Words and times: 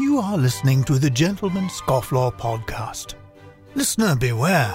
You 0.00 0.18
are 0.18 0.38
listening 0.38 0.82
to 0.84 0.98
the 0.98 1.10
Gentleman 1.10 1.64
Scofflaw 1.64 2.32
podcast. 2.32 3.16
Listener 3.74 4.16
beware. 4.16 4.74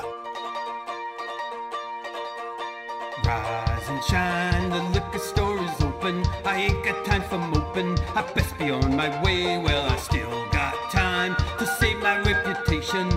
Rise 3.25 3.89
and 3.89 4.03
shine, 4.03 4.69
the 4.69 4.83
liquor 4.93 5.17
store 5.17 5.57
is 5.57 5.81
open. 5.81 6.23
I 6.45 6.67
ain't 6.69 6.85
got 6.85 7.03
time 7.05 7.23
for 7.23 7.39
moping. 7.39 7.97
I 8.13 8.21
best 8.35 8.55
be 8.59 8.69
on 8.69 8.95
my 8.95 9.09
way. 9.23 9.57
Well, 9.57 9.89
I 9.89 9.95
still 9.95 10.29
got 10.51 10.75
time 10.91 11.35
to 11.57 11.65
save 11.65 11.97
my 12.03 12.19
reputation. 12.21 13.09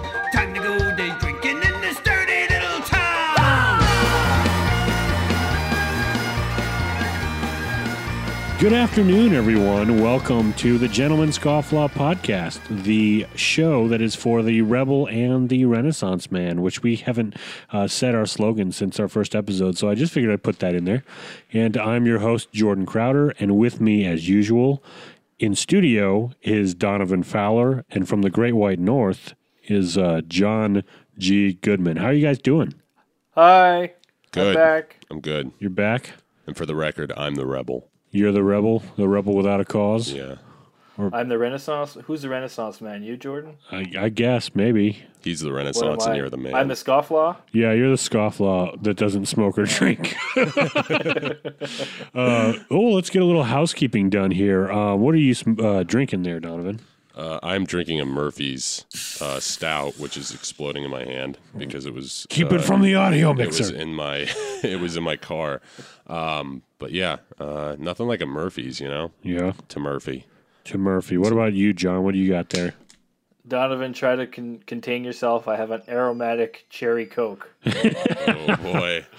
Good 8.59 8.73
afternoon, 8.73 9.35
everyone. 9.35 10.03
Welcome 10.03 10.53
to 10.55 10.79
the 10.79 10.89
Gentleman 10.89 11.29
Scofflaw 11.29 11.93
podcast, 11.93 12.59
the 12.83 13.25
show 13.37 13.87
that 13.87 14.03
is 14.03 14.17
for 14.17 14.43
the 14.43 14.63
rebel 14.63 15.07
and 15.07 15.49
the 15.49 15.65
Renaissance 15.65 16.33
man, 16.33 16.61
which 16.61 16.83
we 16.83 16.97
haven't 16.97 17.37
uh, 17.71 17.87
said 17.87 18.17
our 18.17 18.27
slogan 18.27 18.73
since 18.73 18.99
our 18.99 19.07
first 19.07 19.37
episode. 19.37 19.79
So 19.79 19.89
I 19.89 19.95
just 19.95 20.13
figured 20.13 20.33
I'd 20.33 20.43
put 20.43 20.59
that 20.59 20.75
in 20.75 20.87
there. 20.87 21.05
And 21.53 21.77
I'm 21.77 22.05
your 22.05 22.19
host, 22.19 22.51
Jordan 22.51 22.85
Crowder, 22.85 23.31
and 23.39 23.57
with 23.57 23.81
me, 23.81 24.05
as 24.05 24.29
usual, 24.29 24.83
in 25.39 25.55
studio 25.55 26.33
is 26.43 26.75
Donovan 26.75 27.23
Fowler, 27.23 27.85
and 27.91 28.09
from 28.09 28.23
the 28.23 28.31
Great 28.31 28.55
White 28.55 28.81
North 28.81 29.35
is 29.69 29.97
uh, 29.97 30.23
John 30.27 30.83
G. 31.17 31.53
Goodman. 31.53 31.99
How 31.99 32.07
are 32.07 32.13
you 32.13 32.27
guys 32.27 32.41
doing? 32.41 32.75
Hi. 33.37 33.93
Good. 34.33 34.49
I'm 34.49 34.55
back. 34.55 34.97
I'm 35.13 35.21
good. 35.21 35.53
You're 35.61 35.71
back. 35.71 36.15
And 36.45 36.57
for 36.57 36.67
the 36.67 36.75
record, 36.75 37.13
I'm 37.17 37.37
the 37.37 37.47
rebel. 37.47 37.88
You're 38.11 38.33
the 38.33 38.43
rebel, 38.43 38.83
the 38.97 39.09
rebel 39.09 39.35
without 39.35 39.61
a 39.61 39.65
cause. 39.65 40.13
Yeah. 40.13 40.37
I'm 41.13 41.29
the 41.29 41.39
Renaissance. 41.39 41.97
Who's 42.07 42.23
the 42.23 42.29
Renaissance 42.29 42.81
man? 42.81 43.05
You, 43.05 43.17
Jordan? 43.17 43.59
I, 43.71 43.87
I 43.97 44.09
guess 44.09 44.57
maybe. 44.57 45.05
He's 45.23 45.41
the 45.41 45.53
Renaissance 45.53 46.05
I? 46.05 46.09
and 46.09 46.17
you're 46.17 46.29
the 46.29 46.37
man. 46.37 46.55
I'm 46.55 46.67
the 46.67 46.75
scofflaw. 46.75 47.37
Yeah, 47.53 47.73
you're 47.73 47.91
the 47.91 47.97
scofflaw 47.97 48.83
that 48.83 48.97
doesn't 48.97 49.27
smoke 49.27 49.59
or 49.59 49.65
drink. 49.65 50.17
uh, 52.15 52.55
oh, 52.71 52.91
let's 52.91 53.11
get 53.11 53.23
a 53.23 53.25
little 53.25 53.45
housekeeping 53.45 54.11
done 54.11 54.33
here. 54.33 54.71
Uh, 54.73 54.97
what 54.97 55.15
are 55.15 55.19
you 55.19 55.37
uh, 55.63 55.85
drinking 55.85 56.23
there, 56.23 56.41
Donovan? 56.41 56.81
Uh, 57.19 57.41
I'm 57.43 57.65
drinking 57.65 58.01
a 58.01 58.05
Murphy's 58.05 58.85
uh, 59.21 59.41
stout, 59.41 59.99
which 59.99 60.17
is 60.17 60.33
exploding 60.33 60.85
in 60.85 60.91
my 60.91 61.05
hand 61.05 61.37
because 61.57 61.85
it 61.85 61.93
was. 61.93 62.27
Keep 62.31 62.53
uh, 62.53 62.57
it 62.57 62.61
from 62.63 62.81
the 62.81 62.95
audio 62.95 63.35
mixer. 63.35 63.65
It 63.65 63.73
was 63.73 63.83
in 63.83 63.95
my. 63.95 64.17
it 64.63 64.81
was 64.81 64.97
in 64.97 65.03
my 65.03 65.17
car. 65.17 65.61
Um, 66.07 66.63
but 66.79 66.93
yeah, 66.93 67.17
uh, 67.41 67.75
nothing 67.79 68.07
like 68.07 68.21
a 68.21 68.27
Murphy's, 68.27 68.81
you 68.81 68.87
know, 68.87 69.11
yeah, 69.23 69.53
to 69.69 69.81
Murphy. 69.81 70.27
to 70.65 70.79
Murphy. 70.79 71.19
What 71.19 71.33
about 71.33 71.55
you, 71.55 71.73
John? 71.75 72.05
What 72.05 72.13
do 72.13 72.19
you 72.21 72.31
got 72.31 72.51
there? 72.51 72.75
Donovan, 73.49 73.93
try 73.93 74.15
to 74.17 74.27
con- 74.27 74.61
contain 74.67 75.05
yourself. 75.05 75.49
I 75.49 75.57
have 75.57 75.71
an 75.71 75.83
aromatic 75.89 76.67
cherry 76.71 77.07
coke. 77.07 77.51
Oh 78.31 78.57
boy. 78.57 79.05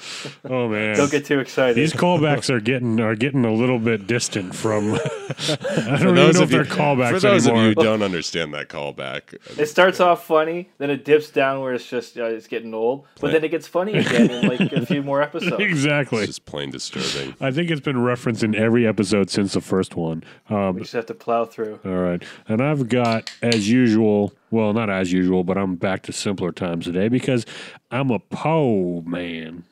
Oh 0.45 0.67
man, 0.69 0.95
Don't 0.97 1.11
get 1.11 1.25
too 1.25 1.39
excited. 1.39 1.75
these 1.75 1.93
callbacks 2.05 2.49
are 2.49 2.59
getting 2.59 2.99
are 2.99 3.15
getting 3.15 3.43
a 3.45 3.51
little 3.53 3.79
bit 3.79 4.07
distant 4.07 4.55
from. 4.55 4.93
I 4.95 4.97
don't 4.97 6.01
even 6.01 6.15
those 6.15 6.35
know 6.35 6.41
if 6.41 6.43
of 6.43 6.51
you- 6.51 6.57
they're 6.63 6.65
callbacks 6.65 7.11
For 7.11 7.19
those 7.19 7.47
anymore. 7.47 7.63
of 7.63 7.69
you 7.69 7.75
who 7.75 7.83
don't 7.83 8.01
understand 8.01 8.53
that 8.53 8.69
callback, 8.69 9.35
it 9.59 9.65
starts 9.67 9.99
off 9.99 10.25
funny, 10.25 10.69
then 10.77 10.89
it 10.89 11.05
dips 11.05 11.29
down 11.29 11.61
where 11.61 11.73
it's 11.73 11.87
just 11.87 12.17
uh, 12.17 12.25
it's 12.25 12.47
getting 12.47 12.73
old, 12.73 13.05
but 13.19 13.31
then 13.31 13.43
it 13.43 13.49
gets 13.49 13.67
funny 13.67 13.93
again 13.93 14.29
in 14.29 14.47
like 14.47 14.71
a 14.73 14.85
few 14.85 15.01
more 15.03 15.21
episodes. 15.21 15.61
exactly. 15.61 16.19
it's 16.19 16.27
just 16.27 16.45
plain 16.45 16.71
disturbing. 16.71 17.35
I 17.41 17.51
think 17.51 17.69
it's 17.71 17.81
been 17.81 18.01
referenced 18.01 18.43
in 18.43 18.55
every 18.55 18.87
episode 18.87 19.29
since 19.29 19.53
the 19.53 19.61
first 19.61 19.95
one. 19.95 20.23
Um, 20.49 20.75
We 20.75 20.81
just 20.81 20.93
have 20.93 21.05
to 21.07 21.13
plow 21.13 21.45
through. 21.45 21.79
All 21.85 21.91
right. 21.91 22.23
And 22.47 22.61
I've 22.61 22.89
got, 22.89 23.31
as 23.41 23.69
usual, 23.69 24.18
well, 24.51 24.73
not 24.73 24.89
as 24.89 25.11
usual, 25.11 25.43
but 25.43 25.57
I'm 25.57 25.75
back 25.75 26.03
to 26.03 26.13
simpler 26.13 26.51
times 26.51 26.85
today 26.85 27.07
because 27.07 27.45
I'm 27.91 28.11
a 28.11 28.19
Poe 28.19 29.01
man. 29.05 29.63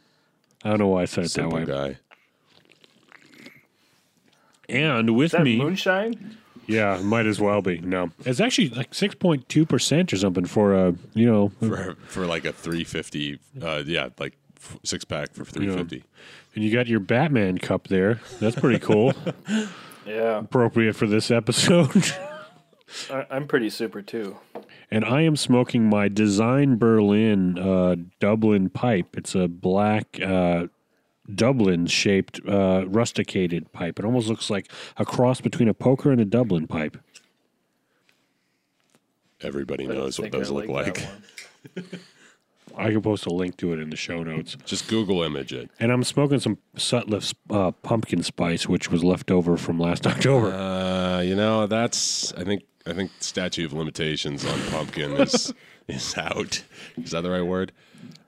I 0.63 0.69
don't 0.69 0.79
know 0.79 0.87
why 0.87 1.03
I 1.03 1.05
said 1.05 1.25
it 1.25 1.33
that 1.33 1.49
way. 1.49 1.65
guy. 1.65 1.97
And 4.69 5.15
with 5.15 5.27
Is 5.27 5.31
that 5.31 5.43
me, 5.43 5.57
moonshine? 5.57 6.37
yeah, 6.67 6.99
might 7.01 7.25
as 7.25 7.39
well 7.39 7.61
be. 7.61 7.79
No, 7.79 8.11
it's 8.25 8.39
actually 8.41 8.69
like 8.69 8.91
6.2% 8.91 10.11
or 10.13 10.17
something 10.17 10.45
for 10.45 10.73
a, 10.73 10.93
you 11.13 11.25
know, 11.25 11.49
For, 11.59 11.95
for 12.07 12.25
like 12.25 12.43
a 12.45 12.51
350, 12.51 13.39
uh, 13.61 13.83
yeah, 13.85 14.09
like 14.19 14.35
f- 14.57 14.77
six 14.83 15.05
pack 15.05 15.31
for 15.33 15.45
350. 15.45 16.03
and 16.55 16.63
you 16.63 16.71
got 16.73 16.87
your 16.87 16.99
Batman 16.99 17.57
cup 17.59 17.87
there. 17.87 18.19
That's 18.39 18.55
pretty 18.59 18.79
cool. 18.79 19.13
Yeah, 20.05 20.37
Appropriate 20.39 20.95
for 20.95 21.05
this 21.05 21.29
episode. 21.31 21.91
I- 23.09 23.25
I'm 23.29 23.47
pretty 23.47 23.69
super 23.69 24.01
too. 24.01 24.37
and 24.89 25.03
I 25.05 25.21
am 25.21 25.35
smoking 25.35 25.89
my 25.89 26.07
Design 26.07 26.77
Berlin 26.77 27.57
uh, 27.59 27.95
Dublin 28.19 28.69
pipe. 28.69 29.17
It's 29.17 29.35
a 29.35 29.47
black 29.47 30.19
uh, 30.21 30.67
Dublin 31.33 31.87
shaped 31.87 32.39
uh, 32.47 32.85
rusticated 32.87 33.71
pipe. 33.73 33.99
It 33.99 34.05
almost 34.05 34.29
looks 34.29 34.49
like 34.49 34.71
a 34.97 35.05
cross 35.05 35.41
between 35.41 35.67
a 35.67 35.73
poker 35.73 36.11
and 36.11 36.21
a 36.21 36.25
Dublin 36.25 36.67
pipe. 36.67 36.97
Everybody 39.41 39.85
knows 39.85 40.17
what 40.17 40.31
think 40.31 40.35
I 40.35 40.37
those 40.39 40.51
look 40.51 40.67
that 40.67 40.71
like. 40.71 41.07
one. 42.77 42.87
I 42.87 42.91
can 42.91 43.01
post 43.01 43.25
a 43.25 43.29
link 43.29 43.57
to 43.57 43.73
it 43.73 43.79
in 43.79 43.89
the 43.89 43.95
show 43.95 44.23
notes. 44.23 44.57
Just 44.65 44.87
Google 44.87 45.23
image 45.23 45.53
it. 45.53 45.69
And 45.79 45.91
I'm 45.91 46.03
smoking 46.03 46.39
some 46.39 46.57
Sutliff's 46.75 47.33
uh, 47.49 47.71
pumpkin 47.71 48.23
spice, 48.23 48.67
which 48.67 48.91
was 48.91 49.03
left 49.03 49.31
over 49.31 49.57
from 49.57 49.79
last 49.79 50.05
October. 50.07 50.53
Uh, 50.53 51.21
you 51.21 51.35
know, 51.35 51.67
that's 51.67 52.33
I 52.33 52.43
think 52.43 52.63
I 52.85 52.93
think 52.93 53.11
statute 53.19 53.65
of 53.65 53.73
limitations 53.73 54.45
on 54.45 54.59
pumpkin 54.69 55.11
is 55.13 55.53
is 55.87 56.17
out. 56.17 56.63
Is 56.97 57.11
that 57.11 57.21
the 57.21 57.31
right 57.31 57.41
word? 57.41 57.71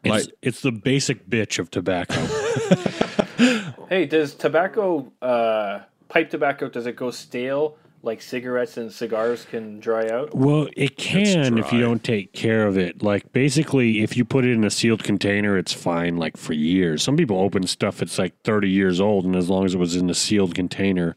it's, 0.04 0.30
it's 0.42 0.62
the 0.62 0.72
basic 0.72 1.30
bitch 1.30 1.60
of 1.60 1.70
tobacco. 1.72 2.26
Hey, 3.90 4.06
does 4.06 4.36
tobacco, 4.36 5.12
uh, 5.20 5.80
pipe 6.10 6.30
tobacco, 6.30 6.70
does 6.70 6.86
it 6.86 6.96
go 6.96 7.10
stale 7.10 7.76
like 8.02 8.22
cigarettes 8.22 8.78
and 8.78 8.92
cigars 8.92 9.46
can 9.46 9.80
dry 9.80 10.08
out? 10.08 10.34
Well, 10.34 10.68
it 10.76 10.98
can 10.98 11.58
if 11.58 11.72
you 11.72 11.80
don't 11.80 12.04
take 12.04 12.34
care 12.34 12.66
of 12.66 12.78
it. 12.78 13.04
Like 13.04 13.32
basically, 13.34 14.02
if 14.02 14.16
you 14.16 14.26
put 14.26 14.46
it 14.46 14.52
in 14.52 14.64
a 14.64 14.70
sealed 14.70 15.04
container, 15.04 15.58
it's 15.58 15.74
fine. 15.74 16.18
Like 16.18 16.38
for 16.38 16.54
years, 16.54 17.04
some 17.04 17.18
people 17.18 17.40
open 17.40 17.68
stuff 17.68 17.98
that's 17.98 18.18
like 18.18 18.40
thirty 18.44 18.70
years 18.70 19.00
old, 19.00 19.26
and 19.26 19.36
as 19.36 19.50
long 19.50 19.66
as 19.66 19.76
it 19.76 19.78
was 19.78 19.96
in 19.96 20.10
a 20.10 20.16
sealed 20.16 20.56
container, 20.56 21.16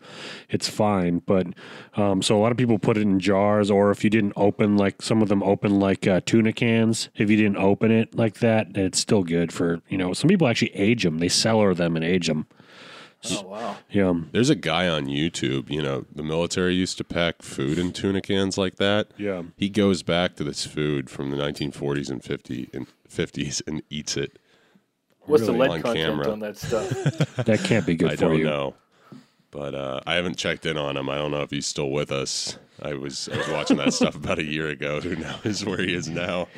it's 0.48 0.69
fine. 0.69 1.21
But 1.25 1.48
um, 1.97 2.22
so 2.22 2.37
a 2.37 2.41
lot 2.41 2.53
of 2.53 2.59
people 2.59 2.78
put 2.78 2.97
it 2.97 3.03
in 3.03 3.21
jars, 3.21 3.71
or 3.71 3.91
if 3.91 4.03
you 4.03 4.10
didn't 4.10 4.34
open, 4.37 4.76
like 4.76 5.03
some 5.03 5.22
of 5.22 5.28
them 5.28 5.42
open 5.42 5.78
like 5.78 6.06
uh, 6.06 6.21
tuna 6.25 6.53
cans. 6.53 7.09
If 7.15 7.31
you 7.31 7.37
didn't 7.37 7.59
open 7.59 7.91
it 7.91 8.15
like 8.15 8.38
that, 8.41 8.76
it's 8.76 8.98
still 8.98 9.22
good 9.22 9.53
for 9.53 9.81
you 9.88 9.98
know. 9.98 10.12
Some 10.12 10.28
people 10.28 10.48
actually 10.48 10.75
age 10.75 11.04
them; 11.04 11.19
they 11.19 11.28
cellar 11.28 11.75
them 11.75 11.97
and 11.97 12.04
age 12.04 12.26
them. 12.26 12.47
Oh, 13.31 13.43
wow. 13.43 13.77
Yeah, 13.91 14.15
There's 14.33 14.50
a 14.50 14.55
guy 14.56 14.88
on 14.88 15.06
YouTube. 15.06 15.71
You 15.71 15.81
know, 15.83 16.06
the 16.12 16.22
military 16.25 16.75
used 16.75 16.99
to 16.99 17.05
pack 17.05 17.43
food 17.43 17.78
in 17.78 17.93
tuna 17.93 18.21
cans 18.21 18.59
like 18.59 18.77
that. 18.77 19.12
yeah. 19.16 19.43
He 19.56 19.69
goes 19.69 20.03
back 20.03 20.34
to 20.37 20.44
this 20.44 20.66
food 20.66 21.09
from 21.09 21.31
the 21.31 21.37
1940s 21.37 22.10
and 22.10 22.22
50 22.25 22.71
and 22.72 22.87
50s 23.09 23.62
and 23.66 23.83
eats 23.91 24.16
it. 24.16 24.38
What's 25.21 25.47
the 25.47 25.53
Really? 25.53 25.69
lead 25.69 25.71
On 25.77 25.83
content 25.83 26.06
camera. 26.10 26.33
on 26.33 26.41
that 26.41 26.56
stuff? 26.56 26.88
That 27.44 27.60
can't 27.62 27.87
be 27.87 27.94
good 27.94 28.10
I 28.12 28.16
for 28.16 28.22
don't 28.22 28.38
you. 28.38 28.44
know, 28.44 28.75
but 29.53 29.75
uh, 29.75 30.00
I 30.06 30.15
haven't 30.15 30.37
checked 30.37 30.66
in 30.66 30.77
on 30.77 30.97
him. 30.97 31.09
I 31.09 31.16
don't 31.16 31.31
know 31.31 31.43
if 31.43 31.50
he's 31.50 31.66
still 31.66 31.91
with 31.91 32.10
us. 32.10 32.59
I 32.82 32.94
was 32.94 33.28
I 33.32 33.38
was 33.38 33.48
watching 33.48 33.76
that 33.78 33.93
stuff 33.94 34.15
about 34.16 34.38
a 34.38 34.44
year 34.44 34.69
ago. 34.69 35.00
Who 35.00 35.16
knows 35.16 35.65
where 35.65 35.81
he 35.81 35.94
is 35.94 36.09
now? 36.09 36.48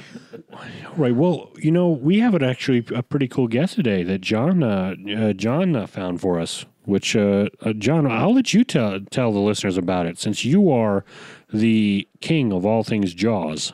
Right. 0.97 1.15
Well, 1.15 1.51
you 1.57 1.71
know, 1.71 1.89
we 1.89 2.21
have 2.21 2.35
an 2.35 2.43
actually 2.43 2.85
a 2.95 3.03
pretty 3.03 3.29
cool 3.29 3.49
guest 3.49 3.75
today 3.75 4.03
that 4.05 4.21
John 4.21 4.63
uh, 4.63 4.95
uh, 5.17 5.33
John 5.35 5.77
uh, 5.77 5.87
found 5.87 6.21
for 6.21 6.41
us. 6.41 6.65
Which 6.87 7.17
uh, 7.17 7.49
uh, 7.63 7.73
John, 7.73 8.07
I'll 8.07 8.35
let 8.35 8.53
you 8.53 8.63
tell 8.63 9.01
tell 9.11 9.33
the 9.33 9.39
listeners 9.39 9.79
about 9.79 10.07
it 10.07 10.19
since 10.19 10.45
you 10.45 10.71
are 10.71 11.05
the 11.53 12.07
king 12.21 12.53
of 12.53 12.67
all 12.67 12.85
things 12.85 13.15
Jaws. 13.15 13.73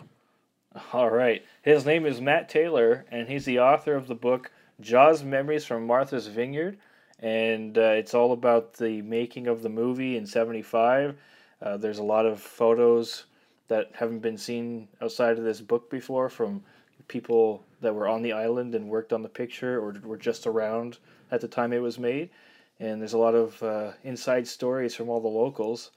All 0.93 1.11
right. 1.11 1.45
His 1.63 1.85
name 1.85 2.07
is 2.07 2.21
Matt 2.21 2.49
Taylor, 2.49 3.05
and 3.11 3.29
he's 3.29 3.45
the 3.45 3.59
author 3.59 3.95
of 3.97 4.07
the 4.07 4.15
book 4.15 4.53
Jaws 4.81 5.25
Memories 5.25 5.65
from 5.65 5.87
Martha's 5.87 6.29
Vineyard. 6.29 6.79
And 7.19 7.77
uh, 7.77 7.95
it's 7.99 8.15
all 8.15 8.33
about 8.33 8.75
the 8.75 9.03
making 9.03 9.47
of 9.47 9.63
the 9.63 9.69
movie 9.69 10.17
in 10.17 10.25
75. 10.25 11.17
Uh, 11.63 11.77
there's 11.77 11.99
a 11.99 12.03
lot 12.03 12.27
of 12.27 12.41
photos 12.41 13.25
that 13.69 13.91
haven't 13.95 14.21
been 14.21 14.39
seen 14.39 14.89
outside 15.01 15.39
of 15.39 15.45
this 15.45 15.61
book 15.61 15.91
before 15.91 16.29
from 16.29 16.63
people 17.09 17.65
that 17.81 17.95
were 17.95 18.09
on 18.09 18.23
the 18.23 18.33
island 18.33 18.75
and 18.75 18.89
worked 18.89 19.13
on 19.13 19.23
the 19.23 19.29
picture 19.29 19.79
or 19.81 19.95
were 20.03 20.17
just 20.17 20.47
around 20.47 20.99
at 21.31 21.41
the 21.41 21.49
time 21.49 21.73
it 21.73 21.79
was 21.79 21.99
made. 21.99 22.31
And 22.79 23.01
there's 23.01 23.13
a 23.13 23.19
lot 23.19 23.35
of 23.35 23.63
uh, 23.63 23.93
inside 24.05 24.47
stories 24.49 24.95
from 24.95 25.09
all 25.09 25.21
the 25.21 25.29
locals. 25.29 25.91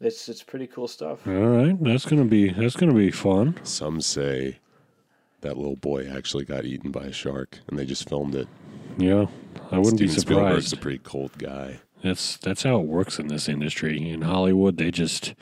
It's, 0.00 0.28
it's 0.28 0.42
pretty 0.42 0.66
cool 0.66 0.88
stuff. 0.88 1.26
All 1.26 1.32
right, 1.32 1.80
that's 1.82 2.06
gonna 2.06 2.24
be 2.24 2.50
that's 2.50 2.74
gonna 2.74 2.94
be 2.94 3.12
fun. 3.12 3.54
Some 3.62 4.00
say 4.00 4.58
that 5.42 5.56
little 5.56 5.76
boy 5.76 6.08
actually 6.08 6.44
got 6.44 6.64
eaten 6.64 6.90
by 6.90 7.04
a 7.04 7.12
shark, 7.12 7.60
and 7.68 7.78
they 7.78 7.84
just 7.84 8.08
filmed 8.08 8.34
it. 8.34 8.48
Yeah, 8.98 9.26
I 9.70 9.78
wouldn't 9.78 9.98
Steven 9.98 10.06
be 10.06 10.08
surprised. 10.08 10.22
Spielberg's 10.22 10.72
a 10.72 10.76
pretty 10.76 10.98
cold 10.98 11.38
guy. 11.38 11.78
That's 12.02 12.36
that's 12.36 12.62
how 12.64 12.80
it 12.80 12.86
works 12.86 13.18
in 13.18 13.28
this 13.28 13.48
industry. 13.48 14.10
In 14.10 14.22
Hollywood, 14.22 14.76
they 14.76 14.90
just 14.90 15.34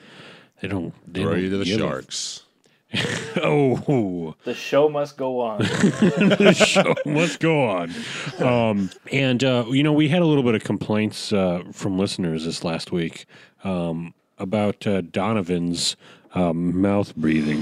They 0.61 0.69
don't. 0.69 0.95
They 1.11 1.23
Throw 1.23 1.33
don't 1.33 1.43
you 1.43 1.51
to 1.51 1.59
the 1.59 1.65
sharks. 1.65 2.45
Oh, 3.43 4.35
The 4.45 4.55
show 4.55 4.89
must 4.89 5.17
go 5.17 5.41
on. 5.41 5.59
the 5.63 6.53
show 6.53 6.95
must 7.07 7.39
go 7.39 7.65
on. 7.69 7.93
Um, 8.41 8.91
and 9.13 9.45
uh, 9.45 9.67
you 9.69 9.85
know, 9.85 9.93
we 9.93 10.09
had 10.09 10.23
a 10.23 10.27
little 10.27 10.43
bit 10.43 10.57
of 10.57 10.65
complaints 10.65 11.33
uh, 11.33 11.63
from 11.73 11.99
listeners 11.99 12.45
this 12.45 12.65
last 12.65 12.91
week 12.91 13.27
um, 13.63 14.13
about 14.39 14.87
uh, 14.89 15.03
Donovan's 15.03 15.95
um, 16.35 16.81
mouth 16.81 17.15
breathing. 17.15 17.61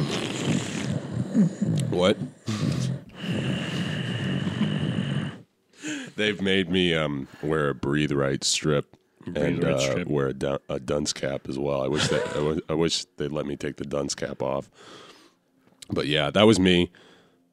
What? 1.90 2.16
They've 6.18 6.42
made 6.42 6.68
me 6.68 6.94
um, 6.94 7.28
wear 7.42 7.68
a 7.70 7.74
breathe 7.74 8.12
right 8.12 8.42
strip 8.44 8.96
and 9.24 9.64
uh, 9.64 9.78
strip. 9.78 10.08
wear 10.08 10.26
a, 10.26 10.34
dun- 10.34 10.58
a 10.68 10.80
dunce 10.80 11.12
cap 11.12 11.48
as 11.48 11.58
well. 11.58 11.80
I 11.82 11.86
wish 11.88 12.08
that 12.08 12.26
I, 12.30 12.34
w- 12.34 12.60
I 12.68 12.74
wish 12.74 13.04
they'd 13.16 13.30
let 13.32 13.46
me 13.46 13.56
take 13.56 13.76
the 13.76 13.84
dunce 13.84 14.14
cap 14.14 14.42
off. 14.42 14.68
But 15.90 16.06
yeah, 16.08 16.30
that 16.30 16.42
was 16.42 16.58
me. 16.58 16.90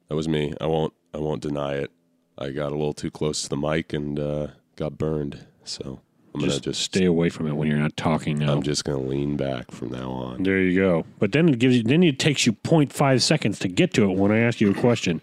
That 0.08 0.16
was 0.16 0.28
me. 0.28 0.52
I 0.60 0.66
won't. 0.66 0.92
I 1.14 1.18
won't 1.18 1.42
deny 1.42 1.74
it. 1.74 1.90
I 2.38 2.50
got 2.50 2.72
a 2.72 2.74
little 2.76 2.92
too 2.92 3.10
close 3.10 3.42
to 3.44 3.48
the 3.48 3.56
mic 3.56 3.92
and 3.92 4.18
uh, 4.18 4.48
got 4.76 4.98
burned. 4.98 5.46
So 5.64 6.00
I'm 6.36 6.42
Just, 6.42 6.62
gonna 6.64 6.72
just 6.74 6.82
stay 6.82 7.04
away 7.06 7.30
from 7.30 7.46
it 7.46 7.54
when 7.54 7.66
you're 7.66 7.78
not 7.78 7.96
talking 7.96 8.38
now. 8.38 8.52
I'm 8.52 8.62
just 8.62 8.84
gonna 8.84 8.98
lean 9.00 9.36
back 9.36 9.70
from 9.70 9.90
now 9.92 10.10
on. 10.10 10.42
There 10.42 10.58
you 10.58 10.78
go. 10.78 11.06
But 11.18 11.32
then 11.32 11.48
it 11.48 11.58
gives 11.58 11.76
you. 11.78 11.82
Then 11.82 12.02
it 12.02 12.18
takes 12.18 12.44
you 12.44 12.52
0.5 12.52 13.22
seconds 13.22 13.58
to 13.60 13.68
get 13.68 13.94
to 13.94 14.10
it 14.10 14.18
when 14.18 14.30
I 14.30 14.40
ask 14.40 14.60
you 14.60 14.70
a 14.70 14.74
question. 14.74 15.22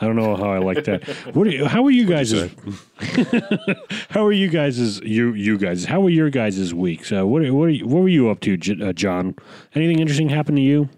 I 0.00 0.06
don't 0.06 0.16
know 0.16 0.36
how 0.36 0.50
I 0.50 0.58
like 0.58 0.84
that. 0.84 1.04
What? 1.34 1.46
Are 1.46 1.50
you, 1.50 1.66
how 1.66 1.84
are 1.84 1.90
you 1.90 2.06
guys? 2.06 2.30
say? 2.30 2.50
how 4.10 4.24
are 4.24 4.32
you 4.32 4.48
guys? 4.48 5.00
You 5.00 5.34
you 5.34 5.58
guys? 5.58 5.84
How 5.84 6.00
were 6.00 6.10
your 6.10 6.30
guys' 6.30 6.72
weeks? 6.72 7.12
Uh, 7.12 7.26
what 7.26 7.42
what 7.50 7.64
are 7.64 7.70
you, 7.70 7.86
what 7.86 8.00
were 8.02 8.08
you 8.08 8.30
up 8.30 8.40
to, 8.40 8.56
J- 8.56 8.82
uh, 8.82 8.92
John? 8.92 9.34
Anything 9.74 9.98
interesting 9.98 10.28
happen 10.30 10.54
to 10.56 10.62
you? 10.62 10.88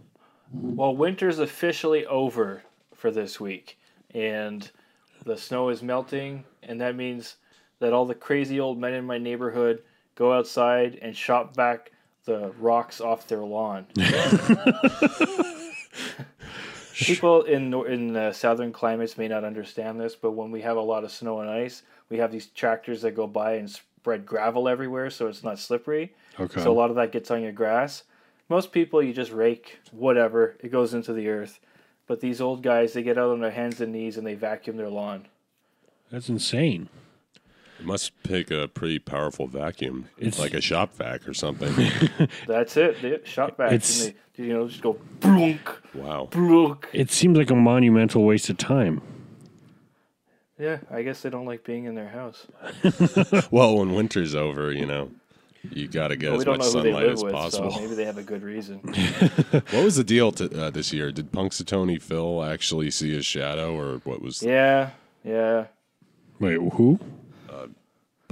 Well, 0.52 0.94
winter's 0.96 1.38
officially 1.38 2.06
over 2.06 2.62
for 2.94 3.10
this 3.10 3.40
week, 3.40 3.78
and 4.14 4.70
the 5.24 5.36
snow 5.36 5.68
is 5.70 5.82
melting, 5.82 6.44
and 6.62 6.80
that 6.80 6.94
means 6.96 7.36
that 7.80 7.92
all 7.92 8.06
the 8.06 8.14
crazy 8.14 8.60
old 8.60 8.78
men 8.78 8.94
in 8.94 9.04
my 9.04 9.18
neighborhood 9.18 9.82
go 10.14 10.32
outside 10.32 10.98
and 11.02 11.16
shop 11.16 11.54
back 11.54 11.92
the 12.24 12.52
rocks 12.58 13.00
off 13.00 13.26
their 13.28 13.44
lawn. 13.44 13.86
People 16.94 17.42
in 17.42 17.74
in 17.86 18.16
uh, 18.16 18.32
southern 18.32 18.72
climates 18.72 19.18
may 19.18 19.28
not 19.28 19.44
understand 19.44 20.00
this, 20.00 20.16
but 20.16 20.32
when 20.32 20.50
we 20.50 20.62
have 20.62 20.76
a 20.76 20.80
lot 20.82 21.04
of 21.04 21.12
snow 21.12 21.40
and 21.40 21.50
ice, 21.50 21.82
we 22.08 22.18
have 22.18 22.32
these 22.32 22.46
tractors 22.46 23.02
that 23.02 23.12
go 23.12 23.26
by 23.26 23.54
and 23.54 23.70
spread 23.70 24.24
gravel 24.24 24.68
everywhere, 24.68 25.10
so 25.10 25.26
it's 25.28 25.44
not 25.44 25.58
slippery. 25.58 26.14
Okay. 26.40 26.62
So 26.62 26.72
a 26.72 26.74
lot 26.74 26.90
of 26.90 26.96
that 26.96 27.12
gets 27.12 27.30
on 27.30 27.42
your 27.42 27.52
grass. 27.52 28.04
Most 28.48 28.72
people, 28.72 29.02
you 29.02 29.12
just 29.12 29.32
rake 29.32 29.78
whatever, 29.90 30.56
it 30.60 30.70
goes 30.70 30.94
into 30.94 31.12
the 31.12 31.28
earth. 31.28 31.58
But 32.06 32.20
these 32.20 32.40
old 32.40 32.62
guys, 32.62 32.92
they 32.92 33.02
get 33.02 33.18
out 33.18 33.30
on 33.30 33.40
their 33.40 33.50
hands 33.50 33.80
and 33.80 33.92
knees 33.92 34.16
and 34.16 34.26
they 34.26 34.34
vacuum 34.34 34.76
their 34.76 34.88
lawn. 34.88 35.26
That's 36.10 36.28
insane. 36.28 36.88
It 37.78 37.84
must 37.86 38.12
pick 38.22 38.50
a 38.50 38.68
pretty 38.68 38.98
powerful 38.98 39.46
vacuum, 39.46 40.06
It's- 40.18 40.38
like 40.38 40.54
a 40.54 40.60
shop 40.60 40.94
vac 40.96 41.28
or 41.28 41.34
something. 41.34 41.72
That's 42.46 42.76
it. 42.76 43.00
They 43.02 43.18
shot 43.24 43.56
back 43.56 43.72
It's- 43.72 44.06
and 44.06 44.14
they, 44.36 44.44
you 44.44 44.52
know, 44.54 44.68
just 44.68 44.82
go 44.82 44.98
blunk, 45.20 45.60
wow. 45.94 46.28
blunk. 46.30 46.88
It 46.92 47.10
seems 47.10 47.36
like 47.38 47.50
a 47.50 47.54
monumental 47.54 48.24
waste 48.24 48.48
of 48.50 48.56
time. 48.58 49.00
Yeah, 50.58 50.78
I 50.90 51.02
guess 51.02 51.20
they 51.20 51.28
don't 51.30 51.44
like 51.44 51.64
being 51.64 51.84
in 51.84 51.94
their 51.94 52.08
house. 52.08 52.46
Well, 53.50 53.76
when 53.78 53.94
winter's 53.94 54.34
over, 54.34 54.72
you 54.72 54.86
know, 54.86 55.10
you 55.70 55.86
got 55.88 56.08
to 56.08 56.16
get 56.16 56.30
But 56.30 56.36
we 56.38 56.40
as 56.40 56.46
much 56.46 56.58
know 56.60 56.64
who 56.64 56.82
they 56.82 56.92
sunlight 56.92 57.08
as 57.10 57.22
with, 57.24 57.32
possible. 57.32 57.70
so 57.72 57.80
maybe 57.80 57.94
they 57.94 58.04
have 58.06 58.16
a 58.18 58.22
good 58.22 58.42
reason. 58.42 58.78
What 59.70 59.84
was 59.84 59.96
the 59.96 60.04
deal 60.04 60.32
to, 60.32 60.64
uh, 60.66 60.70
this 60.70 60.92
year? 60.92 61.12
Did 61.12 61.30
Punxsutawney 61.32 62.00
Phil 62.00 62.42
actually 62.42 62.90
see 62.90 63.12
his 63.12 63.26
shadow, 63.26 63.74
or 63.78 63.98
what 64.04 64.22
was 64.22 64.42
yeah, 64.42 64.90
yeah. 65.24 65.66
Wait, 66.38 66.54
who? 66.74 67.00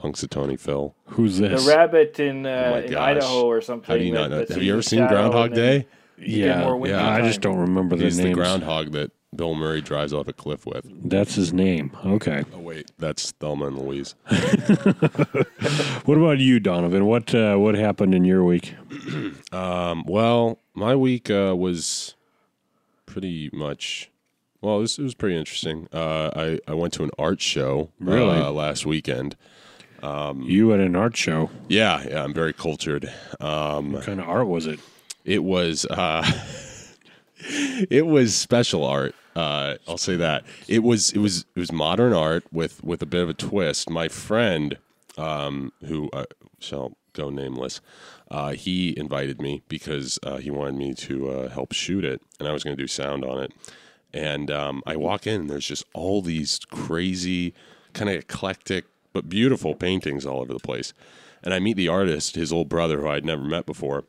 Punxsutawney 0.05 0.59
Phil? 0.61 0.95
Who's 1.06 1.39
this? 1.39 1.65
The 1.65 1.71
rabbit 1.71 2.21
in, 2.21 2.45
Oh 2.47 2.51
uh, 2.51 2.71
my 2.73 2.79
in. 2.83 2.95
Idaho 2.95 3.47
or 3.47 3.61
something. 3.61 3.87
How 3.89 3.97
do 3.97 4.05
you 4.05 4.12
not 4.12 4.31
know? 4.31 4.45
Have 4.49 4.62
you 4.62 4.73
ever 4.73 4.83
seen 4.83 5.06
Groundhog 5.06 5.55
Day? 5.55 5.87
yeah, 6.19 6.61
more 6.61 6.77
windy 6.77 6.95
I 6.97 7.23
just 7.23 7.41
don't 7.41 7.59
remember 7.59 7.97
the 7.97 8.05
He's 8.05 8.19
the 8.19 8.33
groundhog 8.33 8.93
that 8.93 9.11
Bill 9.35 9.55
Murray 9.55 9.81
drives 9.81 10.12
off 10.12 10.29
a 10.29 10.33
cliff 10.33 10.65
with. 10.67 10.87
That's 11.09 11.35
his 11.35 11.53
name. 11.53 11.97
Okay. 12.05 12.45
Oh 12.55 12.61
wait, 12.61 12.91
that's 12.99 13.33
Thelma 13.33 13.67
and 13.67 13.79
Louise. 13.79 14.15
What 16.05 16.19
about 16.19 16.39
you, 16.39 16.61
Donovan? 16.61 17.06
What 17.06 17.35
uh, 17.35 17.56
what 17.56 17.75
happened 17.75 18.15
in 18.15 18.25
your 18.25 18.45
week? 18.45 18.75
Um, 19.53 20.05
well, 20.06 20.59
my 20.75 20.97
week 20.97 21.31
uh, 21.31 21.55
was 21.56 22.15
pretty 23.06 23.49
much. 23.53 24.11
Well, 24.61 24.79
it 24.79 24.81
was, 24.81 24.99
it 24.99 25.03
was 25.03 25.15
pretty 25.15 25.37
interesting. 25.37 25.89
Uh, 25.93 26.31
I 26.35 26.59
I 26.67 26.75
went 26.75 26.93
to 26.95 27.05
an 27.05 27.11
art 27.19 27.41
show 27.41 27.91
Really? 28.01 28.37
uh, 28.39 28.51
last 28.51 28.85
weekend. 28.85 29.37
You 30.43 30.73
at 30.75 30.81
an 30.81 30.97
art 30.97 31.17
show. 31.17 31.51
Yeah, 31.69 32.05
yeah, 32.09 32.23
I'm 32.25 32.35
very 32.35 32.53
cultured. 32.53 33.11
Um, 33.41 33.93
What 33.93 34.05
kind 34.05 34.21
of 34.21 34.29
art 34.29 34.47
was 34.47 34.67
it? 34.67 34.81
it 35.25 35.43
was 35.43 35.87
uh, 35.87 36.23
it 37.91 38.06
was 38.06 38.37
special 38.37 38.85
art. 38.85 39.15
Uh, 39.35 39.77
I'll 39.89 39.99
say 39.99 40.17
that 40.17 40.45
it 40.69 40.83
was 40.83 41.11
it 41.12 41.19
was 41.19 41.45
it 41.56 41.59
was 41.59 41.73
modern 41.73 42.12
art 42.12 42.45
with 42.53 42.83
with 42.85 43.03
a 43.03 43.06
bit 43.06 43.23
of 43.23 43.29
a 43.29 43.35
twist. 43.35 43.91
My 43.91 44.09
friend, 44.09 44.77
um, 45.19 45.73
who 45.87 46.11
uh, 46.12 46.25
shall 46.61 46.97
go 47.15 47.31
nameless, 47.31 47.81
uh, 48.31 48.53
he 48.53 48.97
invited 48.99 49.41
me 49.41 49.62
because 49.69 50.19
uh, 50.23 50.37
he 50.37 50.51
wanted 50.51 50.75
me 50.75 50.95
to 50.95 51.31
uh, 51.31 51.49
help 51.49 51.73
shoot 51.73 52.05
it, 52.05 52.21
and 52.39 52.49
I 52.49 52.53
was 52.53 52.62
going 52.62 52.77
to 52.77 52.83
do 52.83 52.87
sound 52.87 53.25
on 53.25 53.43
it. 53.43 53.53
And 54.12 54.51
um, 54.51 54.83
I 54.87 54.95
walk 54.97 55.27
in, 55.27 55.41
and 55.43 55.51
there's 55.51 55.67
just 55.67 55.85
all 55.93 56.23
these 56.23 56.61
crazy, 56.71 57.53
kind 57.95 58.09
of 58.09 58.17
eclectic 58.17 58.85
but 59.15 59.31
beautiful 59.31 59.75
paintings 59.75 60.27
all 60.27 60.41
over 60.43 60.53
the 60.53 60.59
place. 60.61 60.93
And 61.43 61.55
I 61.55 61.59
meet 61.59 61.77
the 61.79 61.89
artist, 61.89 62.37
his 62.37 62.53
old 62.53 62.69
brother, 62.69 63.01
who 63.01 63.09
I'd 63.09 63.25
never 63.25 63.43
met 63.43 63.65
before 63.65 64.05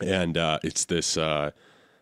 and 0.00 0.36
uh, 0.38 0.58
it's 0.62 0.84
this. 0.84 1.16
Uh, 1.16 1.50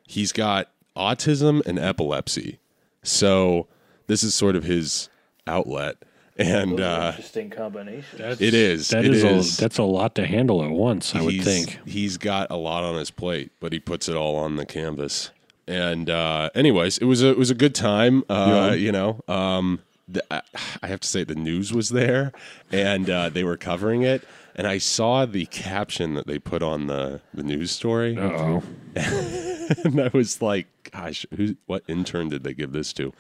he's 0.07 0.33
got 0.33 0.71
autism 0.97 1.65
and 1.67 1.79
epilepsy, 1.79 2.59
so 3.03 3.67
this 4.07 4.23
is 4.23 4.35
sort 4.35 4.57
of 4.57 4.65
his 4.65 5.09
outlet, 5.47 5.97
and 6.37 6.81
uh, 6.81 7.13
Interesting 7.17 7.51
combination. 7.51 8.21
it 8.21 8.55
is. 8.55 8.89
That 8.89 9.05
it 9.05 9.15
is, 9.15 9.25
is. 9.25 9.59
A, 9.59 9.61
that's 9.63 9.79
a 9.79 9.83
lot 9.85 10.15
to 10.17 10.27
handle 10.27 10.63
at 10.63 10.71
once. 10.71 11.15
I 11.15 11.23
would 11.23 11.43
think. 11.43 11.79
he's 11.87 12.19
got 12.19 12.51
a 12.51 12.57
lot 12.57 12.85
on 12.85 12.97
his 12.99 13.11
plate, 13.11 13.53
but 13.61 13.73
he 13.73 13.81
puts 13.81 14.09
it 14.09 14.17
all 14.17 14.37
on 14.37 14.57
the 14.57 14.67
canvas. 14.67 15.31
And 15.67 16.11
uh, 16.11 16.51
anyways, 16.55 16.99
it 16.99 17.07
was 17.07 17.23
a 17.23 17.29
it 17.31 17.39
was 17.39 17.51
a 17.51 17.55
good 17.55 17.75
time. 17.75 18.25
Uh, 18.29 18.69
Yeah. 18.71 18.75
You 18.75 18.93
know, 18.93 19.21
um, 19.27 19.81
the, 20.09 20.25
I 20.33 20.43
I 20.83 20.87
have 20.87 21.01
to 21.01 21.09
say 21.09 21.25
the 21.25 21.35
news 21.35 21.73
was 21.73 21.91
there, 21.91 22.33
and 22.71 23.09
uh, 23.09 23.29
they 23.29 23.45
were 23.45 23.57
covering 23.57 24.03
it. 24.03 24.27
And 24.59 24.67
I 24.67 24.79
saw 24.79 25.27
the 25.27 25.45
caption 25.47 26.15
that 26.15 26.27
they 26.27 26.39
put 26.39 26.63
on 26.63 26.87
the, 26.87 27.21
the 27.35 27.43
news 27.43 27.71
story. 27.71 28.17
Uh 28.17 28.23
oh. 28.23 28.63
and 28.97 30.01
I 30.01 30.11
was 30.15 30.41
like, 30.41 30.67
gosh, 30.91 31.27
who, 31.37 31.57
what 31.67 31.83
intern 31.87 32.31
did 32.31 32.43
they 32.43 32.55
give 32.55 32.73
this 32.73 32.95
to? 32.95 33.13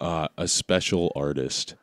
Uh, 0.00 0.28
a 0.38 0.46
special 0.46 1.12
artist. 1.16 1.74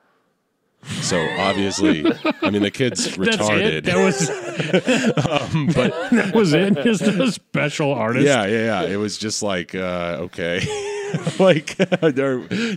So 1.02 1.20
obviously, 1.40 2.06
I 2.42 2.52
mean, 2.52 2.62
the 2.62 2.72
kid's 2.72 3.18
retarded. 3.18 3.64
it. 3.64 3.84
That 3.86 3.98
was. 3.98 4.28
but 5.76 5.92
that 6.12 6.36
was 6.36 6.54
it. 6.54 6.76
Just 6.84 7.02
a 7.02 7.32
special 7.32 7.92
artist. 7.92 8.26
yeah, 8.26 8.46
yeah, 8.46 8.84
yeah. 8.84 8.94
It 8.94 8.98
was 8.98 9.18
just 9.18 9.42
like, 9.42 9.74
uh, 9.74 10.18
okay, 10.22 10.60
like, 11.40 11.78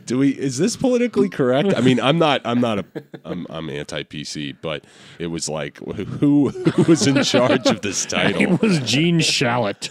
do 0.06 0.18
we? 0.18 0.30
Is 0.30 0.58
this 0.58 0.76
politically 0.76 1.28
correct? 1.28 1.74
I 1.76 1.80
mean, 1.80 2.00
I'm 2.00 2.18
not. 2.18 2.40
I'm 2.44 2.60
not 2.60 2.78
a. 2.80 2.84
I'm, 3.24 3.46
I'm 3.50 3.70
anti 3.70 4.02
PC, 4.04 4.56
but 4.60 4.84
it 5.18 5.28
was 5.28 5.48
like, 5.48 5.78
who 5.78 6.48
who 6.50 6.82
was 6.84 7.06
in 7.06 7.22
charge 7.22 7.66
of 7.66 7.80
this 7.82 8.04
title? 8.06 8.40
It 8.40 8.60
was 8.62 8.78
Gene 8.80 9.18
Shalit. 9.20 9.90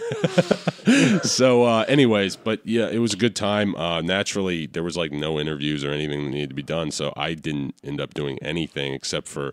so 1.24 1.64
uh, 1.64 1.84
anyways 1.86 2.36
but 2.36 2.64
yeah 2.66 2.88
it 2.88 2.98
was 2.98 3.12
a 3.12 3.16
good 3.16 3.36
time 3.36 3.74
uh, 3.76 4.00
naturally 4.00 4.66
there 4.66 4.82
was 4.82 4.96
like 4.96 5.12
no 5.12 5.38
interviews 5.38 5.84
or 5.84 5.90
anything 5.90 6.24
that 6.24 6.30
needed 6.30 6.48
to 6.48 6.54
be 6.54 6.62
done 6.62 6.90
so 6.90 7.12
i 7.16 7.34
didn't 7.34 7.74
end 7.84 8.00
up 8.00 8.14
doing 8.14 8.38
anything 8.40 8.94
except 8.94 9.28
for 9.28 9.52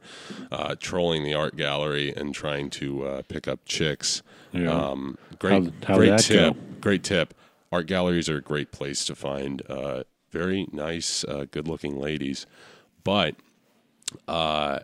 uh, 0.51 0.75
trolling 0.79 1.23
the 1.23 1.33
art 1.33 1.57
gallery 1.57 2.13
and 2.15 2.33
trying 2.33 2.69
to 2.69 3.05
uh, 3.05 3.21
pick 3.27 3.47
up 3.49 3.59
chicks 3.65 4.21
Yeah. 4.53 4.69
um, 4.71 5.17
great 5.37 5.73
how'd 5.83 5.97
great 5.97 6.19
tip 6.19 6.53
go? 6.53 6.59
great 6.79 7.03
tip 7.03 7.33
art 7.71 7.87
galleries 7.87 8.29
are 8.29 8.37
a 8.37 8.41
great 8.41 8.71
place 8.71 9.05
to 9.05 9.15
find 9.15 9.61
uh, 9.69 10.03
very 10.31 10.67
nice 10.71 11.23
uh, 11.25 11.45
good 11.51 11.67
looking 11.67 11.97
ladies 11.99 12.45
but 13.03 13.35
uh, 14.27 14.79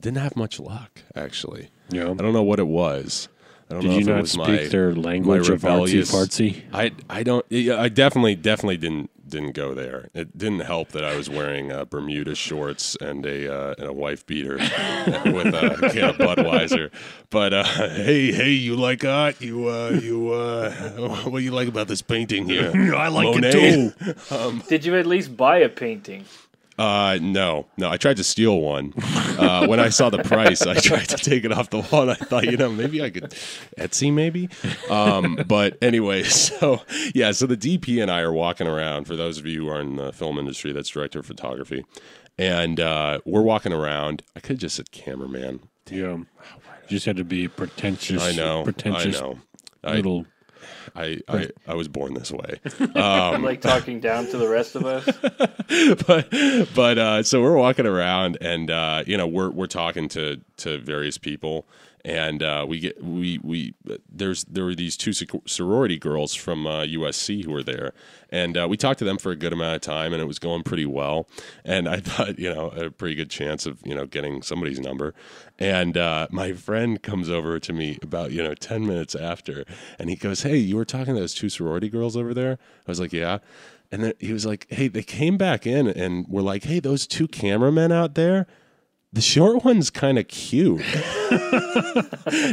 didn't 0.00 0.18
have 0.18 0.36
much 0.36 0.58
luck 0.60 1.02
actually 1.14 1.70
Yeah. 1.90 2.04
i 2.10 2.14
don't 2.14 2.32
know 2.32 2.42
what 2.42 2.58
it 2.58 2.66
was 2.66 3.28
I 3.70 3.74
don't 3.74 3.82
Did 3.82 3.88
know 3.90 3.94
you 3.94 4.00
if 4.00 4.08
it 4.08 4.10
not 4.12 4.20
was 4.22 4.30
speak 4.32 4.46
my, 4.48 4.66
their 4.68 4.94
language 4.94 5.48
my 5.48 5.54
of 5.54 5.60
artsy 5.60 5.64
rebellious- 5.70 6.12
fartsy? 6.12 6.62
I 6.72 6.90
I 7.08 7.22
don't. 7.22 7.46
yeah, 7.50 7.80
I 7.80 7.88
definitely 7.88 8.34
definitely 8.34 8.78
didn't 8.78 9.10
didn't 9.28 9.52
go 9.52 9.74
there. 9.74 10.08
It 10.12 10.36
didn't 10.36 10.60
help 10.60 10.88
that 10.88 11.04
I 11.04 11.14
was 11.14 11.30
wearing 11.30 11.70
uh, 11.70 11.84
Bermuda 11.84 12.34
shorts 12.34 12.96
and 13.00 13.24
a 13.24 13.52
uh, 13.52 13.74
and 13.78 13.86
a 13.86 13.92
wife 13.92 14.26
beater 14.26 14.54
with 14.56 15.54
a 15.54 15.90
can 15.92 16.10
of 16.10 16.16
Budweiser. 16.16 16.90
But 17.30 17.54
uh, 17.54 17.62
hey, 17.62 18.32
hey, 18.32 18.50
you 18.50 18.74
like 18.74 19.04
art? 19.04 19.40
You 19.40 19.68
uh, 19.68 19.90
you 20.02 20.32
uh, 20.32 20.72
what 21.28 21.38
do 21.38 21.44
you 21.44 21.52
like 21.52 21.68
about 21.68 21.86
this 21.86 22.02
painting 22.02 22.46
here? 22.46 22.72
I 22.96 23.06
like 23.06 23.26
Monet? 23.26 23.50
it 23.50 23.94
too. 24.28 24.62
Did 24.68 24.84
you 24.84 24.96
at 24.96 25.06
least 25.06 25.36
buy 25.36 25.58
a 25.58 25.68
painting? 25.68 26.24
Uh, 26.80 27.18
no, 27.20 27.66
no. 27.76 27.90
I 27.90 27.98
tried 27.98 28.16
to 28.16 28.24
steal 28.24 28.58
one. 28.58 28.94
Uh, 28.96 29.66
when 29.66 29.78
I 29.78 29.90
saw 29.90 30.08
the 30.08 30.22
price, 30.22 30.62
I 30.62 30.74
tried 30.80 31.10
to 31.10 31.16
take 31.16 31.44
it 31.44 31.52
off 31.52 31.68
the 31.68 31.80
wall. 31.80 32.02
And 32.02 32.12
I 32.12 32.14
thought, 32.14 32.44
you 32.44 32.56
know, 32.56 32.70
maybe 32.70 33.02
I 33.02 33.10
could 33.10 33.24
Etsy, 33.78 34.10
maybe. 34.10 34.48
Um, 34.88 35.38
but 35.46 35.76
anyway, 35.82 36.22
so 36.24 36.80
yeah, 37.14 37.32
so 37.32 37.46
the 37.46 37.56
DP 37.56 38.00
and 38.00 38.10
I 38.10 38.20
are 38.20 38.32
walking 38.32 38.66
around. 38.66 39.04
For 39.04 39.14
those 39.14 39.36
of 39.36 39.44
you 39.44 39.64
who 39.64 39.68
are 39.68 39.80
in 39.80 39.96
the 39.96 40.10
film 40.10 40.38
industry, 40.38 40.72
that's 40.72 40.88
director 40.88 41.18
of 41.18 41.26
photography, 41.26 41.84
and 42.38 42.80
uh, 42.80 43.20
we're 43.26 43.42
walking 43.42 43.74
around. 43.74 44.22
I 44.34 44.40
could 44.40 44.52
have 44.52 44.58
just 44.60 44.76
said 44.76 44.90
cameraman. 44.90 45.60
Yeah. 45.90 46.16
You 46.16 46.26
just 46.88 47.04
had 47.04 47.18
to 47.18 47.24
be 47.24 47.46
pretentious. 47.46 48.22
I 48.22 48.32
know. 48.32 48.64
Pretentious 48.64 49.18
I 49.18 49.20
know. 49.20 49.38
I, 49.84 49.96
little. 49.96 50.24
I, 50.94 51.20
I, 51.28 51.48
I 51.66 51.74
was 51.74 51.88
born 51.88 52.14
this 52.14 52.30
way. 52.30 52.60
like 52.94 53.60
talking 53.60 54.00
down 54.00 54.26
to 54.26 54.36
the 54.36 54.48
rest 54.48 54.76
of 54.76 54.84
us? 54.84 55.06
but 56.06 56.30
but 56.74 56.98
uh, 56.98 57.22
so 57.22 57.42
we're 57.42 57.56
walking 57.56 57.86
around 57.86 58.38
and 58.40 58.70
uh, 58.70 59.04
you 59.06 59.16
know 59.16 59.26
we're 59.26 59.50
we're 59.50 59.66
talking 59.66 60.08
to 60.08 60.40
to 60.58 60.78
various 60.78 61.18
people 61.18 61.66
and 62.04 62.42
uh, 62.42 62.64
we 62.68 62.80
get 62.80 63.02
we 63.02 63.38
we 63.42 63.74
there's 64.08 64.44
there 64.44 64.64
were 64.64 64.74
these 64.74 64.96
two 64.96 65.12
sorority 65.12 65.98
girls 65.98 66.34
from 66.34 66.66
uh, 66.66 66.82
USC 66.82 67.44
who 67.44 67.52
were 67.52 67.62
there. 67.62 67.92
And 68.30 68.56
uh, 68.56 68.68
we 68.68 68.76
talked 68.76 69.00
to 69.00 69.04
them 69.04 69.18
for 69.18 69.32
a 69.32 69.36
good 69.36 69.52
amount 69.52 69.74
of 69.74 69.80
time 69.82 70.12
and 70.12 70.22
it 70.22 70.26
was 70.26 70.38
going 70.38 70.62
pretty 70.62 70.86
well. 70.86 71.28
And 71.64 71.88
I 71.88 71.96
thought 72.00 72.38
you 72.38 72.52
know 72.52 72.68
a 72.68 72.90
pretty 72.90 73.14
good 73.14 73.30
chance 73.30 73.66
of 73.66 73.80
you 73.84 73.94
know 73.94 74.06
getting 74.06 74.42
somebody's 74.42 74.80
number. 74.80 75.14
And 75.58 75.96
uh, 75.96 76.28
my 76.30 76.52
friend 76.52 77.02
comes 77.02 77.28
over 77.28 77.58
to 77.58 77.72
me 77.72 77.98
about 78.02 78.32
you 78.32 78.42
know 78.42 78.54
10 78.54 78.86
minutes 78.86 79.14
after 79.14 79.64
and 79.98 80.08
he 80.08 80.16
goes 80.16 80.42
hey 80.42 80.56
you 80.56 80.76
were 80.76 80.84
talking 80.84 81.14
to 81.14 81.20
those 81.20 81.34
two 81.34 81.48
sorority 81.48 81.88
girls 81.88 82.16
over 82.16 82.32
there? 82.32 82.58
I 82.86 82.90
was 82.90 83.00
like 83.00 83.12
yeah. 83.12 83.38
And 83.92 84.04
then 84.04 84.12
he 84.20 84.32
was 84.32 84.46
like, 84.46 84.68
"Hey, 84.70 84.86
they 84.86 85.02
came 85.02 85.36
back 85.36 85.66
in 85.66 85.88
and 85.88 86.24
were 86.28 86.42
like, 86.42 86.62
hey, 86.62 86.78
those 86.78 87.08
two 87.08 87.26
cameramen 87.26 87.90
out 87.90 88.14
there, 88.14 88.46
the 89.12 89.20
short 89.20 89.64
one's 89.64 89.90
kind 89.90 90.18
of 90.18 90.28
cute." 90.28 90.80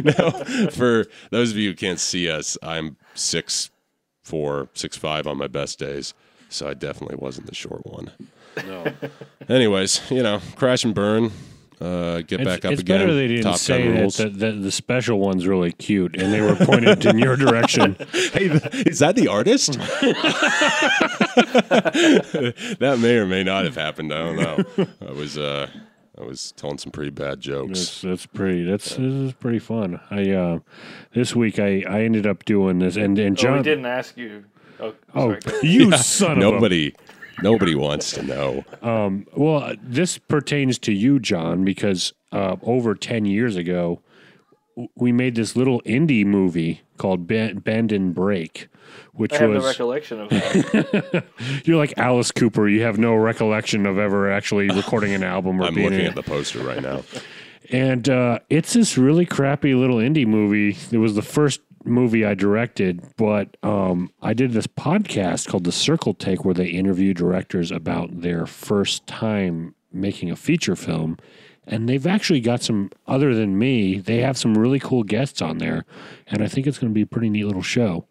now, 0.04 0.32
for 0.72 1.06
those 1.32 1.52
of 1.52 1.58
you 1.58 1.70
who 1.70 1.76
can't 1.76 2.00
see 2.00 2.30
us, 2.30 2.58
I'm 2.62 2.98
six 3.14 3.70
four, 4.24 4.70
six 4.74 4.98
five 4.98 5.28
on 5.28 5.38
my 5.38 5.48
best 5.48 5.80
days, 5.80 6.14
so 6.50 6.68
I 6.68 6.74
definitely 6.74 7.18
wasn't 7.18 7.48
the 7.48 7.56
short 7.56 7.86
one. 7.86 8.12
No. 8.66 8.92
Anyways, 9.50 10.02
you 10.10 10.24
know, 10.24 10.42
crash 10.56 10.84
and 10.84 10.96
burn. 10.96 11.32
Uh, 11.80 12.22
get 12.22 12.44
back 12.44 12.58
it's 12.58 12.66
up 12.66 12.72
it's 12.72 12.82
again. 12.82 13.02
better 13.02 13.14
they 13.14 13.28
didn't 13.28 13.44
Top 13.44 13.58
say 13.58 13.88
that, 13.88 14.00
rules. 14.00 14.18
that, 14.18 14.40
that 14.40 14.64
the 14.64 14.72
special 14.72 15.20
one's 15.20 15.46
really 15.46 15.72
cute 15.72 16.20
and 16.20 16.34
they 16.34 16.42
were 16.42 16.56
pointed 16.56 17.06
in 17.06 17.20
your 17.20 17.36
direction. 17.36 17.96
hey, 18.12 18.48
is 18.88 18.98
that 18.98 19.16
the 19.16 19.28
artist? 19.28 19.74
that 22.80 22.98
may 23.00 23.18
or 23.18 23.28
may 23.28 23.44
not 23.44 23.66
have 23.66 23.76
happened. 23.76 24.12
I 24.12 24.18
don't 24.18 24.38
know. 24.38 24.88
I 25.08 25.12
was 25.12 25.38
uh, 25.38 25.70
I 26.20 26.24
was 26.24 26.52
telling 26.54 26.78
some 26.80 26.92
pretty 26.92 27.12
bad 27.12 27.40
jokes. 27.40 27.80
That's 27.80 28.02
that's 28.02 28.26
pretty. 28.26 28.64
That's 28.64 28.90
this 28.92 29.00
is 29.00 29.34
pretty 29.34 29.60
fun. 29.60 30.00
I 30.10 30.32
uh, 30.32 30.60
this 31.14 31.36
week 31.36 31.60
I, 31.60 31.84
I 31.88 32.02
ended 32.02 32.26
up 32.26 32.44
doing 32.46 32.80
this 32.80 32.96
and 32.96 33.18
and 33.20 33.38
Oh, 33.38 33.42
John. 33.42 33.58
we 33.58 33.64
didn't 33.64 33.86
ask 33.86 34.18
you. 34.18 34.46
Oh, 34.80 34.94
oh, 35.16 35.22
sorry. 35.30 35.40
go 35.42 35.50
ahead. 35.52 35.64
you 35.64 35.98
son 35.98 36.32
of 36.34 36.38
a 36.38 36.42
Nobody, 36.52 36.96
nobody 37.42 37.76
wants 37.76 38.12
to 38.12 38.24
know. 38.24 38.64
Well, 39.36 39.64
uh, 39.64 39.76
this 39.82 40.18
pertains 40.18 40.78
to 40.80 40.92
you, 40.94 41.20
John, 41.20 41.64
because 41.66 42.14
uh, 42.32 42.58
over 42.62 42.94
10 42.94 43.26
years 43.26 43.56
ago, 43.56 44.02
we 44.96 45.12
made 45.12 45.34
this 45.36 45.56
little 45.56 45.82
indie 45.82 46.26
movie 46.26 46.82
called 46.98 47.26
Bend, 47.26 47.64
Bend 47.64 47.92
and 47.92 48.14
Break, 48.14 48.68
which 49.14 49.34
I 49.34 49.40
have 49.40 49.50
no 49.50 49.56
was. 49.58 49.66
recollection 49.66 50.22
of 50.22 50.30
that. 50.30 51.26
you're 51.66 51.78
like 51.78 51.94
Alice 51.98 52.32
Cooper. 52.32 52.68
You 52.68 52.84
have 52.84 52.98
no 52.98 53.16
recollection 53.16 53.86
of 53.86 53.98
ever 53.98 54.32
actually 54.32 54.70
recording 54.70 55.14
an 55.14 55.24
album 55.24 55.62
or 55.62 55.64
I'm 55.68 55.74
being 55.74 55.86
looking 55.86 56.02
in 56.02 56.08
at 56.08 56.16
the 56.16 56.24
poster 56.24 56.60
right 56.60 56.82
now. 56.82 57.04
And 57.70 58.08
uh, 58.08 58.40
it's 58.50 58.74
this 58.74 58.98
really 58.98 59.26
crappy 59.26 59.74
little 59.74 59.98
indie 59.98 60.26
movie. 60.26 60.78
It 60.90 61.00
was 61.00 61.16
the 61.16 61.22
first 61.22 61.60
movie 61.84 62.26
I 62.26 62.34
directed, 62.34 63.04
but 63.18 63.58
um, 63.64 64.12
I 64.22 64.34
did 64.34 64.54
this 64.54 64.68
podcast 64.68 65.48
called 65.48 65.66
The 65.66 65.72
Circle 65.74 66.14
Take 66.14 66.46
where 66.46 66.54
they 66.54 66.68
interview 66.68 67.14
directors 67.14 67.72
about 67.72 68.22
their 68.22 68.46
first 68.46 69.06
time 69.08 69.76
making 69.92 70.32
a 70.32 70.36
feature 70.36 70.76
film. 70.76 71.18
And 71.66 71.90
they've 71.90 72.08
actually 72.08 72.40
got 72.40 72.62
some, 72.62 72.92
other 73.08 73.36
than 73.36 73.60
me, 73.60 74.00
they 74.00 74.20
have 74.22 74.38
some 74.38 74.58
really 74.58 74.80
cool 74.80 75.04
guests 75.04 75.42
on 75.42 75.58
there. 75.58 75.84
And 76.28 76.42
I 76.42 76.48
think 76.48 76.68
it's 76.68 76.78
going 76.80 76.92
to 76.92 76.96
be 76.96 77.02
a 77.02 77.08
pretty 77.08 77.30
neat 77.30 77.44
little 77.44 77.62
show. 77.62 78.06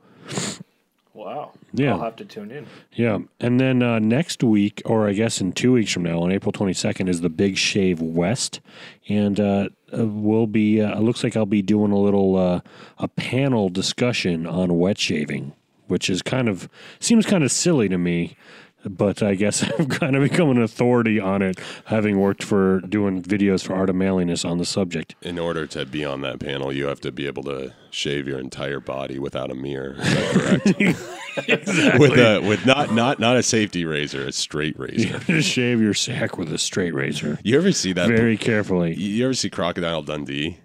Yeah. 1.76 1.92
I'll 1.92 2.00
have 2.00 2.16
to 2.16 2.25
tune 2.25 2.50
in. 2.50 2.66
Yeah. 2.92 3.18
And 3.40 3.61
then 3.61 3.83
uh, 3.83 3.99
next 3.99 4.42
week, 4.42 4.83
or 4.85 5.06
I 5.09 5.12
guess 5.12 5.40
in 5.40 5.52
two 5.52 5.73
weeks 5.73 5.92
from 5.92 6.04
now, 6.04 6.21
on 6.21 6.33
April 6.33 6.52
22nd, 6.52 7.09
is 7.09 7.21
the 7.21 7.28
Big 7.28 7.56
Shave 7.56 8.00
West. 8.00 8.61
And 9.09 9.38
uh, 9.38 9.68
uh, 9.97 10.06
we'll 10.06 10.47
be, 10.47 10.80
uh, 10.80 10.99
it 10.99 11.02
looks 11.02 11.23
like 11.23 11.37
I'll 11.37 11.47
be 11.47 11.62
doing 11.62 11.92
a 11.92 11.99
little, 11.99 12.37
uh, 12.37 12.61
a 12.99 13.09
panel 13.09 13.68
discussion 13.68 14.47
on 14.47 14.78
wet 14.78 14.99
shaving, 14.99 15.52
which 15.87 16.09
is 16.09 16.23
kind 16.23 16.49
of, 16.49 16.68
seems 16.99 17.26
kind 17.26 17.45
of 17.45 17.52
silly 17.52 17.88
to 17.88 17.99
me. 17.99 18.37
But 18.88 19.23
I 19.23 19.35
guess 19.35 19.62
I've 19.78 19.88
kind 19.88 20.16
of 20.16 20.23
become 20.23 20.50
an 20.50 20.62
authority 20.62 21.19
on 21.21 21.43
it, 21.43 21.59
having 21.87 22.19
worked 22.21 22.43
for 22.43 22.81
doing 22.81 23.23
videos 23.23 23.64
for 23.64 23.75
Art 23.75 23.90
of 23.90 23.97
Manliness 23.97 24.45
on 24.45 24.59
the 24.59 24.64
subject. 24.64 25.14
In 25.23 25.38
order 25.38 25.66
to 25.69 25.85
be 25.85 26.05
on 26.05 26.21
that 26.23 26.38
panel, 26.40 26.73
you 26.73 26.87
have 26.87 27.00
to 27.00 27.12
be 27.12 27.26
able 27.26 27.43
to 27.45 27.73
shave 27.90 28.28
your 28.28 28.38
entire 28.38 28.81
body 28.81 29.19
without 29.19 29.50
a 29.50 29.55
mirror. 29.55 29.97
Is 29.99 30.14
that 30.14 30.33
correct? 30.64 31.02
With 31.99 32.12
a 32.19 32.40
with 32.40 32.64
not 32.64 32.95
not 32.95 33.19
not 33.21 33.37
a 33.37 33.43
safety 33.43 33.85
razor, 33.85 34.26
a 34.26 34.33
straight 34.33 34.78
razor. 34.78 35.19
Just 35.19 35.50
shave 35.50 35.83
your 35.83 35.93
sack 35.93 36.38
with 36.38 36.50
a 36.50 36.57
straight 36.57 36.95
razor 36.95 37.38
You 37.45 37.59
ever 37.59 37.73
see 37.73 37.93
that? 37.93 38.09
very 38.09 38.38
carefully. 38.38 38.95
you 38.95 39.23
ever 39.26 39.35
see 39.35 39.50
Crocodile 39.50 40.00
Dundee? 40.02 40.57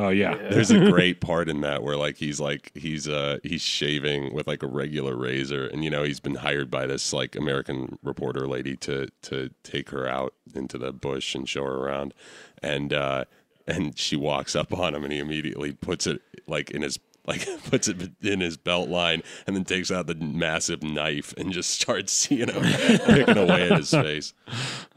Oh, 0.00 0.08
yeah. 0.08 0.34
There's 0.34 0.70
a 0.70 0.78
great 0.90 1.20
part 1.20 1.50
in 1.50 1.60
that 1.60 1.82
where 1.82 1.96
like 1.96 2.16
he's 2.16 2.40
like 2.40 2.72
he's 2.74 3.06
uh 3.06 3.38
he's 3.42 3.60
shaving 3.60 4.32
with 4.32 4.46
like 4.46 4.62
a 4.62 4.66
regular 4.66 5.14
razor. 5.14 5.66
And 5.66 5.84
you 5.84 5.90
know 5.90 6.04
he's 6.04 6.20
been 6.20 6.36
hired 6.36 6.70
by 6.70 6.86
this 6.86 7.12
like 7.12 7.36
American 7.36 7.98
reporter 8.02 8.48
lady 8.48 8.76
to 8.78 9.08
to 9.22 9.50
take 9.62 9.90
her 9.90 10.08
out 10.08 10.32
into 10.54 10.78
the 10.78 10.90
bush 10.90 11.34
and 11.34 11.46
show 11.46 11.64
her 11.64 11.76
around. 11.76 12.14
And 12.62 12.94
uh 12.94 13.26
and 13.66 13.98
she 13.98 14.16
walks 14.16 14.56
up 14.56 14.72
on 14.72 14.94
him 14.94 15.04
and 15.04 15.12
he 15.12 15.18
immediately 15.18 15.72
puts 15.72 16.06
it 16.06 16.22
like 16.46 16.70
in 16.70 16.80
his 16.80 16.98
like 17.26 17.46
puts 17.70 17.88
it 17.88 18.10
in 18.22 18.40
his 18.40 18.56
belt 18.56 18.88
line 18.88 19.22
and 19.46 19.54
then 19.56 19.64
takes 19.64 19.90
out 19.90 20.06
the 20.06 20.14
massive 20.14 20.82
knife 20.82 21.34
and 21.36 21.52
just 21.52 21.70
starts 21.70 22.30
you 22.30 22.46
know 22.46 22.60
picking 23.06 23.38
away 23.38 23.70
at 23.70 23.78
his 23.78 23.90
face. 23.90 24.34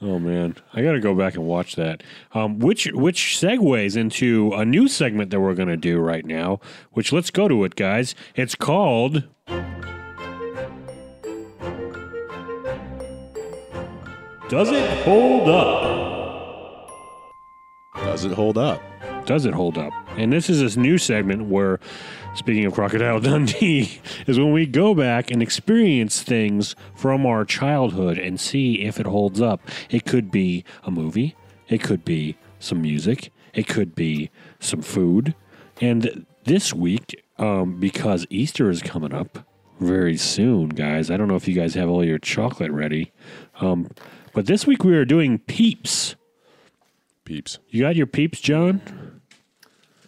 Oh 0.01 0.19
man, 0.19 0.55
I 0.73 0.81
got 0.81 0.93
to 0.93 0.99
go 0.99 1.15
back 1.15 1.35
and 1.35 1.45
watch 1.45 1.75
that. 1.75 2.03
Um, 2.33 2.59
which 2.59 2.85
which 2.93 3.37
segues 3.39 3.95
into 3.95 4.53
a 4.53 4.65
new 4.65 4.87
segment 4.87 5.31
that 5.31 5.39
we're 5.39 5.55
going 5.55 5.69
to 5.69 5.77
do 5.77 5.99
right 5.99 6.25
now. 6.25 6.59
Which 6.91 7.11
let's 7.11 7.29
go 7.29 7.47
to 7.47 7.63
it, 7.63 7.75
guys. 7.75 8.15
It's 8.35 8.55
called. 8.55 9.23
Does 14.49 14.69
it 14.71 15.03
hold 15.03 15.49
up? 15.49 16.89
Does 17.95 18.25
it 18.25 18.33
hold 18.33 18.57
up? 18.57 18.81
Does 19.25 19.45
it 19.45 19.53
hold 19.53 19.77
up? 19.77 19.93
And 20.17 20.33
this 20.33 20.49
is 20.49 20.59
this 20.59 20.75
new 20.75 20.97
segment 20.97 21.45
where, 21.45 21.79
speaking 22.35 22.65
of 22.65 22.73
Crocodile 22.73 23.21
Dundee, 23.21 24.01
is 24.27 24.37
when 24.37 24.51
we 24.51 24.65
go 24.65 24.93
back 24.93 25.31
and 25.31 25.41
experience 25.41 26.21
things 26.21 26.75
from 26.93 27.25
our 27.25 27.45
childhood 27.45 28.17
and 28.17 28.39
see 28.39 28.81
if 28.81 28.99
it 28.99 29.05
holds 29.05 29.39
up. 29.39 29.61
It 29.89 30.05
could 30.05 30.29
be 30.29 30.65
a 30.83 30.91
movie, 30.91 31.35
it 31.69 31.81
could 31.81 32.03
be 32.03 32.35
some 32.59 32.81
music, 32.81 33.31
it 33.53 33.67
could 33.67 33.95
be 33.95 34.29
some 34.59 34.81
food. 34.81 35.35
And 35.79 36.25
this 36.43 36.73
week, 36.73 37.23
um, 37.37 37.79
because 37.79 38.25
Easter 38.29 38.69
is 38.69 38.81
coming 38.81 39.13
up 39.13 39.47
very 39.79 40.17
soon, 40.17 40.69
guys, 40.69 41.09
I 41.09 41.17
don't 41.17 41.29
know 41.29 41.35
if 41.35 41.47
you 41.47 41.55
guys 41.55 41.75
have 41.75 41.89
all 41.89 42.03
your 42.03 42.19
chocolate 42.19 42.71
ready, 42.71 43.13
um, 43.61 43.89
but 44.33 44.47
this 44.47 44.67
week 44.67 44.83
we 44.83 44.95
are 44.95 45.05
doing 45.05 45.39
peeps. 45.39 46.15
Peeps. 47.25 47.59
You 47.69 47.81
got 47.81 47.95
your 47.95 48.07
peeps, 48.07 48.39
John? 48.39 49.21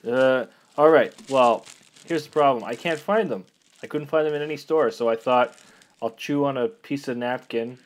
Uh, 0.06 0.46
all 0.78 0.90
right. 0.90 1.14
Well, 1.30 1.66
here's 2.06 2.26
the 2.26 2.32
problem. 2.32 2.64
I 2.64 2.76
can't 2.76 3.00
find 3.00 3.30
them. 3.30 3.46
I 3.84 3.88
couldn't 3.88 4.08
find 4.08 4.26
them 4.26 4.34
in 4.34 4.42
any 4.42 4.58
store, 4.58 4.92
so 4.92 5.10
I 5.10 5.16
thought 5.16 5.56
I'll 6.02 6.12
chew 6.12 6.46
on 6.46 6.58
a 6.58 6.68
piece 6.68 7.08
of 7.08 7.18
napkin 7.18 7.78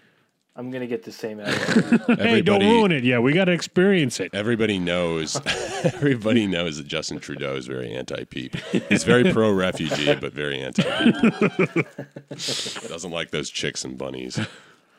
I'm 0.60 0.72
gonna 0.72 0.88
get 0.88 1.04
the 1.04 1.12
same 1.14 1.40
attitude. 1.40 2.02
Hey, 2.20 2.42
don't 2.42 2.62
Everybody- 2.62 2.66
ruin 2.66 2.92
it. 2.92 3.04
Yeah, 3.06 3.20
we 3.20 3.32
got 3.32 3.46
to 3.46 3.54
experience 3.54 4.20
it. 4.20 4.32
Everybody 4.34 4.78
knows. 4.78 5.40
everybody 5.86 6.48
knows 6.48 6.76
that 6.78 6.86
Justin 6.88 7.20
Trudeau 7.20 7.56
is 7.56 7.66
very 7.66 7.94
anti-peep. 7.94 8.58
He's 8.90 9.06
very 9.06 9.32
pro-refugee, 9.32 10.16
but 10.16 10.34
very 10.34 10.60
anti-peep. 10.60 11.88
Doesn't 12.90 13.12
like 13.12 13.32
those 13.32 13.50
chicks 13.50 13.86
and 13.86 13.98
bunnies 13.98 14.38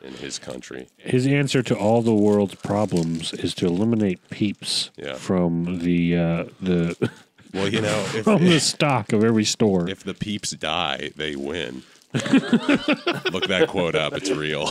in 0.03 0.13
his 0.15 0.39
country. 0.39 0.87
His 0.97 1.25
answer 1.27 1.61
to 1.63 1.75
all 1.75 2.01
the 2.01 2.13
world's 2.13 2.55
problems 2.55 3.33
is 3.33 3.53
to 3.55 3.65
eliminate 3.67 4.19
peeps 4.29 4.89
Yeah. 4.97 5.13
from 5.15 5.79
the 5.79 6.17
uh, 6.17 6.43
the 6.61 7.09
Well, 7.53 7.67
you 7.67 7.81
know, 7.81 7.99
if, 8.15 8.23
from 8.23 8.43
the 8.45 8.59
stock 8.59 9.11
of 9.13 9.23
every 9.23 9.43
store. 9.45 9.89
if 9.89 10.03
the 10.03 10.13
peeps 10.13 10.51
die, 10.51 11.11
they 11.15 11.35
win. 11.35 11.83
Look 12.13 13.47
that 13.47 13.67
quote 13.69 13.95
up; 13.95 14.13
it's 14.13 14.29
real. 14.31 14.69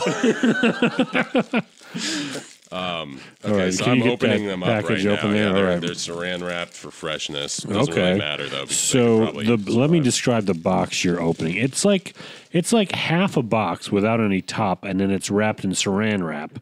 um, 2.71 3.19
okay, 3.43 3.63
right, 3.65 3.73
so 3.73 3.83
can 3.83 4.01
I'm 4.01 4.09
opening 4.09 4.45
them 4.47 4.63
up 4.63 4.69
right 4.69 4.81
package 4.85 5.05
now. 5.05 5.11
open 5.13 5.33
there? 5.33 5.47
Yeah, 5.47 5.53
they're, 5.53 5.65
All 5.65 5.71
right. 5.73 5.81
they're 5.81 5.89
saran 5.91 6.45
wrapped 6.45 6.73
for 6.73 6.89
freshness. 6.91 7.57
Doesn't 7.57 7.91
Okay. 7.93 8.01
really 8.09 8.19
matter 8.19 8.47
though. 8.47 8.65
So 8.65 9.31
the 9.31 9.57
let 9.57 9.89
me 9.89 9.99
describe 9.99 10.45
the 10.45 10.53
box 10.53 11.03
you're 11.03 11.21
opening. 11.21 11.55
It's 11.57 11.83
like 11.83 12.13
it's 12.53 12.71
like 12.73 12.91
half 12.93 13.37
a 13.37 13.41
box 13.43 13.91
without 13.91 14.19
any 14.19 14.41
top, 14.41 14.83
and 14.83 14.99
then 14.99 15.09
it's 15.11 15.29
wrapped 15.31 15.63
in 15.63 15.71
Saran 15.71 16.21
wrap. 16.25 16.59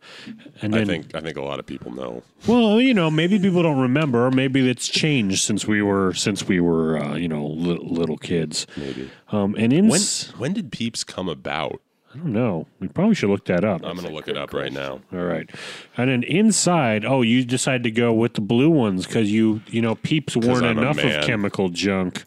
And 0.61 0.73
then, 0.73 0.81
I 0.81 0.85
think 0.85 1.15
I 1.15 1.21
think 1.21 1.37
a 1.37 1.41
lot 1.41 1.59
of 1.59 1.65
people 1.65 1.91
know. 1.93 2.23
well, 2.47 2.79
you 2.81 2.93
know, 2.93 3.09
maybe 3.11 3.37
people 3.39 3.61
don't 3.63 3.79
remember, 3.79 4.25
or 4.25 4.31
maybe 4.31 4.67
it's 4.69 4.87
changed 4.87 5.41
since 5.43 5.65
we 5.67 5.81
were 5.81 6.13
since 6.13 6.47
we 6.47 6.59
were 6.59 6.97
uh, 6.97 7.15
you 7.15 7.27
know 7.27 7.45
li- 7.45 7.79
little 7.81 8.17
kids. 8.17 8.65
Maybe 8.77 9.09
Um, 9.31 9.55
and 9.57 9.71
in 9.73 9.87
when 9.87 10.01
when 10.37 10.53
did 10.53 10.71
peeps 10.71 11.03
come 11.03 11.29
about? 11.29 11.81
I 12.13 12.17
don't 12.17 12.33
know. 12.33 12.65
We 12.79 12.87
probably 12.87 13.13
should 13.15 13.29
look 13.29 13.45
that 13.45 13.63
up. 13.63 13.81
I'm 13.85 13.95
going 13.95 14.07
to 14.07 14.13
look 14.13 14.27
it 14.27 14.35
up 14.37 14.53
right 14.53 14.71
now. 14.73 15.01
All 15.13 15.19
right, 15.25 15.47
and 15.95 16.09
then 16.09 16.23
inside, 16.23 17.05
oh, 17.05 17.21
you 17.21 17.45
decided 17.45 17.83
to 17.83 17.91
go 17.91 18.11
with 18.13 18.33
the 18.33 18.41
blue 18.41 18.69
ones 18.69 19.05
because 19.05 19.31
you, 19.31 19.61
you 19.67 19.81
know, 19.81 19.95
peeps 19.95 20.35
weren't 20.35 20.65
I'm 20.65 20.77
enough 20.79 20.97
of 20.97 21.23
chemical 21.25 21.69
junk. 21.69 22.23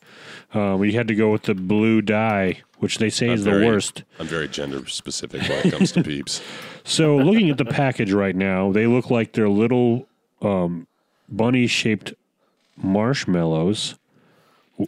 Uh, 0.54 0.76
we 0.78 0.92
had 0.92 1.08
to 1.08 1.14
go 1.14 1.32
with 1.32 1.44
the 1.44 1.54
blue 1.54 2.00
dye, 2.02 2.60
which 2.78 2.98
they 2.98 3.08
say 3.10 3.30
is 3.30 3.40
I'm 3.46 3.52
very- 3.52 3.64
the 3.66 3.72
worst. 3.72 4.04
I'm 4.18 4.26
very 4.26 4.46
gender 4.48 4.86
specific 4.86 5.42
when 5.42 5.66
it 5.66 5.70
comes 5.72 5.92
to 5.92 6.02
peeps. 6.02 6.40
So, 6.84 7.16
looking 7.16 7.48
at 7.48 7.58
the 7.58 7.64
package 7.64 8.12
right 8.12 8.34
now, 8.34 8.72
they 8.72 8.88
look 8.88 9.08
like 9.08 9.34
they're 9.34 9.48
little 9.48 10.08
um, 10.40 10.88
bunny-shaped 11.28 12.12
marshmallows. 12.76 13.94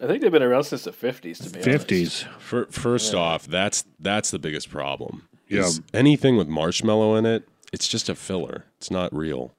I 0.02 0.06
think 0.06 0.22
they've 0.22 0.32
been 0.32 0.42
around 0.42 0.64
since 0.64 0.84
the 0.84 0.90
50s. 0.92 1.42
To 1.44 1.50
be. 1.50 1.60
Fifties. 1.60 2.24
For, 2.38 2.66
first 2.66 3.14
off, 3.14 3.46
that's 3.46 3.84
that's 4.00 4.30
the 4.30 4.38
biggest 4.38 4.70
problem. 4.70 5.28
Yeah. 5.48 5.68
anything 5.92 6.36
with 6.36 6.48
marshmallow 6.48 7.14
in 7.16 7.26
it, 7.26 7.46
it's 7.72 7.86
just 7.86 8.08
a 8.08 8.14
filler. 8.14 8.64
It's 8.78 8.90
not 8.90 9.14
real. 9.14 9.52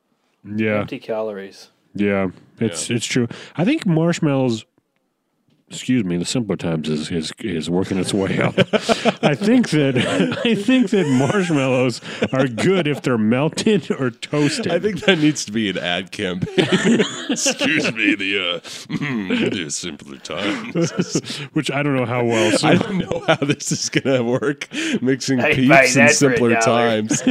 Yeah, 0.44 0.80
Empty 0.82 1.00
calories. 1.00 1.70
yeah, 1.94 2.30
it's 2.60 2.90
Yeah. 2.90 2.96
it's 2.98 3.06
true. 3.06 3.28
I 3.56 3.66
think 3.66 3.86
marshmallows. 3.86 4.66
Excuse 5.68 6.04
me, 6.06 6.16
the 6.18 6.26
simpler 6.26 6.56
times 6.56 6.88
is 6.88 7.10
is, 7.10 7.34
is 7.40 7.72
working 7.72 7.98
its 7.98 8.14
way 8.14 8.40
up. 8.40 8.54
I 9.24 9.34
think 9.34 9.72
that 9.72 9.98
I 10.46 10.54
think 10.54 10.92
that 10.92 11.08
marshmallows 11.08 12.02
are 12.32 12.48
good 12.48 12.88
if 12.88 13.02
they're 13.02 13.18
melted 13.18 13.90
or 14.00 14.12
toasted. 14.12 14.72
I 14.72 14.78
think 14.78 15.02
that 15.02 15.18
needs 15.18 15.44
to 15.46 15.52
be 15.52 15.68
an 15.72 15.80
ad 15.80 16.12
campaign. 16.12 16.56
Excuse 17.32 17.92
me, 17.94 18.14
the 18.14 18.62
uh, 18.62 18.70
the 18.90 19.70
simpler 19.72 20.18
times. 20.18 21.40
which 21.54 21.72
I 21.72 21.82
don't 21.82 21.96
know 21.96 22.06
how 22.06 22.24
well. 22.24 22.56
So 22.58 22.68
I 22.68 22.76
don't 22.76 23.00
know 23.00 23.24
how 23.28 23.36
this 23.38 23.72
is 23.72 23.90
gonna 23.90 24.24
work. 24.24 24.68
Mixing 25.02 25.40
Hey, 25.40 25.56
peeps 25.56 25.98
and 25.98 26.10
that 26.10 26.16
for 26.16 26.32
a 26.32 26.38
simpler 26.38 26.56
times. 26.62 27.22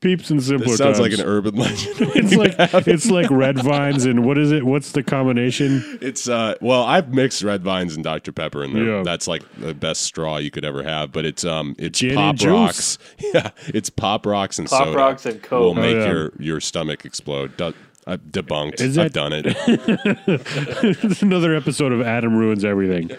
peeps 0.00 0.30
and 0.30 0.42
simpler 0.42 0.66
This 0.68 0.76
sounds 0.76 0.98
times. 0.98 1.10
like 1.10 1.18
an 1.18 1.24
urban 1.26 1.54
legend. 1.56 1.96
It's 2.14 2.34
like 2.34 2.86
it's 2.86 3.10
like 3.10 3.30
red 3.30 3.58
vines 3.62 4.04
and 4.04 4.26
what 4.26 4.36
is 4.36 4.52
it? 4.52 4.64
What's 4.64 4.92
the 4.92 5.02
combination? 5.02 5.98
It's 6.02 6.28
uh 6.28 6.54
well, 6.60 6.82
I've 6.84 7.14
mixed 7.14 7.38
red 7.48 7.62
vines 7.62 7.94
and 7.94 8.04
Dr 8.04 8.30
Pepper 8.32 8.62
in 8.62 8.72
there. 8.74 8.84
Yeah. 8.84 9.02
That's 9.02 9.26
like 9.26 9.42
the 9.58 9.74
best 9.74 10.02
straw 10.02 10.36
you 10.36 10.50
could 10.50 10.64
ever 10.64 10.82
have. 10.82 11.10
But 11.12 11.24
it's 11.24 11.44
um 11.44 11.74
it's 11.78 11.98
Gin 11.98 12.14
pop 12.14 12.36
juice. 12.36 12.48
rocks. 12.50 12.98
Yeah, 13.34 13.50
it's 13.68 13.90
pop 13.90 14.24
rocks 14.26 14.58
and 14.58 14.68
soda. 14.68 14.78
Pop 14.84 14.86
soda. 14.88 14.98
rocks 14.98 15.26
and 15.26 15.42
Coke. 15.42 15.60
will 15.60 15.70
Oh, 15.70 15.74
make 15.74 15.96
yeah. 15.96 16.06
your 16.10 16.32
your 16.38 16.60
stomach 16.60 17.04
explode. 17.04 17.56
Du- 17.56 17.74
I've 18.06 18.22
debunked. 18.22 18.80
Is 18.80 18.96
I've 18.96 19.12
done 19.12 19.32
it. 19.34 19.44
It's 21.04 21.20
another 21.22 21.54
episode 21.54 21.92
of 21.92 22.00
Adam 22.00 22.36
ruins 22.36 22.64
everything. 22.64 23.10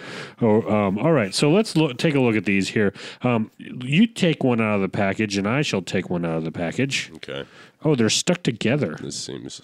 Oh, 0.41 0.61
um, 0.67 0.97
all 0.97 1.11
right. 1.11 1.33
So 1.35 1.51
let's 1.51 1.75
look, 1.75 1.97
take 1.97 2.15
a 2.15 2.19
look 2.19 2.35
at 2.35 2.45
these 2.45 2.69
here. 2.69 2.93
Um, 3.21 3.51
you 3.59 4.07
take 4.07 4.43
one 4.43 4.59
out 4.61 4.75
of 4.75 4.81
the 4.81 4.89
package, 4.89 5.37
and 5.37 5.47
I 5.47 5.61
shall 5.61 5.81
take 5.83 6.09
one 6.09 6.25
out 6.25 6.37
of 6.37 6.43
the 6.43 6.51
package. 6.51 7.11
Okay, 7.17 7.45
Oh, 7.83 7.93
they're 7.95 8.09
stuck 8.09 8.41
together. 8.43 8.97
this 8.99 9.15
seems 9.19 9.61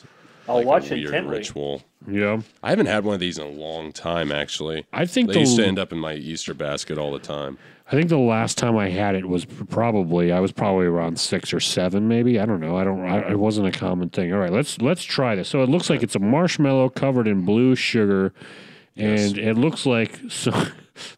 I'll 0.47 0.57
like 0.57 0.65
watch 0.65 0.91
a 0.91 0.95
weird 0.95 1.07
intently. 1.07 1.37
ritual. 1.37 1.83
Yeah, 2.07 2.41
I 2.61 2.69
haven't 2.69 2.85
had 2.85 3.03
one 3.03 3.15
of 3.15 3.19
these 3.19 3.37
in 3.37 3.45
a 3.45 3.49
long 3.49 3.91
time. 3.91 4.31
Actually, 4.31 4.85
I 4.93 5.05
think 5.05 5.29
they 5.29 5.33
the 5.35 5.39
used 5.41 5.57
to 5.57 5.65
end 5.65 5.79
up 5.79 5.91
in 5.91 5.97
my 5.97 6.13
Easter 6.13 6.53
basket 6.53 6.97
all 6.97 7.11
the 7.11 7.19
time. 7.19 7.57
I 7.87 7.91
think 7.91 8.09
the 8.09 8.17
last 8.17 8.57
time 8.57 8.77
I 8.77 8.89
had 8.89 9.15
it 9.15 9.27
was 9.27 9.45
probably 9.45 10.31
I 10.31 10.39
was 10.39 10.51
probably 10.51 10.85
around 10.85 11.19
six 11.19 11.53
or 11.53 11.59
seven, 11.59 12.07
maybe. 12.07 12.39
I 12.39 12.45
don't 12.45 12.59
know. 12.59 12.77
I 12.77 12.83
don't. 12.83 13.01
I, 13.01 13.31
it 13.31 13.39
wasn't 13.39 13.67
a 13.67 13.71
common 13.71 14.09
thing. 14.09 14.33
All 14.33 14.39
right, 14.39 14.51
let's 14.51 14.79
let's 14.81 15.03
try 15.03 15.35
this. 15.35 15.49
So 15.49 15.61
it 15.63 15.69
looks 15.69 15.89
like 15.89 16.03
it's 16.03 16.15
a 16.15 16.19
marshmallow 16.19 16.89
covered 16.89 17.27
in 17.27 17.45
blue 17.45 17.75
sugar, 17.75 18.33
and 18.95 19.37
it 19.37 19.57
looks 19.57 19.85
like 19.85 20.19
so. 20.29 20.51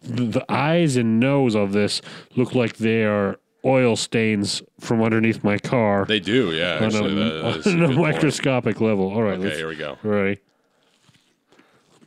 The, 0.02 0.24
the 0.26 0.46
eyes 0.52 0.96
and 0.96 1.20
nose 1.20 1.54
of 1.54 1.72
this 1.72 2.02
look 2.36 2.56
like 2.56 2.78
they 2.78 3.04
are 3.04 3.38
oil 3.66 3.96
stains 3.96 4.62
from 4.80 5.02
underneath 5.02 5.44
my 5.44 5.58
car 5.58 6.06
They 6.06 6.20
do, 6.20 6.52
yeah. 6.54 6.78
on 6.78 6.84
Actually, 6.86 7.12
a, 7.14 7.16
that, 7.16 7.42
that 7.42 7.58
is 7.58 7.68
a 7.68 7.70
on 7.72 7.76
a 7.84 7.88
good 7.88 7.96
point. 7.96 8.14
microscopic 8.14 8.82
level. 8.82 9.10
All 9.10 9.24
right, 9.24 9.40
Okay, 9.40 9.56
here 9.56 9.68
we 9.68 9.76
go. 9.76 9.98
all 10.04 10.12
right. 10.12 10.40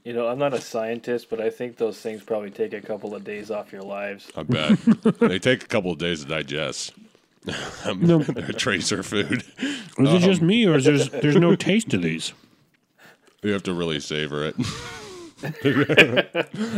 You 0.05 0.15
know, 0.15 0.29
I'm 0.29 0.39
not 0.39 0.55
a 0.55 0.61
scientist, 0.61 1.29
but 1.29 1.41
I 1.41 1.51
think 1.51 1.77
those 1.77 1.99
things 2.01 2.23
probably 2.23 2.51
take 2.51 2.73
a 2.73 2.81
couple 2.81 3.15
of 3.15 3.23
days 3.23 3.51
off 3.51 3.71
your 3.73 3.83
lives. 3.83 4.31
I 4.35 4.43
bet 4.45 4.79
they 5.21 5.39
take 5.39 5.63
a 5.63 5.67
couple 5.67 5.93
of 5.93 5.99
days 5.99 6.23
to 6.23 6.29
digest. 6.29 6.93
Um, 7.85 8.01
No. 8.07 8.19
They're 8.21 8.49
tracer 8.53 9.03
food. 9.03 9.43
Is 9.59 10.13
it 10.15 10.19
just 10.21 10.41
me, 10.41 10.67
or 10.67 10.77
is 10.77 10.85
there 10.85 10.99
there's 11.21 11.37
no 11.37 11.55
taste 11.57 11.91
to 11.91 11.99
these? 11.99 12.33
You 13.43 13.53
have 13.53 13.63
to 13.63 13.73
really 13.73 14.01
savor 14.01 14.45
it. 14.45 14.55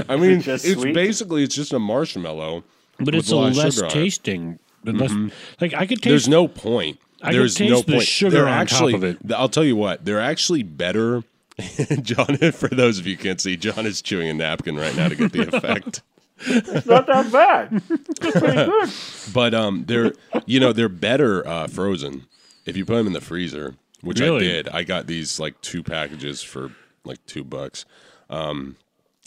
I 0.09 0.17
mean, 0.17 0.41
just 0.41 0.65
it's 0.65 0.81
sweet? 0.81 0.95
basically 0.95 1.43
it's 1.43 1.57
just 1.57 1.73
a 1.73 1.81
marshmallow. 1.81 2.63
But 2.99 3.15
it's 3.15 3.31
a 3.31 3.35
a 3.35 3.37
lot 3.37 3.51
of 3.51 3.57
less 3.57 3.75
sugar 3.75 3.87
on 3.87 3.91
it. 3.91 3.95
tasting. 3.95 4.59
Less, 4.85 5.13
Like 5.61 5.75
I 5.75 5.87
could 5.87 5.99
taste. 6.03 6.05
There's 6.05 6.29
no 6.29 6.49
point. 6.49 6.99
I 7.23 7.31
could 7.31 7.41
There's 7.41 7.55
taste 7.55 7.71
no 7.71 7.83
the 7.83 7.93
point. 7.95 8.07
sugar 8.07 8.31
they're 8.31 8.49
on 8.49 8.67
top 8.67 8.73
actually, 8.83 8.95
of 8.95 9.05
it. 9.05 9.19
I'll 9.33 9.49
tell 9.49 9.65
you 9.65 9.77
what. 9.77 10.05
They're 10.05 10.21
actually 10.21 10.63
better. 10.65 11.23
John, 12.03 12.37
for 12.53 12.69
those 12.69 12.99
of 12.99 13.07
you 13.07 13.17
who 13.17 13.23
can't 13.23 13.41
see, 13.41 13.57
John 13.57 13.87
is 13.87 14.03
chewing 14.03 14.29
a 14.29 14.35
napkin 14.35 14.77
right 14.77 14.95
now 14.97 15.09
to 15.09 15.15
get 15.15 15.33
the 15.33 15.43
effect. 15.57 16.03
It's 16.45 16.87
not 16.87 17.07
that 17.07 17.31
bad. 17.31 17.83
It's 17.89 18.39
pretty 18.39 18.65
good. 18.65 18.91
But 19.33 19.55
um, 19.55 19.85
they're 19.87 20.13
you 20.47 20.59
know 20.59 20.73
they're 20.73 20.89
better 20.89 21.47
uh, 21.47 21.69
frozen 21.69 22.27
if 22.67 22.77
you 22.77 22.85
put 22.85 22.97
them 22.97 23.07
in 23.07 23.13
the 23.13 23.21
freezer, 23.21 23.77
which 24.01 24.21
I 24.21 24.37
did. 24.39 24.69
I 24.71 24.83
got 24.83 25.07
these 25.07 25.39
like 25.39 25.61
two 25.61 25.85
packages 25.85 26.43
for 26.43 26.73
like 27.05 27.25
two 27.27 27.45
bucks. 27.45 27.85
Um, 28.29 28.75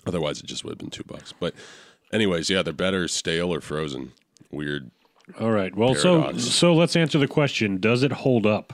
otherwise, 0.05 0.41
it 0.41 0.47
just 0.47 0.65
would 0.65 0.71
have 0.71 0.77
been 0.79 0.89
two 0.89 1.03
bucks. 1.05 1.33
But 1.39 1.53
anyways, 2.15 2.49
yeah, 2.49 2.63
they're 2.63 2.73
better 2.73 3.07
stale 3.07 3.53
or 3.53 3.61
frozen. 3.61 4.11
Weird. 4.51 4.89
All 5.39 5.51
right. 5.51 5.75
Well, 5.75 5.93
so 5.95 6.21
Paradox. 6.21 6.43
so 6.45 6.73
let's 6.73 6.95
answer 6.95 7.17
the 7.19 7.27
question: 7.27 7.79
Does 7.79 8.01
it 8.03 8.11
hold 8.11 8.45
up? 8.45 8.73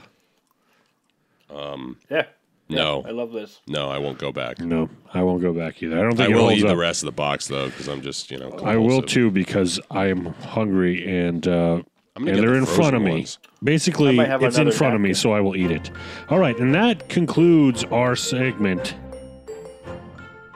Um. 1.54 1.98
Yeah. 2.10 2.24
No, 2.68 3.04
I 3.06 3.10
love 3.10 3.32
this. 3.32 3.60
no, 3.66 3.90
I 3.90 3.98
won't 3.98 4.16
go 4.18 4.32
back. 4.32 4.58
No, 4.58 4.88
I 5.12 5.22
won't 5.22 5.42
go 5.42 5.52
back 5.52 5.82
either. 5.82 5.98
I 5.98 6.02
don't 6.02 6.14
I 6.14 6.16
think 6.24 6.30
it 6.30 6.34
will 6.34 6.42
holds 6.48 6.60
eat 6.60 6.64
up. 6.64 6.68
the 6.70 6.76
rest 6.76 7.02
of 7.02 7.06
the 7.06 7.12
box 7.12 7.46
though 7.48 7.66
because 7.68 7.86
I'm 7.86 8.00
just 8.00 8.30
you 8.30 8.38
know. 8.38 8.48
I 8.64 8.76
will 8.78 9.00
compulsive. 9.02 9.06
too 9.10 9.30
because 9.30 9.78
I 9.90 10.06
am 10.06 10.26
hungry 10.26 11.06
and 11.06 11.46
uh, 11.46 11.50
I'm 11.52 11.82
gonna 11.82 11.82
and 12.16 12.24
get 12.26 12.40
they're 12.40 12.50
the 12.52 12.56
in 12.58 12.64
front 12.66 12.96
of 12.96 13.02
me. 13.02 13.10
ones. 13.10 13.38
Basically, 13.62 14.16
might 14.16 14.28
have 14.28 14.42
it's 14.42 14.56
in 14.56 14.62
another 14.62 14.74
front 14.76 14.94
of 14.94 15.02
me, 15.02 15.08
napkin. 15.10 15.20
so 15.20 15.32
I 15.32 15.40
will 15.40 15.54
eat 15.54 15.70
it. 15.70 15.90
All 16.30 16.38
right, 16.38 16.56
and 16.58 16.74
that 16.74 17.10
concludes 17.10 17.84
our 17.84 18.16
segment. 18.16 18.94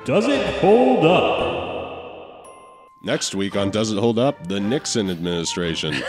Does 0.06 0.26
it 0.28 0.60
hold 0.60 1.04
up? 1.04 1.55
Next 3.06 3.36
week 3.36 3.54
on 3.54 3.70
Does 3.70 3.92
It 3.92 3.98
Hold 3.98 4.18
Up? 4.18 4.48
The 4.48 4.58
Nixon 4.58 5.08
administration. 5.10 5.92
that 5.92 6.02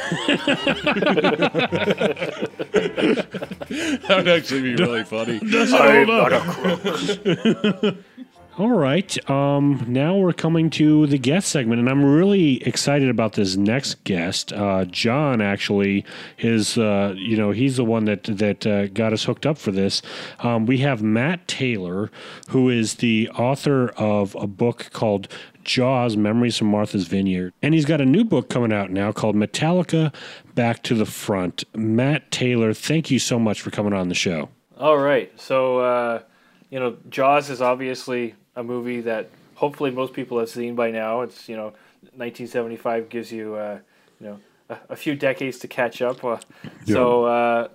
would 4.09 4.27
actually 4.27 4.63
be 4.63 4.73
really 4.73 5.03
funny. 5.03 5.37
Does 5.37 5.71
it 5.71 6.07
hold 6.07 6.33
up? 6.33 7.97
All 8.57 8.71
right. 8.71 9.29
Um, 9.29 9.85
now 9.87 10.15
we're 10.15 10.33
coming 10.33 10.71
to 10.71 11.05
the 11.05 11.19
guest 11.19 11.49
segment, 11.49 11.79
and 11.79 11.87
I'm 11.87 12.03
really 12.03 12.63
excited 12.63 13.07
about 13.07 13.33
this 13.33 13.55
next 13.55 14.03
guest. 14.03 14.51
Uh, 14.51 14.85
John, 14.85 15.39
actually, 15.41 16.03
is 16.39 16.79
uh, 16.79 17.13
you 17.15 17.37
know 17.37 17.51
he's 17.51 17.77
the 17.77 17.85
one 17.85 18.05
that 18.05 18.23
that 18.23 18.65
uh, 18.65 18.87
got 18.87 19.13
us 19.13 19.25
hooked 19.25 19.45
up 19.45 19.59
for 19.59 19.69
this. 19.69 20.01
Um, 20.39 20.65
we 20.65 20.79
have 20.79 21.03
Matt 21.03 21.47
Taylor, 21.47 22.09
who 22.49 22.67
is 22.67 22.95
the 22.95 23.29
author 23.35 23.89
of 23.89 24.33
a 24.39 24.47
book 24.47 24.89
called 24.91 25.27
Jaws 25.67 26.17
Memories 26.17 26.57
from 26.57 26.67
Martha's 26.67 27.07
Vineyard. 27.07 27.53
And 27.61 27.73
he's 27.73 27.85
got 27.85 28.01
a 28.01 28.05
new 28.05 28.23
book 28.23 28.49
coming 28.49 28.73
out 28.73 28.89
now 28.89 29.11
called 29.11 29.35
Metallica 29.35 30.13
Back 30.55 30.81
to 30.83 30.95
the 30.95 31.05
Front. 31.05 31.65
Matt 31.75 32.31
Taylor, 32.31 32.73
thank 32.73 33.11
you 33.11 33.19
so 33.19 33.37
much 33.37 33.61
for 33.61 33.69
coming 33.69 33.93
on 33.93 34.09
the 34.09 34.15
show. 34.15 34.49
All 34.79 34.97
right. 34.97 35.31
So, 35.39 35.79
uh, 35.79 36.21
you 36.69 36.79
know, 36.79 36.97
Jaws 37.09 37.49
is 37.49 37.61
obviously 37.61 38.33
a 38.55 38.63
movie 38.63 39.01
that 39.01 39.29
hopefully 39.55 39.91
most 39.91 40.13
people 40.13 40.39
have 40.39 40.49
seen 40.49 40.73
by 40.73 40.89
now. 40.89 41.21
It's, 41.21 41.49
you 41.49 41.55
know, 41.55 41.73
1975 42.15 43.09
gives 43.09 43.31
you, 43.31 43.55
uh, 43.55 43.79
you 44.19 44.27
know, 44.27 44.39
a, 44.69 44.77
a, 44.89 44.95
few 44.95 45.15
decades 45.15 45.59
to 45.59 45.67
catch 45.67 46.01
up. 46.01 46.23
Uh, 46.23 46.37
yeah. 46.85 46.95
So, 46.95 47.25
uh, 47.25 47.67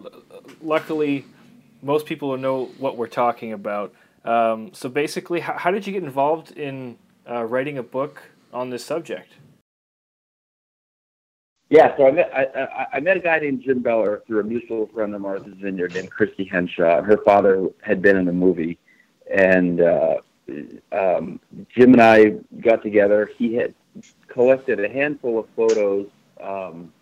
luckily, 0.62 1.24
most 1.82 2.06
people 2.06 2.30
will 2.30 2.38
know 2.38 2.66
what 2.78 2.96
we're 2.96 3.06
talking 3.06 3.52
about. 3.52 3.92
Um, 4.24 4.72
so, 4.72 4.88
basically, 4.88 5.40
how, 5.40 5.54
how, 5.54 5.70
did 5.70 5.86
you 5.86 5.92
get 5.92 6.04
involved 6.04 6.52
in 6.52 6.96
uh, 7.28 7.44
writing 7.44 7.78
a 7.78 7.82
book 7.82 8.22
on 8.52 8.70
this 8.70 8.84
subject? 8.84 9.32
Yeah, 11.68 11.96
so 11.96 12.06
I 12.06 12.10
met 12.10 12.30
I, 12.34 12.86
I, 12.92 13.00
met 13.00 13.16
a 13.16 13.20
guy 13.20 13.38
named 13.38 13.62
Jim 13.62 13.80
Beller 13.80 14.22
through 14.26 14.40
a 14.40 14.44
mutual 14.44 14.88
friend 14.88 15.14
of 15.14 15.22
Martha's 15.22 15.54
Vineyard 15.58 15.94
named 15.94 16.10
Christy 16.10 16.44
Henshaw. 16.44 17.00
Her 17.00 17.16
father 17.24 17.68
had 17.80 18.02
been 18.02 18.18
in 18.18 18.26
the 18.26 18.32
movie, 18.32 18.78
and 19.34 19.80
uh, 19.80 20.16
um, 20.92 21.40
Jim 21.74 21.94
and 21.94 22.02
I 22.02 22.34
got 22.60 22.82
together. 22.82 23.30
He 23.38 23.54
had 23.54 23.74
collected 24.28 24.84
a 24.84 24.88
handful 24.88 25.38
of 25.38 25.46
photos, 25.56 26.08
um, 26.42 26.92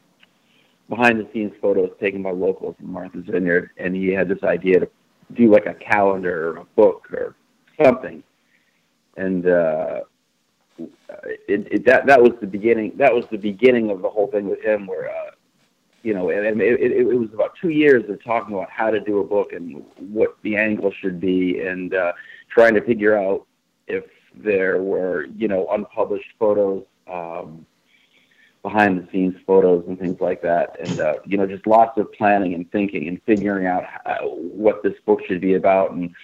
behind 0.89 1.19
the 1.19 1.29
scenes 1.33 1.53
photos 1.61 1.91
taken 2.01 2.23
by 2.23 2.31
locals 2.31 2.77
in 2.81 2.93
Martha's 2.93 3.25
Vineyard, 3.27 3.71
and 3.77 3.95
he 3.97 4.09
had 4.09 4.29
this 4.29 4.43
idea 4.43 4.81
to 4.81 4.89
do 5.35 5.51
like 5.51 5.67
a 5.67 5.75
calendar 5.75 6.51
or 6.51 6.57
a 6.59 6.65
book 6.77 7.09
or 7.13 7.35
something. 7.83 8.23
And 9.17 9.47
uh, 9.47 10.01
it, 11.49 11.69
it, 11.71 11.85
that 11.87 12.07
that 12.07 12.23
was 12.23 12.33
the 12.41 12.47
beginning. 12.47 12.93
That 12.97 13.15
was 13.15 13.25
the 13.31 13.39
beginning 13.39 13.91
of 13.91 14.03
the 14.03 14.09
whole 14.09 14.29
thing 14.29 14.49
with 14.49 14.63
him, 14.63 14.87
where 14.87 15.11
uh, 15.11 15.31
you 16.03 16.15
know, 16.15 16.31
and, 16.31 16.47
and 16.47 16.63
it, 16.63 16.81
it, 16.81 16.93
it 16.93 17.19
was 17.19 17.33
about 17.35 17.55
two 17.61 17.71
years 17.71 18.09
of 18.09 18.23
talking 18.25 18.55
about 18.55 18.71
how 18.71 18.91
to 18.91 19.01
do 19.01 19.19
a 19.19 19.25
book 19.25 19.53
and 19.53 19.85
what 19.99 20.37
the 20.43 20.57
angle 20.57 20.93
should 20.93 21.21
be, 21.21 21.61
and 21.61 21.95
uh, 21.95 22.13
trying 22.49 22.75
to 22.75 22.81
figure 22.81 23.17
out 23.17 23.47
if 23.87 24.05
there 24.35 24.81
were 24.83 25.27
you 25.37 25.49
know 25.49 25.67
unpublished 25.71 26.33
photos. 26.39 26.85
Um, 27.07 27.67
behind 28.63 28.99
the 28.99 29.11
scenes 29.11 29.35
photos 29.47 29.83
and 29.89 29.99
things 29.99 30.21
like 30.21 30.43
that 30.43 30.77
and 30.81 31.01
uh, 31.01 31.15
you 31.25 31.39
know 31.39 31.47
just 31.47 31.67
lots 31.67 31.97
of 31.99 32.13
planning 32.13 32.53
and 32.53 32.71
thinking 32.71 33.09
and 33.09 33.19
figuring 33.25 33.67
out 33.67 33.85
how, 33.87 34.29
what 34.29 34.83
this 34.83 34.93
book 35.07 35.21
should 35.27 35.41
be 35.41 35.55
about 35.55 35.93
and 35.93 36.15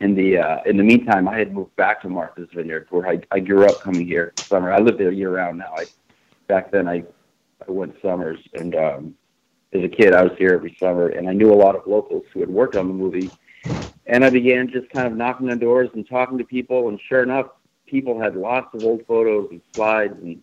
in 0.00 0.14
the 0.14 0.38
uh, 0.38 0.58
in 0.66 0.76
the 0.76 0.82
meantime, 0.82 1.28
I 1.28 1.38
had 1.38 1.52
moved 1.52 1.74
back 1.76 2.02
to 2.02 2.08
Martha's 2.08 2.48
Vineyard, 2.54 2.86
where 2.90 3.08
I, 3.08 3.20
I 3.30 3.40
grew 3.40 3.64
up 3.66 3.80
coming 3.80 4.06
here 4.06 4.34
summer. 4.48 4.72
I 4.72 4.78
live 4.78 4.98
there 4.98 5.10
year 5.10 5.30
round 5.30 5.58
now. 5.58 5.74
I 5.76 5.86
back 6.48 6.70
then 6.70 6.86
I 6.88 7.04
I 7.66 7.70
went 7.70 7.94
summers, 8.02 8.38
and 8.54 8.74
um, 8.74 9.14
as 9.72 9.82
a 9.82 9.88
kid 9.88 10.14
I 10.14 10.22
was 10.22 10.32
here 10.38 10.52
every 10.52 10.76
summer, 10.78 11.08
and 11.08 11.28
I 11.28 11.32
knew 11.32 11.52
a 11.52 11.54
lot 11.54 11.76
of 11.76 11.86
locals 11.86 12.24
who 12.32 12.40
had 12.40 12.50
worked 12.50 12.76
on 12.76 12.88
the 12.88 12.94
movie, 12.94 13.30
and 14.06 14.24
I 14.24 14.30
began 14.30 14.68
just 14.68 14.90
kind 14.90 15.06
of 15.06 15.16
knocking 15.16 15.50
on 15.50 15.58
doors 15.58 15.88
and 15.94 16.06
talking 16.06 16.36
to 16.38 16.44
people, 16.44 16.88
and 16.88 17.00
sure 17.08 17.22
enough, 17.22 17.46
people 17.86 18.20
had 18.20 18.36
lots 18.36 18.74
of 18.74 18.84
old 18.84 19.06
photos 19.06 19.48
and 19.50 19.62
slides 19.74 20.14
and 20.22 20.42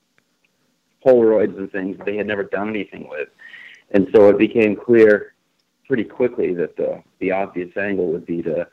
Polaroids 1.06 1.58
and 1.58 1.72
things 1.72 1.98
they 2.06 2.16
had 2.16 2.26
never 2.26 2.44
done 2.44 2.70
anything 2.70 3.08
with, 3.08 3.30
and 3.92 4.08
so 4.16 4.30
it 4.30 4.39
became 4.39 4.76
clear 4.76 5.36
pretty 5.88 6.06
quickly 6.06 6.56
that 6.56 6.76
the 6.76 7.04
the 7.20 7.32
obvious 7.32 7.76
angle 7.78 8.12
would 8.12 8.26
be 8.26 8.42
to 8.42 8.68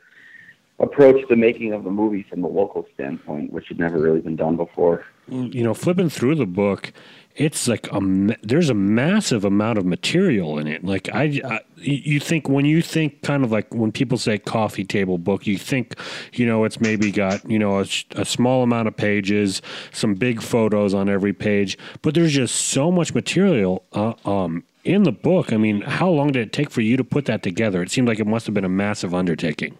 approach 0.81 1.23
the 1.29 1.35
making 1.35 1.73
of 1.73 1.83
the 1.83 1.91
movie 1.91 2.23
from 2.23 2.43
a 2.43 2.47
local 2.47 2.85
standpoint, 2.93 3.53
which 3.53 3.67
had 3.67 3.79
never 3.79 3.99
really 3.99 4.19
been 4.19 4.35
done 4.35 4.57
before. 4.57 5.05
You 5.27 5.63
know, 5.63 5.73
flipping 5.73 6.09
through 6.09 6.35
the 6.35 6.45
book, 6.45 6.91
it's 7.35 7.67
like 7.67 7.87
a 7.91 7.99
there's 8.43 8.69
a 8.69 8.73
massive 8.73 9.45
amount 9.45 9.77
of 9.77 9.85
material 9.85 10.57
in 10.57 10.67
it. 10.67 10.83
Like 10.83 11.07
I, 11.13 11.41
I, 11.45 11.59
you 11.77 12.19
think 12.19 12.49
when 12.49 12.65
you 12.65 12.81
think 12.81 13.21
kind 13.21 13.43
of 13.43 13.51
like 13.51 13.73
when 13.73 13.91
people 13.91 14.17
say 14.17 14.37
coffee 14.39 14.83
table 14.83 15.17
book, 15.17 15.47
you 15.47 15.57
think, 15.57 15.95
you 16.33 16.45
know, 16.45 16.65
it's 16.65 16.81
maybe 16.81 17.11
got 17.11 17.49
you 17.49 17.59
know 17.59 17.79
a, 17.79 17.85
a 18.15 18.25
small 18.25 18.63
amount 18.63 18.87
of 18.87 18.97
pages, 18.97 19.61
some 19.91 20.15
big 20.15 20.41
photos 20.41 20.93
on 20.93 21.07
every 21.07 21.33
page, 21.33 21.77
but 22.01 22.15
there's 22.15 22.33
just 22.33 22.55
so 22.55 22.91
much 22.91 23.13
material. 23.13 23.85
Uh, 23.93 24.13
um, 24.25 24.63
in 24.83 25.03
the 25.03 25.11
book, 25.11 25.53
I 25.53 25.57
mean, 25.57 25.81
how 25.81 26.09
long 26.09 26.31
did 26.31 26.41
it 26.47 26.51
take 26.51 26.71
for 26.71 26.81
you 26.81 26.97
to 26.97 27.03
put 27.03 27.25
that 27.25 27.43
together? 27.43 27.83
It 27.83 27.91
seemed 27.91 28.07
like 28.07 28.19
it 28.19 28.25
must 28.25 28.47
have 28.47 28.55
been 28.55 28.65
a 28.65 28.69
massive 28.69 29.13
undertaking. 29.13 29.77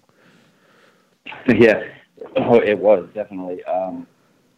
Yeah, 1.47 1.83
oh, 2.35 2.59
it 2.59 2.77
was 2.77 3.09
definitely. 3.13 3.63
Um, 3.63 4.07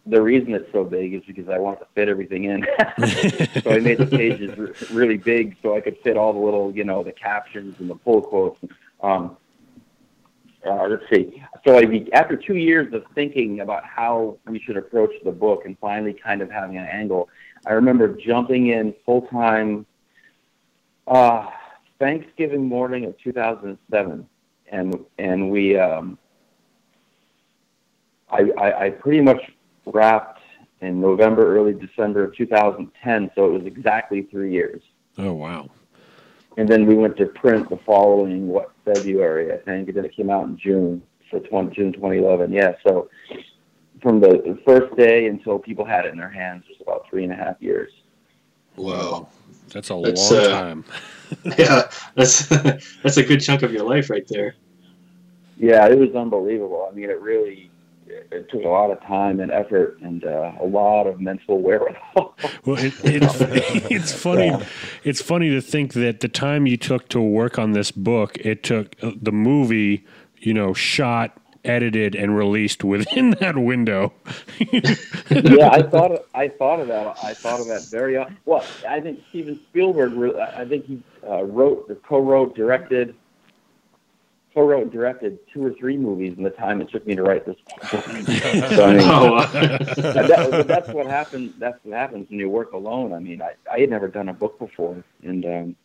the 0.06 0.20
reason 0.20 0.52
it's 0.54 0.70
so 0.70 0.84
big 0.84 1.14
is 1.14 1.22
because 1.26 1.48
I 1.48 1.58
wanted 1.58 1.80
to 1.80 1.86
fit 1.94 2.08
everything 2.08 2.44
in. 2.44 2.62
so 3.62 3.70
I 3.70 3.78
made 3.78 3.98
the 3.98 4.06
pages 4.06 4.90
really 4.90 5.16
big 5.16 5.56
so 5.62 5.74
I 5.74 5.80
could 5.80 5.96
fit 6.04 6.16
all 6.16 6.32
the 6.32 6.38
little, 6.38 6.72
you 6.74 6.84
know, 6.84 7.02
the 7.02 7.12
captions 7.12 7.76
and 7.80 7.88
the 7.88 7.94
pull 7.94 8.20
quotes. 8.20 8.60
Um, 9.02 9.36
uh, 10.66 10.86
let's 10.88 11.04
see. 11.10 11.42
So 11.66 11.78
I, 11.78 12.06
after 12.12 12.36
two 12.36 12.56
years 12.56 12.92
of 12.92 13.04
thinking 13.14 13.60
about 13.60 13.84
how 13.84 14.38
we 14.46 14.58
should 14.60 14.76
approach 14.76 15.12
the 15.24 15.32
book 15.32 15.64
and 15.64 15.78
finally 15.78 16.12
kind 16.12 16.42
of 16.42 16.50
having 16.50 16.76
an 16.76 16.86
angle, 16.86 17.28
I 17.66 17.72
remember 17.72 18.08
jumping 18.08 18.68
in 18.68 18.94
full 19.04 19.22
time 19.22 19.86
uh, 21.06 21.48
Thanksgiving 21.98 22.66
morning 22.66 23.04
of 23.04 23.18
2007, 23.18 24.26
and 24.70 25.04
and 25.18 25.50
we 25.50 25.78
um, 25.78 26.18
I, 28.30 28.50
I, 28.58 28.86
I 28.86 28.90
pretty 28.90 29.20
much 29.20 29.40
wrapped 29.86 30.40
in 30.80 31.00
November, 31.00 31.56
early 31.56 31.72
December 31.72 32.24
of 32.24 32.36
2010, 32.36 33.30
so 33.34 33.46
it 33.46 33.52
was 33.52 33.66
exactly 33.66 34.22
three 34.22 34.52
years. 34.52 34.82
Oh 35.18 35.32
wow! 35.32 35.70
And 36.56 36.68
then 36.68 36.86
we 36.86 36.94
went 36.94 37.16
to 37.18 37.26
print 37.26 37.68
the 37.70 37.78
following 37.78 38.48
what 38.48 38.72
February, 38.84 39.52
I 39.52 39.58
think, 39.58 39.88
and 39.88 39.96
then 39.96 40.04
it 40.04 40.14
came 40.14 40.30
out 40.30 40.44
in 40.46 40.58
June, 40.58 41.02
so 41.30 41.38
20, 41.38 41.74
June 41.74 41.92
2011. 41.92 42.52
Yeah, 42.52 42.74
so 42.86 43.08
from 44.02 44.20
the 44.20 44.58
first 44.64 44.94
day 44.96 45.26
until 45.26 45.58
people 45.58 45.84
had 45.84 46.04
it 46.04 46.12
in 46.12 46.18
their 46.18 46.30
hands 46.30 46.64
was 46.68 46.78
about 46.80 47.08
three 47.08 47.24
and 47.24 47.32
a 47.32 47.36
half 47.36 47.56
years. 47.60 47.92
Wow, 48.76 49.28
that's 49.72 49.90
a 49.90 50.00
that's, 50.02 50.30
long 50.30 50.40
uh, 50.40 50.48
time. 50.48 50.84
yeah, 51.58 51.88
that's 52.14 52.46
that's 53.02 53.16
a 53.16 53.22
good 53.22 53.40
chunk 53.40 53.62
of 53.62 53.72
your 53.72 53.88
life 53.88 54.10
right 54.10 54.26
there. 54.28 54.56
Yeah, 55.56 55.86
it 55.86 55.98
was 55.98 56.14
unbelievable. 56.14 56.88
I 56.90 56.94
mean, 56.94 57.08
it 57.08 57.20
really 57.20 57.70
it 58.06 58.50
took 58.50 58.64
a 58.64 58.68
lot 58.68 58.90
of 58.90 59.00
time 59.02 59.40
and 59.40 59.50
effort 59.50 59.98
and 60.02 60.24
uh, 60.24 60.52
a 60.60 60.64
lot 60.64 61.06
of 61.06 61.20
mental 61.20 61.60
wherewithal. 61.60 62.36
well, 62.64 62.78
it, 62.78 62.94
it's 63.04 63.40
it's 63.90 64.12
funny. 64.12 64.46
Yeah. 64.46 64.64
It's 65.04 65.22
funny 65.22 65.50
to 65.50 65.60
think 65.60 65.92
that 65.94 66.20
the 66.20 66.28
time 66.28 66.66
you 66.66 66.76
took 66.76 67.08
to 67.10 67.20
work 67.20 67.58
on 67.58 67.72
this 67.72 67.90
book, 67.90 68.36
it 68.38 68.62
took 68.62 68.96
uh, 69.02 69.12
the 69.20 69.32
movie, 69.32 70.04
you 70.38 70.54
know, 70.54 70.74
shot, 70.74 71.36
edited, 71.64 72.14
and 72.14 72.36
released 72.36 72.84
within 72.84 73.30
that 73.40 73.56
window. 73.56 74.12
yeah, 74.58 75.70
I 75.70 75.82
thought 75.82 76.12
of, 76.12 76.24
I 76.34 76.48
thought 76.48 76.80
of 76.80 76.88
that. 76.88 77.16
I 77.22 77.34
thought 77.34 77.60
of 77.60 77.68
that 77.68 77.86
very 77.90 78.22
well. 78.44 78.64
I 78.88 79.00
think 79.00 79.22
Steven 79.30 79.58
Spielberg. 79.70 80.36
I 80.36 80.64
think 80.64 80.86
he 80.86 81.02
uh, 81.28 81.44
wrote, 81.44 82.02
co-wrote, 82.06 82.54
directed 82.54 83.14
co-wrote 84.54 84.82
and 84.84 84.92
directed 84.92 85.38
two 85.52 85.64
or 85.64 85.72
three 85.74 85.96
movies 85.96 86.34
in 86.36 86.44
the 86.44 86.50
time 86.50 86.80
it 86.80 86.88
took 86.90 87.06
me 87.06 87.14
to 87.16 87.22
write 87.22 87.44
this 87.44 87.56
book. 87.66 87.90
so, 87.90 88.84
I 88.84 88.92
mean, 88.94 89.08
oh, 89.08 89.46
that, 89.52 90.64
that's 90.66 90.88
what 90.88 91.06
happens. 91.06 91.52
That's 91.58 91.78
what 91.82 91.96
happens 91.96 92.30
when 92.30 92.38
you 92.38 92.48
work 92.48 92.72
alone. 92.72 93.12
I 93.12 93.18
mean, 93.18 93.42
I, 93.42 93.54
I 93.70 93.80
had 93.80 93.90
never 93.90 94.08
done 94.08 94.28
a 94.28 94.32
book 94.32 94.58
before, 94.58 95.02
and 95.22 95.44
um, 95.44 95.76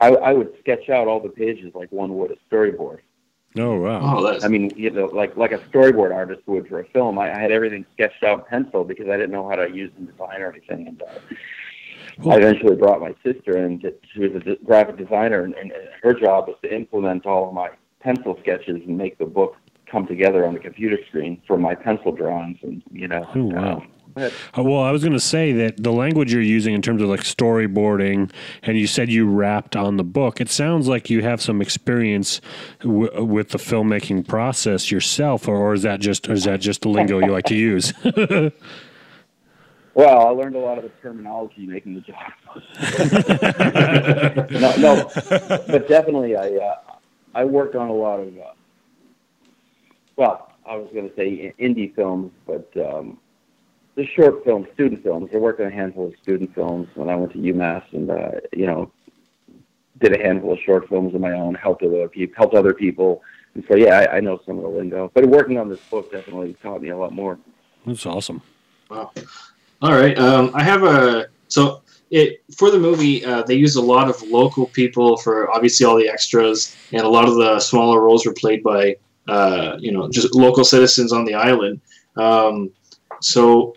I, 0.00 0.08
I 0.08 0.32
would 0.32 0.54
sketch 0.60 0.88
out 0.88 1.06
all 1.06 1.20
the 1.20 1.28
pages 1.28 1.72
like 1.74 1.92
one 1.92 2.16
would 2.16 2.30
a 2.30 2.36
storyboard. 2.50 3.00
Oh 3.58 3.78
wow! 3.78 4.00
Oh, 4.02 4.38
I 4.42 4.48
mean, 4.48 4.70
you 4.76 4.90
know, 4.90 5.06
like 5.06 5.34
like 5.36 5.52
a 5.52 5.58
storyboard 5.58 6.14
artist 6.14 6.42
would 6.46 6.68
for 6.68 6.80
a 6.80 6.84
film. 6.88 7.18
I, 7.18 7.34
I 7.34 7.38
had 7.38 7.50
everything 7.50 7.86
sketched 7.94 8.22
out 8.22 8.40
in 8.40 8.44
pencil 8.44 8.84
because 8.84 9.08
I 9.08 9.16
didn't 9.16 9.30
know 9.30 9.48
how 9.48 9.56
to 9.56 9.70
use 9.70 9.90
InDesign 9.98 10.40
or 10.40 10.50
anything, 10.50 10.88
and 10.88 11.02
uh, 11.02 11.18
I 12.24 12.36
eventually 12.36 12.76
brought 12.76 13.00
my 13.00 13.14
sister 13.24 13.58
in. 13.58 13.80
To, 13.80 13.92
she 14.14 14.20
was 14.20 14.42
a 14.46 14.64
graphic 14.64 14.96
designer, 14.96 15.42
and, 15.42 15.54
and 15.54 15.72
her 16.02 16.14
job 16.14 16.48
was 16.48 16.56
to 16.62 16.74
implement 16.74 17.26
all 17.26 17.48
of 17.48 17.54
my 17.54 17.70
pencil 18.00 18.38
sketches 18.40 18.80
and 18.86 18.96
make 18.96 19.18
the 19.18 19.26
book 19.26 19.56
come 19.90 20.06
together 20.06 20.46
on 20.46 20.54
the 20.54 20.60
computer 20.60 20.98
screen 21.08 21.42
from 21.46 21.60
my 21.60 21.74
pencil 21.74 22.12
drawings. 22.12 22.58
And 22.62 22.82
you 22.90 23.08
know, 23.08 23.28
oh, 23.34 23.44
wow. 23.44 23.82
Uh, 24.16 24.30
well, 24.56 24.80
I 24.80 24.92
was 24.92 25.02
going 25.02 25.12
to 25.12 25.20
say 25.20 25.52
that 25.52 25.82
the 25.82 25.92
language 25.92 26.32
you're 26.32 26.40
using 26.40 26.74
in 26.74 26.80
terms 26.80 27.02
of 27.02 27.08
like 27.08 27.20
storyboarding, 27.20 28.32
and 28.62 28.78
you 28.78 28.86
said 28.86 29.10
you 29.10 29.28
wrapped 29.28 29.76
on 29.76 29.98
the 29.98 30.04
book. 30.04 30.40
It 30.40 30.48
sounds 30.48 30.88
like 30.88 31.10
you 31.10 31.22
have 31.22 31.42
some 31.42 31.60
experience 31.60 32.40
w- 32.80 33.22
with 33.22 33.50
the 33.50 33.58
filmmaking 33.58 34.26
process 34.26 34.90
yourself, 34.90 35.46
or, 35.46 35.56
or 35.56 35.74
is 35.74 35.82
that 35.82 36.00
just 36.00 36.28
or 36.28 36.32
is 36.32 36.44
that 36.44 36.60
just 36.60 36.82
the 36.82 36.88
lingo 36.88 37.18
you 37.18 37.30
like 37.30 37.44
to 37.46 37.56
use? 37.56 37.92
Well, 39.96 40.26
I 40.26 40.30
learned 40.30 40.56
a 40.56 40.58
lot 40.58 40.76
of 40.76 40.84
the 40.84 40.90
terminology 41.00 41.66
making 41.66 41.94
the 41.94 42.02
job. 42.02 42.16
no, 44.50 44.76
no, 44.76 45.10
but 45.66 45.88
definitely, 45.88 46.36
I 46.36 46.50
uh, 46.50 46.76
I 47.34 47.44
worked 47.44 47.76
on 47.76 47.88
a 47.88 47.94
lot 47.94 48.20
of. 48.20 48.28
Uh, 48.36 48.52
well, 50.16 50.52
I 50.66 50.76
was 50.76 50.90
going 50.92 51.08
to 51.08 51.16
say 51.16 51.54
indie 51.58 51.94
films, 51.94 52.30
but 52.46 52.70
um, 52.76 53.16
the 53.94 54.06
short 54.08 54.44
films, 54.44 54.66
student 54.74 55.02
films. 55.02 55.30
I 55.32 55.38
worked 55.38 55.60
on 55.60 55.68
a 55.68 55.70
handful 55.70 56.08
of 56.08 56.14
student 56.22 56.54
films 56.54 56.88
when 56.94 57.08
I 57.08 57.16
went 57.16 57.32
to 57.32 57.38
UMass, 57.38 57.90
and 57.92 58.10
uh, 58.10 58.32
you 58.52 58.66
know, 58.66 58.92
did 59.98 60.12
a 60.12 60.22
handful 60.22 60.52
of 60.52 60.58
short 60.58 60.90
films 60.90 61.14
of 61.14 61.22
my 61.22 61.32
own, 61.32 61.54
helped 61.54 61.82
other 61.82 62.06
people, 62.06 62.34
helped 62.36 62.54
other 62.54 62.74
people, 62.74 63.22
and 63.54 63.64
so 63.66 63.74
yeah, 63.74 64.00
I, 64.00 64.18
I 64.18 64.20
know 64.20 64.42
some 64.44 64.58
of 64.58 64.62
the 64.62 64.68
lingo. 64.68 65.10
But 65.14 65.24
working 65.24 65.56
on 65.56 65.70
this 65.70 65.80
book 65.90 66.12
definitely 66.12 66.54
taught 66.62 66.82
me 66.82 66.90
a 66.90 66.98
lot 66.98 67.14
more. 67.14 67.38
That's 67.86 68.04
awesome. 68.04 68.42
Wow. 68.90 69.10
All 69.82 69.92
right. 69.92 70.18
Um, 70.18 70.50
I 70.54 70.62
have 70.62 70.82
a 70.84 71.26
so 71.48 71.82
it 72.10 72.42
for 72.56 72.70
the 72.70 72.78
movie. 72.78 73.24
Uh, 73.24 73.42
they 73.42 73.54
used 73.54 73.76
a 73.76 73.80
lot 73.80 74.08
of 74.08 74.20
local 74.22 74.66
people 74.66 75.16
for 75.18 75.50
obviously 75.52 75.84
all 75.84 75.96
the 75.96 76.08
extras, 76.08 76.76
and 76.92 77.02
a 77.02 77.08
lot 77.08 77.28
of 77.28 77.34
the 77.34 77.60
smaller 77.60 78.00
roles 78.00 78.24
were 78.24 78.32
played 78.32 78.62
by 78.62 78.96
uh, 79.28 79.76
you 79.78 79.92
know 79.92 80.08
just 80.08 80.34
local 80.34 80.64
citizens 80.64 81.12
on 81.12 81.24
the 81.24 81.34
island. 81.34 81.80
Um, 82.16 82.70
so 83.20 83.76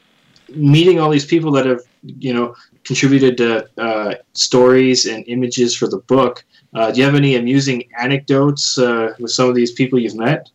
meeting 0.56 1.00
all 1.00 1.10
these 1.10 1.26
people 1.26 1.52
that 1.52 1.66
have 1.66 1.82
you 2.04 2.34
know 2.34 2.56
contributed 2.84 3.38
to 3.38 3.70
uh, 3.78 4.16
stories 4.34 5.06
and 5.06 5.24
images 5.28 5.76
for 5.76 5.88
the 5.88 6.00
book. 6.00 6.46
Uh, 6.74 6.92
do 6.92 7.00
you 7.00 7.06
have 7.06 7.16
any 7.16 7.36
amusing 7.36 7.84
anecdotes 8.00 8.78
uh, 8.78 9.14
with 9.20 9.32
some 9.32 9.50
of 9.50 9.56
these 9.56 9.72
people 9.72 10.00
you've 10.00 10.16
met? 10.16 10.50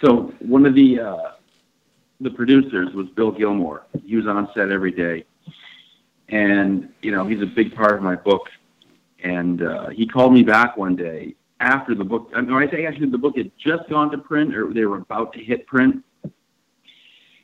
So 0.00 0.32
one 0.40 0.66
of 0.66 0.74
the 0.74 1.00
uh, 1.00 1.32
the 2.20 2.30
producers 2.30 2.92
was 2.94 3.08
Bill 3.08 3.30
Gilmore. 3.30 3.84
He 4.04 4.16
was 4.16 4.26
on 4.26 4.48
set 4.54 4.70
every 4.70 4.92
day, 4.92 5.24
and 6.28 6.88
you 7.02 7.12
know 7.12 7.26
he's 7.26 7.42
a 7.42 7.46
big 7.46 7.74
part 7.74 7.94
of 7.94 8.02
my 8.02 8.16
book. 8.16 8.48
And 9.22 9.62
uh, 9.62 9.88
he 9.88 10.06
called 10.06 10.34
me 10.34 10.42
back 10.42 10.76
one 10.76 10.96
day 10.96 11.34
after 11.60 11.94
the 11.94 12.04
book. 12.04 12.30
I 12.34 12.42
mean, 12.42 12.52
I 12.52 12.66
think 12.66 12.86
actually 12.86 13.08
the 13.08 13.18
book 13.18 13.36
had 13.36 13.50
just 13.58 13.88
gone 13.88 14.10
to 14.10 14.18
print, 14.18 14.54
or 14.54 14.72
they 14.72 14.84
were 14.84 14.98
about 14.98 15.32
to 15.34 15.42
hit 15.42 15.66
print. 15.66 16.04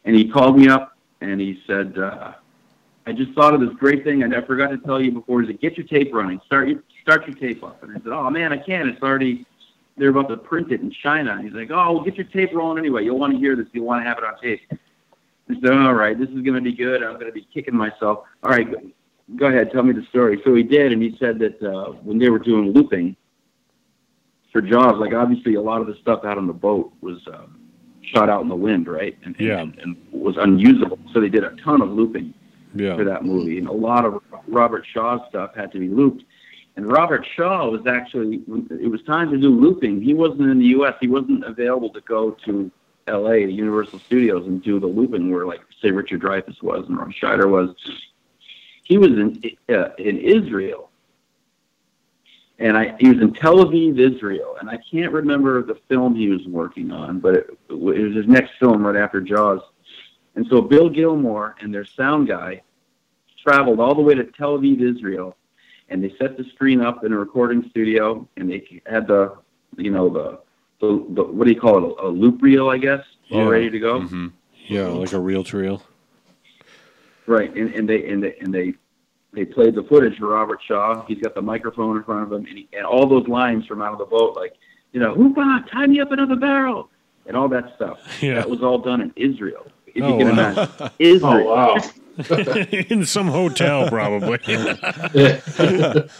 And 0.05 0.17
he 0.17 0.29
called 0.29 0.59
me 0.59 0.69
up 0.69 0.97
and 1.21 1.41
he 1.41 1.63
said, 1.67 1.99
uh, 1.99 2.33
"I 3.07 3.13
just 3.13 3.33
thought 3.33 3.55
of 3.55 3.61
this 3.61 3.73
great 3.79 4.05
thing. 4.05 4.23
I 4.23 4.41
forgot 4.43 4.69
to 4.69 4.79
tell 4.79 5.01
you 5.01 5.13
before. 5.13 5.43
Is 5.43 5.49
said, 5.49 5.61
get 5.61 5.77
your 5.77 5.87
tape 5.87 6.13
running. 6.15 6.41
Start 6.47 6.69
your 6.69 6.83
start 7.03 7.27
your 7.27 7.37
tape 7.37 7.63
up." 7.65 7.83
And 7.83 7.93
I 7.93 7.95
said, 7.95 8.13
"Oh 8.13 8.31
man, 8.31 8.53
I 8.53 8.59
can't. 8.59 8.89
It's 8.89 9.03
already." 9.03 9.47
They're 10.01 10.09
about 10.09 10.31
to 10.31 10.39
print 10.39 10.73
it 10.73 10.81
in 10.81 10.91
China. 10.91 11.33
And 11.33 11.45
he's 11.45 11.53
like, 11.53 11.71
"Oh, 11.71 11.93
well, 11.93 12.01
get 12.03 12.17
your 12.17 12.25
tape 12.25 12.55
rolling 12.55 12.79
anyway. 12.79 13.05
You'll 13.05 13.19
want 13.19 13.35
to 13.35 13.39
hear 13.39 13.55
this. 13.55 13.67
You'll 13.73 13.85
want 13.85 14.03
to 14.03 14.09
have 14.09 14.17
it 14.17 14.25
on 14.25 14.41
tape." 14.41 14.63
I 15.51 15.55
said, 15.61 15.73
"All 15.73 15.93
right, 15.93 16.19
this 16.19 16.31
is 16.31 16.41
going 16.41 16.55
to 16.55 16.63
be 16.63 16.73
good. 16.73 17.03
I'm 17.03 17.15
going 17.15 17.27
to 17.27 17.33
be 17.33 17.47
kicking 17.53 17.77
myself. 17.77 18.25
All 18.43 18.51
right, 18.51 18.67
go, 19.37 19.47
ahead. 19.47 19.71
Tell 19.73 19.83
me 19.83 19.93
the 19.93 20.05
story." 20.05 20.41
So 20.43 20.55
he 20.55 20.63
did, 20.63 20.93
and 20.93 21.03
he 21.03 21.17
said 21.19 21.39
that 21.41 21.63
uh, 21.63 21.93
when 22.03 22.19
they 22.19 22.31
were 22.31 22.39
doing 22.39 22.73
looping 22.73 23.15
for 24.51 24.63
Jaws, 24.63 24.99
like 24.99 25.13
obviously 25.13 25.57
a 25.57 25.61
lot 25.61 25.83
of 25.83 25.87
the 25.87 25.97
stuff 26.01 26.25
out 26.25 26.39
on 26.39 26.47
the 26.47 26.55
boat 26.55 26.93
was 27.03 27.19
um, 27.29 27.61
shot 28.01 28.31
out 28.31 28.41
in 28.41 28.49
the 28.49 28.57
wind, 28.57 28.89
right? 28.89 29.19
And, 29.25 29.37
Yeah. 29.39 29.59
and, 29.61 29.79
and 29.81 29.97
was 30.13 30.39
unusable. 30.39 30.99
So 31.13 31.21
they 31.21 31.29
did 31.29 31.45
a 31.45 31.55
ton 31.57 31.83
of 31.83 31.91
looping 31.91 32.33
for 32.97 33.05
that 33.05 33.23
movie, 33.25 33.59
and 33.59 33.69
a 33.69 33.73
lot 33.73 34.07
of 34.07 34.23
Robert 34.49 34.87
Shaw's 34.91 35.21
stuff 35.29 35.55
had 35.55 35.71
to 35.73 35.79
be 35.79 35.89
looped. 35.89 36.25
And 36.77 36.91
Robert 36.91 37.27
Shaw 37.37 37.69
was 37.69 37.87
actually, 37.87 38.43
it 38.71 38.91
was 38.91 39.03
time 39.03 39.31
to 39.31 39.39
do 39.39 39.49
looping. 39.49 40.01
He 40.01 40.15
wasn't 40.15 40.43
in 40.43 40.59
the 40.59 40.67
U.S. 40.67 40.95
He 41.01 41.09
wasn't 41.09 41.45
available 41.45 41.91
to 41.91 42.01
go 42.03 42.31
to 42.45 42.71
L.A. 43.07 43.45
to 43.47 43.53
Universal 43.53 43.99
Studios 44.01 44.47
and 44.47 44.63
do 44.63 44.79
the 44.79 44.87
looping 44.87 45.31
where, 45.31 45.47
like, 45.47 45.61
say 45.83 45.91
Richard 45.91 46.23
Dreyfuss 46.23 46.63
was 46.63 46.87
and 46.89 46.97
Roy 46.97 47.07
Scheider 47.07 47.51
was. 47.51 47.75
He 48.85 48.99
was 48.99 49.11
in 49.11 49.41
uh, 49.69 49.91
in 49.99 50.19
Israel, 50.19 50.91
and 52.59 52.77
I 52.77 52.97
he 52.99 53.09
was 53.09 53.21
in 53.21 53.33
Tel 53.35 53.65
Aviv, 53.65 53.99
Israel, 53.99 54.57
and 54.61 54.69
I 54.69 54.79
can't 54.91 55.13
remember 55.13 55.63
the 55.63 55.77
film 55.89 56.15
he 56.15 56.29
was 56.29 56.45
working 56.47 56.91
on, 56.91 57.21
but 57.21 57.35
it, 57.35 57.59
it 57.69 57.79
was 57.79 58.15
his 58.15 58.27
next 58.27 58.53
film 58.59 58.85
right 58.85 58.97
after 58.97 59.21
Jaws. 59.21 59.61
And 60.35 60.47
so 60.49 60.61
Bill 60.61 60.89
Gilmore 60.89 61.57
and 61.61 61.73
their 61.73 61.85
sound 61.85 62.29
guy 62.29 62.63
traveled 63.43 63.81
all 63.81 63.95
the 63.95 64.03
way 64.03 64.15
to 64.15 64.25
Tel 64.25 64.59
Aviv, 64.59 64.81
Israel, 64.81 65.37
and 65.91 66.03
they 66.03 66.15
set 66.19 66.37
the 66.37 66.45
screen 66.55 66.81
up 66.81 67.05
in 67.05 67.13
a 67.13 67.19
recording 67.19 67.69
studio, 67.71 68.27
and 68.37 68.51
they 68.51 68.81
had 68.87 69.07
the, 69.07 69.37
you 69.77 69.91
know, 69.91 70.09
the, 70.09 70.39
the, 70.81 71.05
the 71.11 71.23
what 71.25 71.47
do 71.47 71.53
you 71.53 71.61
call 71.61 71.79
it, 71.79 71.97
a, 71.99 72.07
a 72.07 72.09
loop 72.09 72.41
reel, 72.41 72.71
I 72.71 72.79
guess, 72.79 73.05
all 73.31 73.47
ready 73.47 73.71
to 73.71 73.79
go. 73.79 74.01
Mm-hmm. 74.01 74.29
Yeah, 74.67 74.87
like 74.87 75.13
a 75.13 75.19
reel 75.19 75.45
to 75.45 75.57
reel. 75.57 75.83
Right, 77.27 77.55
and, 77.55 77.75
and 77.75 77.89
they 77.89 78.09
and 78.09 78.23
they 78.23 78.37
and 78.41 78.55
they 78.55 78.75
they 79.33 79.45
played 79.45 79.75
the 79.75 79.83
footage 79.85 80.19
for 80.19 80.29
Robert 80.29 80.61
Shaw. 80.67 81.05
He's 81.07 81.19
got 81.19 81.35
the 81.35 81.43
microphone 81.43 81.97
in 81.97 82.05
front 82.05 82.23
of 82.25 82.33
him, 82.33 82.47
and, 82.47 82.59
he, 82.59 82.69
and 82.73 82.85
all 82.87 83.07
those 83.07 83.29
lines 83.29 83.67
from 83.67 83.83
out 83.83 83.93
of 83.93 83.99
the 83.99 84.05
boat, 84.05 84.35
like 84.37 84.55
you 84.93 85.01
know, 85.01 85.15
Hooper, 85.15 85.65
tie 85.73 85.87
me 85.87 86.01
up 86.01 86.11
another 86.13 86.37
barrel, 86.37 86.89
and 87.27 87.37
all 87.37 87.49
that 87.49 87.75
stuff. 87.77 87.99
Yeah. 88.23 88.35
That 88.35 88.51
was 88.51 88.63
all 88.63 88.79
done 88.79 89.01
in 89.01 89.13
Israel. 89.17 89.67
If 89.95 90.05
Oh, 90.05 90.09
you 90.09 90.17
can 90.17 90.29
wow. 90.29 90.33
imagine, 90.33 90.91
Israel. 90.99 91.49
Oh 91.49 91.77
wow! 91.77 91.91
In 92.91 93.05
some 93.07 93.29
hotel, 93.29 93.89
probably. 93.89 94.39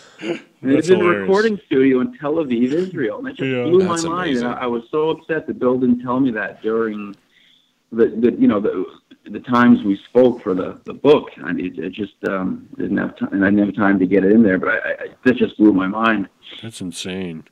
And 0.63 0.75
That's 0.75 0.89
it's 0.89 0.89
in 0.91 1.01
a 1.01 1.05
recording 1.05 1.59
studio 1.67 2.01
in 2.03 2.13
Tel 2.19 2.35
Aviv, 2.35 2.73
Israel. 2.73 3.19
And 3.19 3.29
it 3.29 3.37
just 3.37 3.51
Yeah. 3.51 3.63
blew 3.63 3.79
my 3.81 3.89
That's 3.93 4.05
mind. 4.05 4.37
And 4.37 4.47
I, 4.47 4.53
I 4.53 4.67
was 4.67 4.83
so 4.91 5.09
upset 5.09 5.47
that 5.47 5.59
Bill 5.59 5.79
didn't 5.79 6.03
tell 6.03 6.21
me 6.21 6.31
that 6.33 6.61
during 6.63 7.17
the, 7.93 8.07
the 8.07 8.37
you 8.39 8.47
know, 8.47 8.61
the 8.61 8.85
the 9.31 9.41
times 9.41 9.83
we 9.85 9.99
spoke 10.11 10.43
for 10.43 10.55
the, 10.55 10.81
the 10.85 10.93
book. 10.93 11.29
I 11.43 11.53
mean, 11.53 11.67
it, 11.67 11.79
it 11.79 11.93
just 11.93 12.13
um, 12.29 12.69
didn't 12.77 12.99
have 12.99 13.17
time, 13.19 13.33
and 13.33 13.45
I 13.45 13.51
didn't 13.51 13.67
have 13.67 13.75
time 13.77 13.99
to 14.01 14.07
get 14.07 14.25
it 14.25 14.33
in 14.33 14.43
there. 14.43 14.59
But 14.59 14.69
I, 14.69 14.77
I, 14.77 14.91
I 14.91 15.07
this 15.25 15.37
just 15.39 15.57
blew 15.57 15.73
my 15.73 15.87
mind. 15.87 16.29
That's 16.63 16.81
insane. 16.83 17.45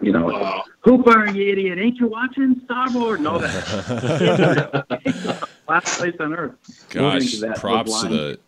You 0.00 0.12
know, 0.12 0.26
Wow. 0.26 0.64
Hooper, 0.80 1.26
you 1.30 1.50
idiot! 1.52 1.78
Ain't 1.78 1.96
you 1.98 2.06
watching 2.08 2.60
Starboard? 2.64 3.18
And 3.20 3.28
all 3.28 3.38
that. 3.40 4.86
Last 5.68 5.98
place 5.98 6.14
on 6.20 6.34
earth. 6.34 6.54
Gosh, 6.90 7.40
to 7.40 7.52
props 7.56 8.02
to 8.02 8.08
the 8.08 8.38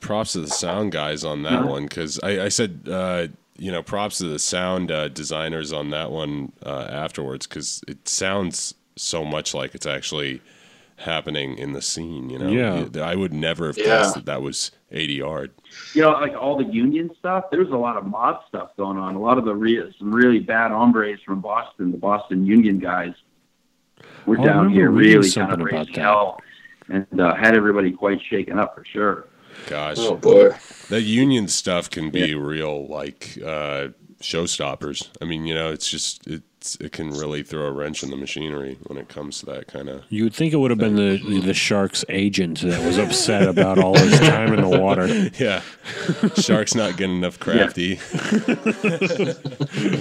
props 0.00 0.32
to 0.32 0.40
the 0.40 0.48
sound 0.48 0.92
guys 0.92 1.24
on 1.24 1.42
that 1.44 1.60
Huh? 1.60 1.66
one 1.66 1.84
because 1.84 2.18
I, 2.22 2.44
I 2.46 2.48
said 2.48 2.88
uh, 2.90 3.28
you 3.56 3.70
know 3.70 3.82
props 3.82 4.18
to 4.18 4.24
the 4.24 4.38
sound 4.40 4.90
uh, 4.90 5.08
designers 5.08 5.72
on 5.72 5.90
that 5.90 6.10
one 6.10 6.52
uh, 6.66 6.88
afterwards 6.90 7.46
because 7.46 7.82
it 7.86 8.08
sounds 8.08 8.74
so 8.96 9.24
much 9.24 9.54
like 9.54 9.74
it's 9.74 9.86
actually 9.86 10.40
happening 10.96 11.58
in 11.58 11.72
the 11.72 11.82
scene. 11.82 12.28
You 12.30 12.38
know, 12.38 12.48
Yeah. 12.48 13.04
I 13.04 13.14
would 13.14 13.32
never 13.32 13.66
have 13.68 13.78
Yeah. 13.78 13.84
guessed 13.84 14.14
that 14.16 14.26
that 14.26 14.42
was 14.42 14.70
eighty 14.94 15.14
yard. 15.14 15.50
you 15.94 16.00
know, 16.02 16.12
like 16.12 16.32
all 16.34 16.56
the 16.56 16.64
union 16.64 17.10
stuff, 17.18 17.44
there 17.50 17.60
was 17.60 17.70
a 17.70 17.76
lot 17.76 17.96
of 17.96 18.06
mob 18.06 18.40
stuff 18.48 18.70
going 18.76 18.96
on. 18.96 19.14
A 19.14 19.20
lot 19.20 19.36
of 19.38 19.44
the 19.44 19.54
re- 19.54 19.94
some 19.98 20.12
really 20.14 20.38
bad 20.38 20.70
hombres 20.70 21.20
from 21.26 21.40
Boston, 21.40 21.90
the 21.92 21.98
Boston 21.98 22.46
Union 22.46 22.78
guys, 22.78 23.12
were 24.26 24.38
Oh, 24.38 24.42
I 24.42 24.46
down 24.46 24.70
here 24.70 24.90
really 24.90 25.14
kind 25.14 25.24
something 25.32 25.54
of 25.54 25.60
about 25.60 25.72
raising 25.72 25.94
that. 25.94 26.00
hell 26.00 26.40
and 26.88 27.20
uh, 27.20 27.34
had 27.34 27.54
everybody 27.56 27.90
quite 27.92 28.20
shaken 28.30 28.58
up 28.58 28.74
for 28.74 28.84
sure. 28.84 29.26
Gosh, 29.68 29.96
Oh 29.98 30.16
boy! 30.16 30.50
that 30.88 31.02
union 31.02 31.48
stuff 31.48 31.88
can 31.88 32.10
be 32.10 32.34
real 32.34 32.86
like 32.88 33.38
uh, 33.44 33.88
showstoppers. 34.20 35.08
I 35.22 35.24
mean, 35.26 35.46
you 35.46 35.54
know, 35.54 35.70
it's 35.70 35.88
just 35.88 36.26
it's 36.64 36.76
it 36.76 36.92
can 36.92 37.10
really 37.10 37.42
throw 37.42 37.66
a 37.66 37.72
wrench 37.72 38.02
in 38.02 38.08
the 38.10 38.16
machinery 38.16 38.78
when 38.84 38.96
it 38.96 39.06
comes 39.08 39.40
to 39.40 39.46
that 39.46 39.66
kind 39.66 39.90
of. 39.90 40.04
You 40.08 40.24
would 40.24 40.34
think 40.34 40.54
it 40.54 40.56
would 40.56 40.70
have 40.70 40.78
been 40.78 40.96
the 40.96 41.40
the 41.40 41.52
shark's 41.52 42.06
agent 42.08 42.60
that 42.62 42.82
was 42.86 42.96
upset 42.96 43.46
about 43.46 43.78
all 43.78 43.96
his 43.98 44.18
time 44.18 44.54
in 44.54 44.62
the 44.62 44.78
water. 44.78 45.04
Yeah, 45.38 45.62
shark's 46.36 46.74
not 46.74 46.96
getting 46.96 47.16
enough 47.16 47.40
crafty. 47.40 47.98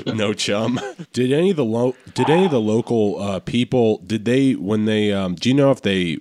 no 0.14 0.34
chum. 0.34 0.80
Did 1.12 1.34
any 1.34 1.50
of 1.50 1.56
the 1.56 1.66
lo- 1.66 1.96
did 2.14 2.30
any 2.30 2.46
of 2.46 2.52
the 2.52 2.62
local 2.62 3.20
uh, 3.20 3.40
people 3.40 3.98
did 4.06 4.26
they 4.26 4.54
when 4.54 4.86
they 4.86 5.12
um, 5.12 5.36
do 5.36 5.50
you 5.50 5.56
know 5.56 5.72
if 5.72 5.82
they 5.82 6.20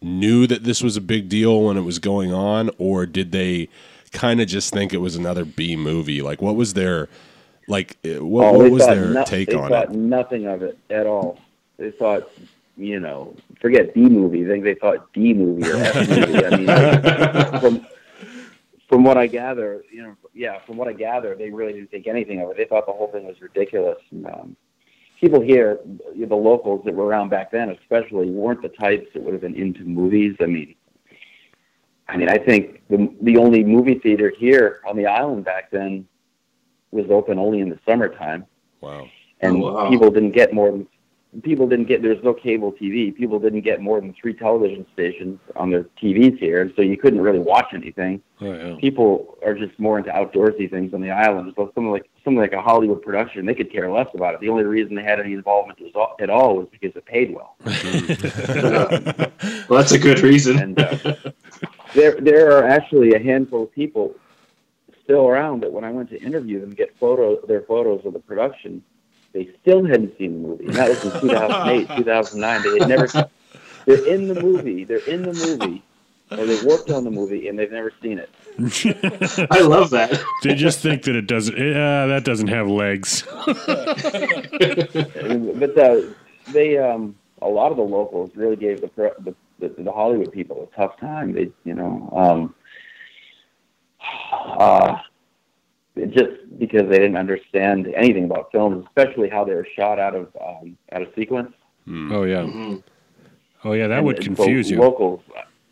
knew 0.00 0.46
that 0.46 0.64
this 0.64 0.82
was 0.82 0.96
a 0.96 1.00
big 1.00 1.28
deal 1.28 1.62
when 1.62 1.76
it 1.76 1.82
was 1.82 1.98
going 1.98 2.32
on 2.32 2.70
or 2.78 3.06
did 3.06 3.32
they 3.32 3.68
kind 4.12 4.40
of 4.40 4.48
just 4.48 4.72
think 4.72 4.92
it 4.92 4.98
was 4.98 5.14
another 5.14 5.44
B 5.44 5.76
movie? 5.76 6.22
Like 6.22 6.40
what 6.40 6.56
was 6.56 6.74
their 6.74 7.08
like 7.68 7.96
uh, 8.04 8.24
what, 8.24 8.44
Oh, 8.46 8.58
what 8.58 8.70
was 8.70 8.86
their 8.86 9.06
no- 9.10 9.24
take 9.24 9.48
they 9.50 9.54
on 9.56 9.68
thought 9.70 9.90
it? 9.90 9.96
nothing 9.96 10.46
of 10.46 10.62
it 10.62 10.78
at 10.90 11.06
all. 11.06 11.38
They 11.78 11.90
thought, 11.90 12.30
you 12.76 13.00
know, 13.00 13.34
forget 13.60 13.94
B 13.94 14.02
movie. 14.02 14.44
I 14.44 14.48
think 14.48 14.64
they 14.64 14.74
thought 14.74 15.12
D 15.12 15.32
movie 15.34 15.68
or 15.70 15.76
F 15.76 16.08
movie. 16.08 16.44
I 16.46 16.50
mean, 16.56 16.66
like, 16.66 17.60
from 17.60 17.86
from 18.88 19.02
what 19.02 19.16
I 19.16 19.26
gather, 19.26 19.82
you 19.90 20.02
know, 20.02 20.16
yeah, 20.34 20.58
from 20.66 20.76
what 20.76 20.88
I 20.88 20.92
gather, 20.92 21.34
they 21.34 21.50
really 21.50 21.72
didn't 21.72 21.90
think 21.90 22.06
anything 22.06 22.40
of 22.42 22.50
it. 22.50 22.56
They 22.56 22.64
thought 22.66 22.86
the 22.86 22.92
whole 22.92 23.08
thing 23.10 23.24
was 23.26 23.40
ridiculous. 23.40 23.98
And, 24.10 24.26
um, 24.26 24.56
people 25.20 25.40
here, 25.40 25.80
the 26.16 26.34
locals 26.36 26.84
that 26.84 26.94
were 26.94 27.06
around 27.06 27.30
back 27.30 27.50
then, 27.50 27.70
especially, 27.70 28.30
weren't 28.30 28.60
the 28.62 28.68
types 28.68 29.06
that 29.14 29.22
would 29.22 29.32
have 29.32 29.40
been 29.40 29.54
into 29.54 29.82
movies. 29.84 30.36
I 30.40 30.46
mean, 30.46 30.74
I 32.08 32.16
mean, 32.18 32.28
I 32.28 32.36
think 32.38 32.82
the 32.88 33.12
the 33.22 33.38
only 33.38 33.64
movie 33.64 33.94
theater 33.98 34.30
here 34.38 34.80
on 34.86 34.96
the 34.96 35.06
island 35.06 35.44
back 35.44 35.70
then 35.70 36.06
was 36.94 37.06
open 37.10 37.38
only 37.38 37.60
in 37.60 37.68
the 37.68 37.78
summertime 37.86 38.46
Wow. 38.80 39.08
and 39.40 39.62
Oh, 39.62 39.72
wow. 39.74 39.90
people 39.90 40.10
didn't 40.10 40.32
get 40.32 40.52
more 40.54 40.70
than 40.70 40.86
people 41.42 41.66
didn't 41.66 41.86
get 41.86 42.00
there's 42.00 42.22
no 42.22 42.32
cable 42.32 42.70
TV. 42.70 43.12
People 43.12 43.40
didn't 43.40 43.62
get 43.62 43.80
more 43.80 44.00
than 44.00 44.14
three 44.20 44.32
television 44.34 44.86
stations 44.92 45.40
on 45.56 45.68
their 45.68 45.82
TVs 46.00 46.38
here, 46.38 46.70
so 46.76 46.82
you 46.82 46.96
couldn't 46.96 47.20
really 47.20 47.40
watch 47.40 47.66
anything. 47.74 48.22
Oh, 48.40 48.52
yeah. 48.52 48.76
People 48.80 49.36
are 49.44 49.52
just 49.54 49.76
more 49.80 49.98
into 49.98 50.10
outdoorsy 50.12 50.70
things 50.70 50.94
on 50.94 51.00
the 51.00 51.10
island. 51.10 51.52
So 51.56 51.64
something 51.74 51.90
like 51.90 52.08
something 52.22 52.38
like 52.38 52.52
a 52.52 52.62
Hollywood 52.62 53.02
production, 53.02 53.46
they 53.46 53.54
could 53.54 53.72
care 53.72 53.90
less 53.90 54.06
about 54.14 54.34
it. 54.34 54.40
The 54.40 54.48
only 54.48 54.62
reason 54.62 54.94
they 54.94 55.02
had 55.02 55.18
any 55.18 55.32
involvement 55.32 55.80
was 55.80 55.90
all- 55.96 56.14
at 56.20 56.30
all 56.30 56.54
was 56.56 56.68
because 56.70 56.94
it 56.94 57.04
paid 57.04 57.34
well. 57.34 57.56
Well, 59.68 59.78
that's 59.80 59.92
a 59.92 59.98
good 59.98 60.20
reason. 60.20 60.58
And 60.58 60.78
uh, 60.80 61.14
there 61.94 62.20
there 62.20 62.56
are 62.56 62.64
actually 62.68 63.14
a 63.14 63.18
handful 63.18 63.64
of 63.64 63.72
people 63.72 64.14
still 65.04 65.28
around 65.28 65.62
that 65.62 65.72
when 65.72 65.84
I 65.84 65.90
went 65.90 66.10
to 66.10 66.20
interview 66.20 66.60
them, 66.60 66.70
get 66.70 66.96
photo 66.98 67.44
their 67.46 67.62
photos 67.62 68.04
of 68.04 68.12
the 68.14 68.18
production, 68.18 68.82
they 69.32 69.48
still 69.62 69.84
hadn't 69.84 70.16
seen 70.18 70.42
the 70.42 70.48
movie, 70.48 70.66
and 70.66 70.74
that 70.74 70.88
was 70.88 71.04
in 71.04 71.20
2008, 71.28 71.96
2009. 71.96 72.62
They 72.62 72.78
had 72.78 72.88
never. 72.88 73.06
They're 73.86 74.06
in 74.06 74.28
the 74.28 74.40
movie. 74.40 74.84
They're 74.84 75.06
in 75.06 75.22
the 75.22 75.34
movie, 75.34 75.82
or 76.30 76.46
they 76.46 76.58
worked 76.64 76.88
on 76.90 77.04
the 77.04 77.10
movie, 77.10 77.48
and 77.48 77.58
they've 77.58 77.70
never 77.70 77.92
seen 78.02 78.18
it. 78.18 78.30
I 79.50 79.60
love 79.60 79.90
that. 79.90 80.22
they 80.42 80.54
just 80.54 80.80
think 80.80 81.02
that 81.02 81.14
it 81.16 81.26
doesn't. 81.26 81.54
Uh, 81.54 82.06
that 82.06 82.24
doesn't 82.24 82.48
have 82.48 82.66
legs. 82.68 83.24
But 84.54 85.78
uh, 85.78 86.00
they, 86.52 86.78
um, 86.78 87.14
a 87.42 87.48
lot 87.48 87.70
of 87.70 87.76
the 87.76 87.82
locals 87.82 88.30
really 88.34 88.56
gave 88.56 88.80
the, 88.80 88.88
pro- 88.88 89.14
the 89.18 89.34
the 89.58 89.68
the 89.82 89.92
Hollywood 89.92 90.32
people 90.32 90.68
a 90.72 90.76
tough 90.76 90.98
time. 90.98 91.32
They, 91.32 91.50
you 91.64 91.74
know, 91.74 92.10
um, 92.16 92.54
uh, 94.58 94.98
just 96.08 96.30
because 96.58 96.82
they 96.88 96.98
didn't 96.98 97.16
understand 97.16 97.86
anything 97.94 98.24
about 98.24 98.50
films, 98.52 98.84
especially 98.86 99.28
how 99.28 99.44
they 99.44 99.54
were 99.54 99.66
shot 99.76 99.98
out 99.98 100.14
of 100.14 100.28
um, 100.44 100.76
out 100.92 101.02
of 101.02 101.08
sequence. 101.14 101.52
Oh 101.88 102.24
yeah. 102.24 102.42
Mhm. 102.42 102.82
Oh 103.64 103.72
yeah. 103.72 103.86
That 103.88 103.98
And- 103.98 104.06
would 104.06 104.16
and 104.16 104.36
confuse 104.36 104.68
so 104.68 104.74
you. 104.74 104.80
Locals 104.80 105.20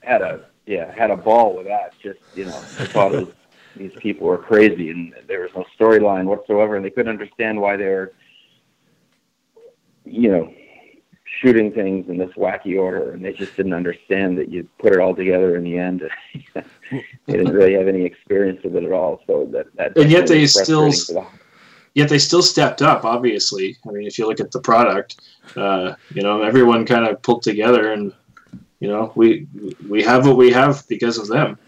had 0.02 0.22
a 0.22 0.44
yeah 0.66 0.92
had 0.94 1.10
a 1.10 1.16
ball 1.16 1.56
with 1.56 1.66
that. 1.66 1.92
Just 2.02 2.20
you 2.34 2.44
know, 2.44 2.60
they 2.78 2.86
thought 2.86 3.14
it 3.14 3.26
was, 3.26 3.34
these 3.76 3.92
people 3.98 4.26
were 4.26 4.38
crazy, 4.38 4.90
and 4.90 5.14
there 5.26 5.40
was 5.40 5.50
no 5.56 5.64
storyline 5.78 6.24
whatsoever, 6.24 6.76
and 6.76 6.84
they 6.84 6.90
couldn't 6.90 7.10
understand 7.10 7.60
why 7.60 7.76
they 7.76 7.86
were, 7.86 8.12
you 10.04 10.30
know, 10.30 10.52
shooting 11.40 11.72
things 11.72 12.08
in 12.08 12.18
this 12.18 12.30
wacky 12.36 12.78
order, 12.78 13.12
and 13.12 13.24
they 13.24 13.32
just 13.32 13.56
didn't 13.56 13.72
understand 13.72 14.36
that 14.38 14.50
you 14.50 14.68
put 14.78 14.92
it 14.92 15.00
all 15.00 15.14
together 15.14 15.56
in 15.56 15.64
the 15.64 15.78
end. 15.78 16.02
they 16.54 16.62
didn't 17.26 17.52
really 17.52 17.74
have 17.74 17.88
any 17.88 18.04
experience 18.04 18.60
with 18.62 18.76
it 18.76 18.84
at 18.84 18.92
all, 18.92 19.22
so 19.26 19.48
that 19.52 19.66
that 19.76 19.96
And 19.96 20.10
yet 20.10 20.26
they 20.26 20.46
still- 20.46 20.92
Yet 21.94 22.08
they 22.08 22.18
still 22.18 22.42
stepped 22.42 22.80
up. 22.80 23.04
Obviously, 23.04 23.76
I 23.86 23.92
mean, 23.92 24.06
if 24.06 24.18
you 24.18 24.26
look 24.26 24.40
at 24.40 24.50
the 24.50 24.60
product, 24.60 25.20
uh, 25.56 25.94
you 26.14 26.22
know, 26.22 26.42
everyone 26.42 26.86
kind 26.86 27.06
of 27.06 27.20
pulled 27.20 27.42
together, 27.42 27.92
and 27.92 28.14
you 28.80 28.88
know, 28.88 29.12
we 29.14 29.46
we 29.88 30.02
have 30.02 30.26
what 30.26 30.38
we 30.38 30.50
have 30.52 30.88
because 30.88 31.18
of 31.18 31.28
them. 31.28 31.58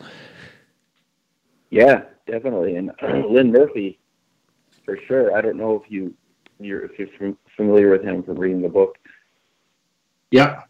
Yeah, 1.69 2.05
definitely. 2.27 2.77
And 2.77 2.91
uh, 3.03 3.27
Lynn 3.29 3.53
Murphy, 3.53 3.99
for 4.85 4.99
sure. 5.07 5.37
I 5.37 5.43
don't 5.43 5.59
know 5.59 5.81
if 5.85 5.91
you 5.91 6.15
you're 6.59 6.87
if 6.87 6.99
you're 7.21 7.35
familiar 7.57 7.91
with 7.91 8.03
him 8.03 8.23
from 8.23 8.37
reading 8.37 8.63
the 8.63 8.69
book. 8.69 8.97
Yeah. 10.35 10.63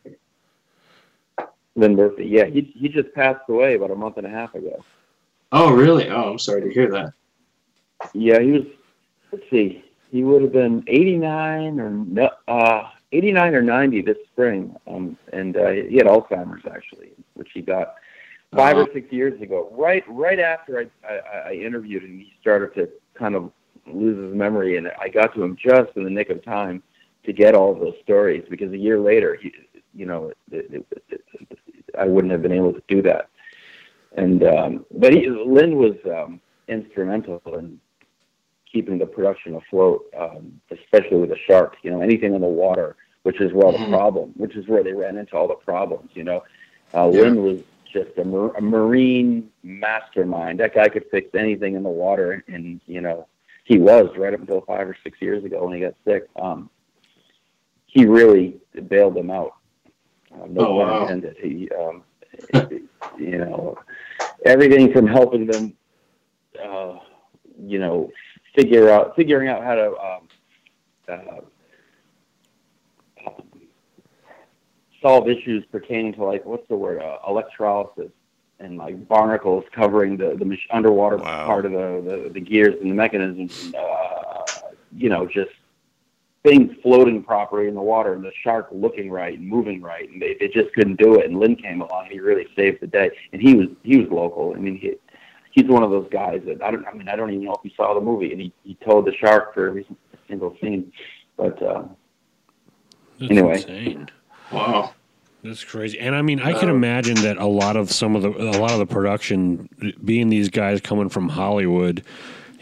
Lynn 1.74 1.96
Murphy. 1.96 2.26
Yeah, 2.26 2.44
he 2.44 2.70
he 2.76 2.86
just 2.90 3.14
passed 3.14 3.40
away 3.48 3.76
about 3.76 3.90
a 3.90 3.94
month 3.94 4.18
and 4.18 4.26
a 4.26 4.30
half 4.30 4.54
ago. 4.54 4.84
Oh, 5.52 5.72
really? 5.72 6.10
Oh, 6.10 6.32
I'm 6.32 6.38
sorry 6.38 6.60
to 6.62 6.70
hear 6.70 6.90
that. 6.90 7.14
Yeah, 8.12 8.40
he 8.40 8.50
was. 8.50 8.64
Let's 9.32 9.44
see. 9.50 9.82
He 10.10 10.22
would 10.22 10.42
have 10.42 10.52
been 10.52 10.84
89 10.86 11.80
or 11.80 11.90
no, 11.90 12.28
uh, 12.46 12.90
89 13.12 13.54
or 13.54 13.62
90 13.62 14.02
this 14.02 14.18
spring. 14.30 14.76
Um, 14.86 15.16
and 15.32 15.56
uh, 15.56 15.70
he 15.70 15.96
had 15.96 16.06
Alzheimer's 16.06 16.66
actually, 16.70 17.12
which 17.32 17.48
he 17.54 17.62
got 17.62 17.94
5 18.54 18.76
or 18.76 18.82
Uh-huh. 18.82 18.90
six 18.92 19.10
years 19.10 19.40
ago. 19.40 19.70
Right, 19.72 20.04
right 20.08 20.38
after 20.38 20.78
I, 20.78 21.08
I, 21.12 21.18
I 21.48 21.52
interviewed 21.54 22.04
him, 22.04 22.18
he 22.18 22.32
started 22.40 22.74
to 22.74 22.88
kind 23.14 23.34
of 23.34 23.50
lose 23.86 24.18
his 24.28 24.36
memory, 24.36 24.76
and 24.76 24.92
I 25.00 25.08
got 25.08 25.34
to 25.34 25.42
him 25.42 25.56
just 25.56 25.96
in 25.96 26.04
the 26.04 26.10
nick 26.10 26.28
of 26.28 26.44
time 26.44 26.82
to 27.24 27.32
get 27.32 27.54
all 27.54 27.72
of 27.72 27.80
those 27.80 27.94
stories 28.02 28.44
because 28.48 28.72
a 28.72 28.78
year 28.78 28.98
later, 28.98 29.38
he, 29.40 29.52
you 29.94 30.06
know, 30.06 30.32
it, 30.50 30.68
it, 30.72 30.86
it, 31.10 31.58
I 31.98 32.04
wouldn't 32.06 32.32
have 32.32 32.42
been 32.42 32.52
able 32.52 32.72
to 32.72 32.82
do 32.88 33.02
that. 33.02 33.28
And 34.16 34.44
um, 34.44 34.86
but 34.92 35.12
he, 35.12 35.28
Lynn 35.28 35.76
was 35.76 35.96
um, 36.06 36.40
instrumental 36.68 37.40
in 37.58 37.80
keeping 38.70 38.98
the 38.98 39.06
production 39.06 39.54
afloat, 39.56 40.04
um, 40.18 40.60
especially 40.70 41.18
with 41.18 41.30
the 41.30 41.38
sharks. 41.46 41.78
You 41.82 41.90
know, 41.90 42.00
anything 42.00 42.34
in 42.34 42.40
the 42.40 42.46
water, 42.46 42.96
which 43.22 43.40
is 43.40 43.52
where 43.52 43.66
all 43.66 43.72
the 43.72 43.88
problem, 43.88 44.32
which 44.36 44.56
is 44.56 44.68
where 44.68 44.84
they 44.84 44.92
ran 44.92 45.16
into 45.16 45.36
all 45.36 45.48
the 45.48 45.54
problems. 45.54 46.10
You 46.14 46.24
know, 46.24 46.42
uh, 46.94 47.10
Yeah. 47.12 47.22
Lynn 47.22 47.42
was 47.42 47.60
just 47.92 48.16
a, 48.18 48.24
mar- 48.24 48.56
a 48.56 48.60
marine 48.60 49.50
mastermind. 49.62 50.60
That 50.60 50.74
guy 50.74 50.88
could 50.88 51.06
fix 51.10 51.34
anything 51.34 51.74
in 51.74 51.82
the 51.82 51.88
water, 51.88 52.44
and 52.48 52.80
you 52.86 53.00
know, 53.00 53.26
he 53.64 53.78
was 53.78 54.10
right 54.16 54.34
up 54.34 54.40
until 54.40 54.60
five 54.60 54.88
or 54.88 54.96
six 55.02 55.20
years 55.20 55.44
ago 55.44 55.64
when 55.64 55.74
he 55.74 55.80
got 55.80 55.94
sick. 56.04 56.28
Um, 56.36 56.70
he 57.94 58.06
really 58.06 58.60
bailed 58.88 59.14
them 59.14 59.30
out. 59.30 59.54
Uh, 60.34 60.46
no 60.48 60.62
Oh, 60.66 60.74
wow. 60.74 61.02
intended. 61.02 61.36
He, 61.40 61.70
um, 61.78 62.02
you 63.18 63.38
know, 63.38 63.78
everything 64.44 64.92
from 64.92 65.06
helping 65.06 65.46
them, 65.46 65.74
uh, 66.62 66.98
you 67.58 67.78
know, 67.78 68.10
figure 68.54 68.90
out 68.90 69.14
figuring 69.16 69.48
out 69.48 69.62
how 69.62 69.74
to 69.76 69.88
um, 69.98 70.28
uh, 71.08 71.40
um, 73.26 73.44
solve 75.02 75.28
issues 75.28 75.64
pertaining 75.70 76.12
to 76.14 76.24
like 76.24 76.44
what's 76.44 76.66
the 76.68 76.76
word 76.76 77.00
uh, 77.02 77.18
electrolysis 77.28 78.10
and 78.60 78.76
like 78.78 79.06
barnacles 79.08 79.64
covering 79.74 80.16
the 80.16 80.36
the 80.38 80.56
underwater 80.72 81.18
Wow. 81.18 81.46
part 81.46 81.66
of 81.66 81.72
the, 81.72 82.02
the 82.24 82.30
the 82.34 82.40
gears 82.40 82.74
and 82.80 82.90
the 82.90 82.94
mechanisms. 82.94 83.52
and, 83.62 83.74
Uh, 83.74 84.44
you 84.96 85.08
know, 85.08 85.26
just 85.26 85.50
things 86.44 86.70
floating 86.82 87.22
properly 87.24 87.68
in 87.68 87.74
the 87.74 87.80
water 87.80 88.12
and 88.12 88.22
the 88.22 88.30
shark 88.42 88.68
looking 88.70 89.10
right 89.10 89.38
and 89.38 89.48
moving 89.48 89.80
right, 89.80 90.08
and 90.10 90.20
they, 90.20 90.36
they 90.38 90.48
just 90.48 90.72
couldn't 90.74 90.96
do 91.00 91.18
it. 91.18 91.26
And 91.26 91.38
Lynn 91.40 91.56
came 91.56 91.80
along 91.80 92.04
and 92.04 92.12
he 92.12 92.20
really 92.20 92.46
saved 92.54 92.80
the 92.82 92.86
day. 92.86 93.10
And 93.32 93.40
he 93.40 93.54
was 93.54 93.68
he 93.82 93.98
was 93.98 94.08
local. 94.10 94.52
I 94.54 94.60
mean, 94.60 94.76
he 94.76 94.94
he's 95.52 95.68
one 95.68 95.82
of 95.82 95.90
those 95.90 96.08
guys 96.10 96.42
that 96.46 96.62
I 96.62 96.70
don't. 96.70 96.86
I 96.86 96.92
mean, 96.92 97.08
I 97.08 97.16
don't 97.16 97.30
even 97.30 97.44
know 97.44 97.54
if 97.54 97.60
he 97.62 97.72
saw 97.76 97.94
the 97.94 98.00
movie, 98.00 98.30
and 98.32 98.40
he 98.40 98.52
he 98.62 98.76
towed 98.86 99.06
the 99.06 99.14
shark 99.16 99.54
for 99.54 99.68
every 99.68 99.86
single 100.28 100.56
scene. 100.60 100.92
But 101.36 101.60
uh, 101.62 101.84
That's 103.18 103.30
Anyway. 103.30 103.54
insane. 103.56 104.10
Wow. 104.52 104.94
That's 105.42 105.62
crazy. 105.64 105.98
And 105.98 106.14
I 106.14 106.22
mean, 106.22 106.40
I 106.40 106.52
can 106.54 106.70
Uh, 106.70 106.74
imagine 106.74 107.16
that 107.16 107.36
a 107.36 107.46
lot 107.46 107.76
of 107.76 107.90
some 107.90 108.16
of 108.16 108.22
the 108.22 108.30
a 108.30 108.56
lot 108.58 108.70
of 108.72 108.78
the 108.78 108.86
production 108.86 109.68
being 110.04 110.30
these 110.30 110.48
guys 110.48 110.80
coming 110.80 111.08
from 111.10 111.28
Hollywood, 111.28 112.02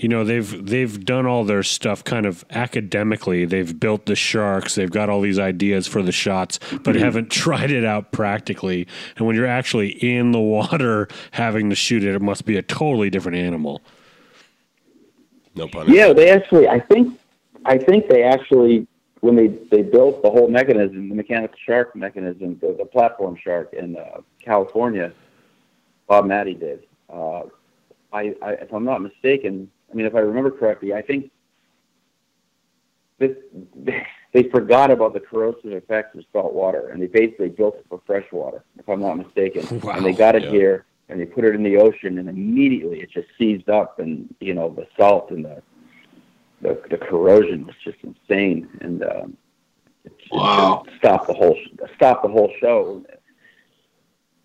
you 0.02 0.08
know, 0.08 0.24
they've 0.24 0.66
they've 0.66 1.04
done 1.04 1.26
all 1.26 1.44
their 1.44 1.62
stuff 1.62 2.02
kind 2.02 2.26
of 2.26 2.44
academically. 2.50 3.44
They've 3.44 3.78
built 3.78 4.06
the 4.06 4.16
sharks, 4.16 4.74
they've 4.74 4.90
got 4.90 5.08
all 5.08 5.20
these 5.20 5.38
ideas 5.38 5.86
for 5.86 6.02
the 6.02 6.10
shots, 6.10 6.58
but 6.82 6.96
haven't 6.96 7.30
tried 7.30 7.70
it 7.70 7.84
out 7.84 8.10
practically. 8.10 8.88
And 9.16 9.28
when 9.28 9.36
you're 9.36 9.46
actually 9.46 9.90
in 9.90 10.32
the 10.32 10.40
water 10.40 11.06
having 11.30 11.70
to 11.70 11.76
shoot 11.76 12.02
it, 12.02 12.16
it 12.16 12.20
must 12.20 12.44
be 12.44 12.56
a 12.56 12.62
totally 12.62 13.10
different 13.10 13.38
animal. 13.38 13.80
No 15.54 15.68
pun. 15.68 15.88
yeah, 15.88 16.12
they 16.12 16.30
actually. 16.30 16.66
I 16.66 16.80
think 16.80 17.16
I 17.64 17.78
think 17.78 18.08
they 18.08 18.24
actually 18.24 18.88
when 19.20 19.36
they 19.36 19.46
they 19.70 19.82
built 19.82 20.20
the 20.24 20.30
whole 20.30 20.48
mechanism, 20.48 21.10
the 21.10 21.14
mechanical 21.14 21.56
shark 21.64 21.94
mechanism, 21.94 22.58
the, 22.60 22.74
the 22.76 22.86
platform 22.86 23.36
shark 23.40 23.72
in 23.72 23.96
uh, 23.96 24.20
California, 24.40 25.12
Bob 26.08 26.24
Mattey 26.24 26.58
did. 26.58 26.86
Uh, 27.08 27.42
I, 28.12 28.34
I, 28.42 28.52
if 28.52 28.72
I'm 28.72 28.84
not 28.84 29.00
mistaken, 29.00 29.70
I 29.92 29.94
mean, 29.94 30.06
if 30.06 30.14
I 30.14 30.20
remember 30.20 30.50
correctly, 30.50 30.94
I 30.94 31.02
think 31.02 31.30
this, 33.18 33.36
they 34.32 34.44
forgot 34.44 34.90
about 34.90 35.12
the 35.12 35.20
corrosive 35.20 35.72
effects 35.72 36.16
of 36.16 36.24
salt 36.32 36.54
water, 36.54 36.88
and 36.88 37.02
they 37.02 37.06
basically 37.06 37.50
built 37.50 37.76
it 37.76 37.86
for 37.88 38.00
fresh 38.06 38.26
water, 38.32 38.64
if 38.78 38.88
I'm 38.88 39.00
not 39.00 39.16
mistaken. 39.16 39.80
And 39.94 40.04
they 40.04 40.12
got 40.12 40.34
it 40.34 40.44
yeah. 40.44 40.50
here, 40.50 40.86
and 41.08 41.20
they 41.20 41.26
put 41.26 41.44
it 41.44 41.54
in 41.54 41.62
the 41.62 41.76
ocean, 41.76 42.18
and 42.18 42.28
immediately 42.28 43.00
it 43.00 43.10
just 43.10 43.28
seized 43.38 43.68
up, 43.68 43.98
and 43.98 44.34
you 44.40 44.54
know 44.54 44.70
the 44.70 44.86
salt 44.96 45.30
and 45.30 45.44
the 45.44 45.62
the, 46.62 46.80
the 46.90 46.96
corrosion 46.96 47.66
was 47.66 47.74
just 47.84 47.98
insane, 48.02 48.68
and 48.80 49.02
um, 49.02 49.36
it 50.04 50.16
just 50.18 50.32
Wow. 50.32 50.84
stopped 50.98 51.26
the 51.26 51.34
whole 51.34 51.58
stopped 51.96 52.22
the 52.22 52.30
whole 52.30 52.50
show. 52.60 53.04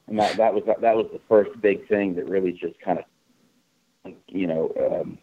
And 0.07 0.19
that 0.19 0.37
that 0.37 0.53
was 0.53 0.63
that 0.65 0.95
was 0.95 1.07
the 1.13 1.21
first 1.29 1.59
big 1.61 1.87
thing 1.87 2.15
that 2.15 2.27
really 2.29 2.51
just 2.51 2.79
kind 2.79 2.99
of 2.99 4.13
you 4.27 4.47
know 4.47 4.71
um, 4.79 5.17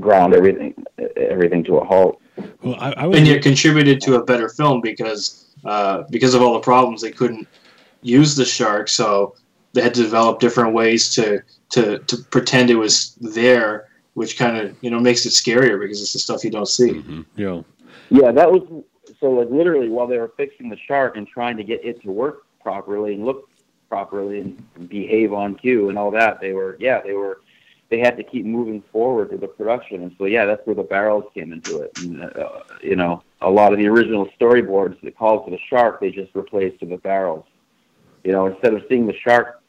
ground 0.00 0.34
everything 0.34 0.74
everything 1.16 1.64
to 1.64 1.76
a 1.76 1.84
halt. 1.84 2.20
Well, 2.62 2.76
I, 2.78 2.92
I 2.92 3.06
was 3.06 3.18
and 3.18 3.26
yet 3.26 3.42
contributed 3.42 4.00
to 4.02 4.14
a 4.16 4.24
better 4.24 4.48
film 4.48 4.80
because 4.80 5.46
uh, 5.64 6.04
because 6.10 6.34
of 6.34 6.42
all 6.42 6.54
the 6.54 6.60
problems 6.60 7.02
they 7.02 7.10
couldn't 7.10 7.46
use 8.02 8.34
the 8.34 8.44
shark, 8.44 8.88
so 8.88 9.34
they 9.72 9.82
had 9.82 9.94
to 9.94 10.02
develop 10.02 10.40
different 10.40 10.74
ways 10.74 11.10
to 11.14 11.42
to 11.70 11.98
to 11.98 12.16
pretend 12.30 12.70
it 12.70 12.74
was 12.76 13.14
there, 13.20 13.88
which 14.14 14.38
kind 14.38 14.56
of 14.56 14.76
you 14.82 14.90
know 14.90 15.00
makes 15.00 15.26
it 15.26 15.30
scarier 15.30 15.78
because 15.80 16.00
it's 16.00 16.12
the 16.12 16.18
stuff 16.18 16.44
you 16.44 16.50
don't 16.50 16.68
see. 16.68 16.92
Mhm. 16.94 17.24
you 17.36 17.46
know, 17.46 17.64
Yeah, 18.10 18.32
that 18.32 18.50
was 18.50 18.62
so 19.20 19.30
like 19.30 19.50
literally 19.50 19.88
while 19.88 20.06
they 20.06 20.18
were 20.18 20.32
fixing 20.36 20.68
the 20.68 20.78
shark 20.88 21.16
and 21.16 21.26
trying 21.26 21.56
to 21.56 21.64
get 21.64 21.84
it 21.84 22.02
to 22.02 22.10
work 22.10 22.44
properly 22.60 23.14
and 23.14 23.24
look 23.24 23.48
properly 23.88 24.40
and 24.40 24.88
behave 24.88 25.32
on 25.32 25.54
cue 25.54 25.90
and 25.90 25.98
all 25.98 26.10
that, 26.10 26.40
they 26.40 26.52
were 26.52 26.76
yeah 26.80 27.00
they 27.02 27.12
were 27.12 27.40
they 27.92 27.98
had 27.98 28.16
to 28.16 28.24
keep 28.24 28.46
moving 28.46 28.82
forward 28.90 29.30
with 29.30 29.42
the 29.42 29.46
production, 29.46 30.02
and 30.02 30.14
so 30.16 30.24
yeah, 30.24 30.46
that's 30.46 30.66
where 30.66 30.74
the 30.74 30.82
barrels 30.82 31.24
came 31.34 31.52
into 31.52 31.82
it. 31.82 31.92
And, 31.98 32.22
uh, 32.22 32.60
you 32.82 32.96
know, 32.96 33.22
a 33.42 33.50
lot 33.50 33.74
of 33.74 33.78
the 33.78 33.86
original 33.86 34.30
storyboards 34.40 34.98
that 35.02 35.14
called 35.18 35.44
for 35.44 35.50
the 35.50 35.58
shark, 35.68 36.00
they 36.00 36.10
just 36.10 36.34
replaced 36.34 36.80
with 36.80 36.88
the 36.88 36.96
barrels. 36.96 37.44
You 38.24 38.32
know, 38.32 38.46
instead 38.46 38.72
of 38.72 38.82
seeing 38.88 39.06
the 39.06 39.14
shark 39.22 39.60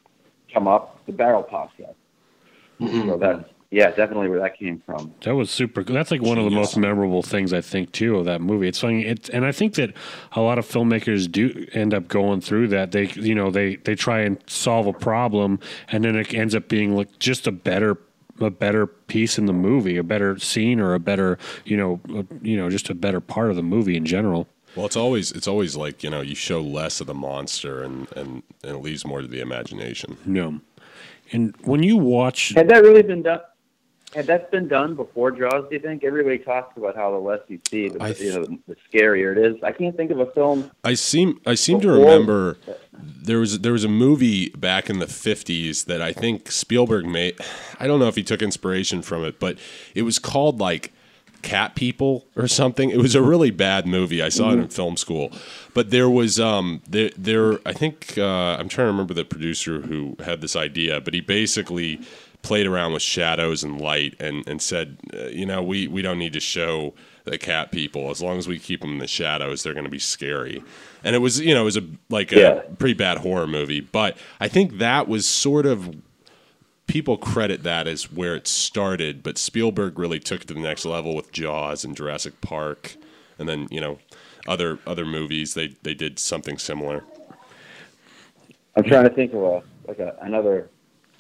come 0.54 0.70
up, 0.70 1.06
the 1.06 1.12
barrel 1.12 1.44
pops 1.44 1.74
up. 1.82 1.98
Mhm. 2.80 3.10
So 3.10 3.18
that's 3.18 3.50
yeah, 3.72 3.90
definitely 3.90 4.30
where 4.30 4.40
that 4.40 4.58
came 4.58 4.82
from. 4.86 5.14
That 5.22 5.36
was 5.36 5.50
super. 5.50 5.84
That's 5.84 6.12
like 6.12 6.22
one 6.22 6.38
of 6.38 6.46
the 6.46 6.52
most 6.52 6.78
memorable 6.78 7.24
things 7.24 7.52
I 7.52 7.60
think 7.60 7.92
too 7.92 8.18
of 8.18 8.26
that 8.26 8.40
movie. 8.40 8.70
It's 8.70 8.80
funny, 8.80 9.06
it, 9.06 9.30
and 9.30 9.44
I 9.46 9.52
think 9.52 9.74
that 9.76 9.94
a 10.32 10.42
lot 10.42 10.60
of 10.60 10.66
filmmakers 10.66 11.30
do 11.30 11.66
end 11.74 11.94
up 11.94 12.08
going 12.08 12.40
through 12.40 12.68
that. 12.70 12.92
They, 12.92 13.08
you 13.16 13.36
know, 13.36 13.52
they 13.52 13.76
they 13.78 13.96
try 13.96 14.22
and 14.22 14.38
solve 14.48 14.88
a 14.88 14.94
problem, 14.94 15.60
and 15.92 16.06
then 16.06 16.16
it 16.16 16.34
ends 16.34 16.56
up 16.56 16.70
being 16.70 16.96
like 16.96 17.20
just 17.20 17.48
a 17.48 17.52
better 17.52 17.98
a 18.40 18.50
better 18.50 18.88
piece 18.88 19.38
in 19.38 19.46
the 19.46 19.54
movie, 19.54 19.98
a 19.98 20.04
better 20.04 20.38
scene, 20.40 20.80
or 20.80 20.94
a 20.94 21.00
better, 21.00 21.38
you 21.66 21.78
know, 21.78 22.00
a, 22.10 22.26
you 22.42 22.58
know, 22.58 22.70
just 22.70 22.90
a 22.90 22.96
better 22.96 23.20
part 23.20 23.50
of 23.50 23.56
the 23.56 23.64
movie 23.64 23.96
in 23.96 24.06
general. 24.06 24.48
Well, 24.76 24.86
it's 24.86 24.96
always 24.98 25.32
it's 25.32 25.48
always 25.48 25.76
like 25.76 26.04
you 26.04 26.10
know 26.10 26.22
you 26.22 26.34
show 26.34 26.62
less 26.62 27.00
of 27.00 27.08
the 27.08 27.14
monster 27.14 27.84
and 27.84 28.12
and, 28.16 28.42
and 28.64 28.78
it 28.78 28.80
leaves 28.80 29.06
more 29.06 29.22
to 29.22 29.28
the 29.28 29.40
imagination. 29.40 30.18
No, 30.26 30.62
and 31.32 31.56
when 31.62 31.84
you 31.84 31.98
watch, 31.98 32.54
Had 32.56 32.70
that 32.70 32.82
really 32.82 33.04
been 33.04 33.22
done? 33.22 33.42
Had 34.16 34.28
that's 34.28 34.50
been 34.52 34.68
done 34.68 34.96
before 34.96 35.32
Jaws? 35.32 35.66
Do 35.70 35.76
you 35.76 35.80
think 35.80 36.04
everybody 36.04 36.38
talks 36.38 36.78
about 36.78 36.96
how 36.96 37.12
the 37.12 37.18
less 37.18 37.40
you 37.48 37.60
see, 37.68 37.90
the, 37.90 38.02
I 38.02 38.10
you 38.10 38.34
know, 38.34 38.46
the 38.68 38.76
scarier 38.92 39.36
it 39.36 39.38
is? 39.38 39.64
I 39.64 39.72
can't 39.72 39.96
think 39.96 40.12
of 40.12 40.20
a 40.20 40.28
film. 40.28 40.70
I 40.84 40.94
seem 40.94 41.40
I 41.46 41.56
seem 41.56 41.82
to 41.82 41.92
remember 41.92 42.58
there 42.94 43.40
was 43.40 43.60
there 43.60 43.74
was 43.74 43.84
a 43.84 43.90
movie 43.90 44.50
back 44.50 44.90
in 44.90 45.00
the 45.00 45.08
fifties 45.08 45.86
that 45.86 46.02
I 46.02 46.14
think 46.14 46.52
Spielberg 46.52 47.06
made. 47.06 47.40
I 47.80 47.88
don't 47.88 48.00
know 48.00 48.08
if 48.08 48.16
he 48.16 48.24
took 48.24 48.42
inspiration 48.42 49.02
from 49.02 49.24
it, 49.24 49.40
but 49.40 49.58
it 49.96 50.04
was 50.04 50.20
called 50.20 50.60
like 50.60 50.94
Cat 51.42 51.76
People 51.76 52.26
or 52.36 52.48
something. 52.48 52.90
It 52.90 52.98
was 52.98 53.16
a 53.16 53.22
really 53.22 53.52
bad 53.52 53.86
movie. 53.86 54.22
I 54.22 54.30
saw 54.30 54.52
it 54.52 54.60
in 54.60 54.68
film 54.70 54.98
school, 54.98 55.32
but 55.74 55.92
there 55.92 56.10
was 56.10 56.40
um 56.40 56.82
there 56.88 57.12
there 57.18 57.60
I 57.66 57.74
think 57.74 58.18
uh, 58.18 58.58
I'm 58.58 58.70
trying 58.70 58.86
to 58.86 58.92
remember 58.92 59.14
the 59.14 59.26
producer 59.26 59.82
who 59.82 60.16
had 60.24 60.42
this 60.42 60.56
idea, 60.56 61.02
but 61.02 61.14
he 61.14 61.22
basically 61.22 62.00
played 62.44 62.68
around 62.68 62.94
with 62.94 63.04
shadows 63.04 63.64
and 63.64 63.82
light 63.82 64.16
and 64.22 64.48
and 64.48 64.62
said, 64.62 65.00
uh, 65.16 65.26
you 65.28 65.48
know, 65.48 65.64
we 65.64 65.88
we 65.90 66.04
don't 66.04 66.20
need 66.20 66.34
to 66.34 66.42
show 66.42 66.94
the 67.26 67.40
cat 67.40 67.72
people 67.72 68.12
as 68.12 68.22
long 68.22 68.38
as 68.38 68.48
we 68.48 68.60
keep 68.60 68.82
them 68.82 68.92
in 68.94 69.00
the 69.00 69.08
shadows, 69.08 69.64
they're 69.64 69.74
going 69.74 69.86
to 69.86 69.92
be 69.92 70.00
scary. 70.00 70.64
And 71.04 71.16
it 71.16 71.20
was 71.20 71.40
you 71.42 71.56
know 71.56 71.64
it 71.64 71.66
was 71.66 71.78
a 71.78 71.84
like 72.10 72.34
a 72.34 72.40
Yeah. 72.40 72.62
pretty 72.80 72.96
bad 72.96 73.20
horror 73.20 73.48
movie, 73.48 73.82
but 73.82 74.18
I 74.42 74.50
think 74.50 74.80
that 74.80 75.08
was 75.10 75.28
sort 75.28 75.66
of 75.66 75.96
people 76.88 77.18
credit 77.18 77.64
that 77.64 77.88
as 77.88 78.12
where 78.12 78.36
it 78.36 78.48
started, 78.48 79.24
but 79.24 79.38
Spielberg 79.38 79.98
really 80.00 80.20
took 80.20 80.42
it 80.44 80.48
to 80.50 80.54
the 80.54 80.60
next 80.60 80.86
level 80.86 81.16
with 81.16 81.32
Jaws 81.32 81.86
and 81.86 81.96
Jurassic 81.96 82.42
Park, 82.42 82.98
and 83.40 83.50
then 83.50 83.68
you 83.72 83.82
know 83.82 84.00
other 84.48 84.80
other 84.88 85.06
movies 85.06 85.54
they 85.56 85.76
they 85.84 85.94
did 85.96 86.20
something 86.20 86.58
similar. 86.58 87.04
I'm 88.76 88.84
trying 88.84 89.04
to 89.06 89.10
think 89.14 89.34
of 89.34 89.42
a 89.44 89.64
like 89.88 90.00
a, 90.00 90.16
another 90.22 90.72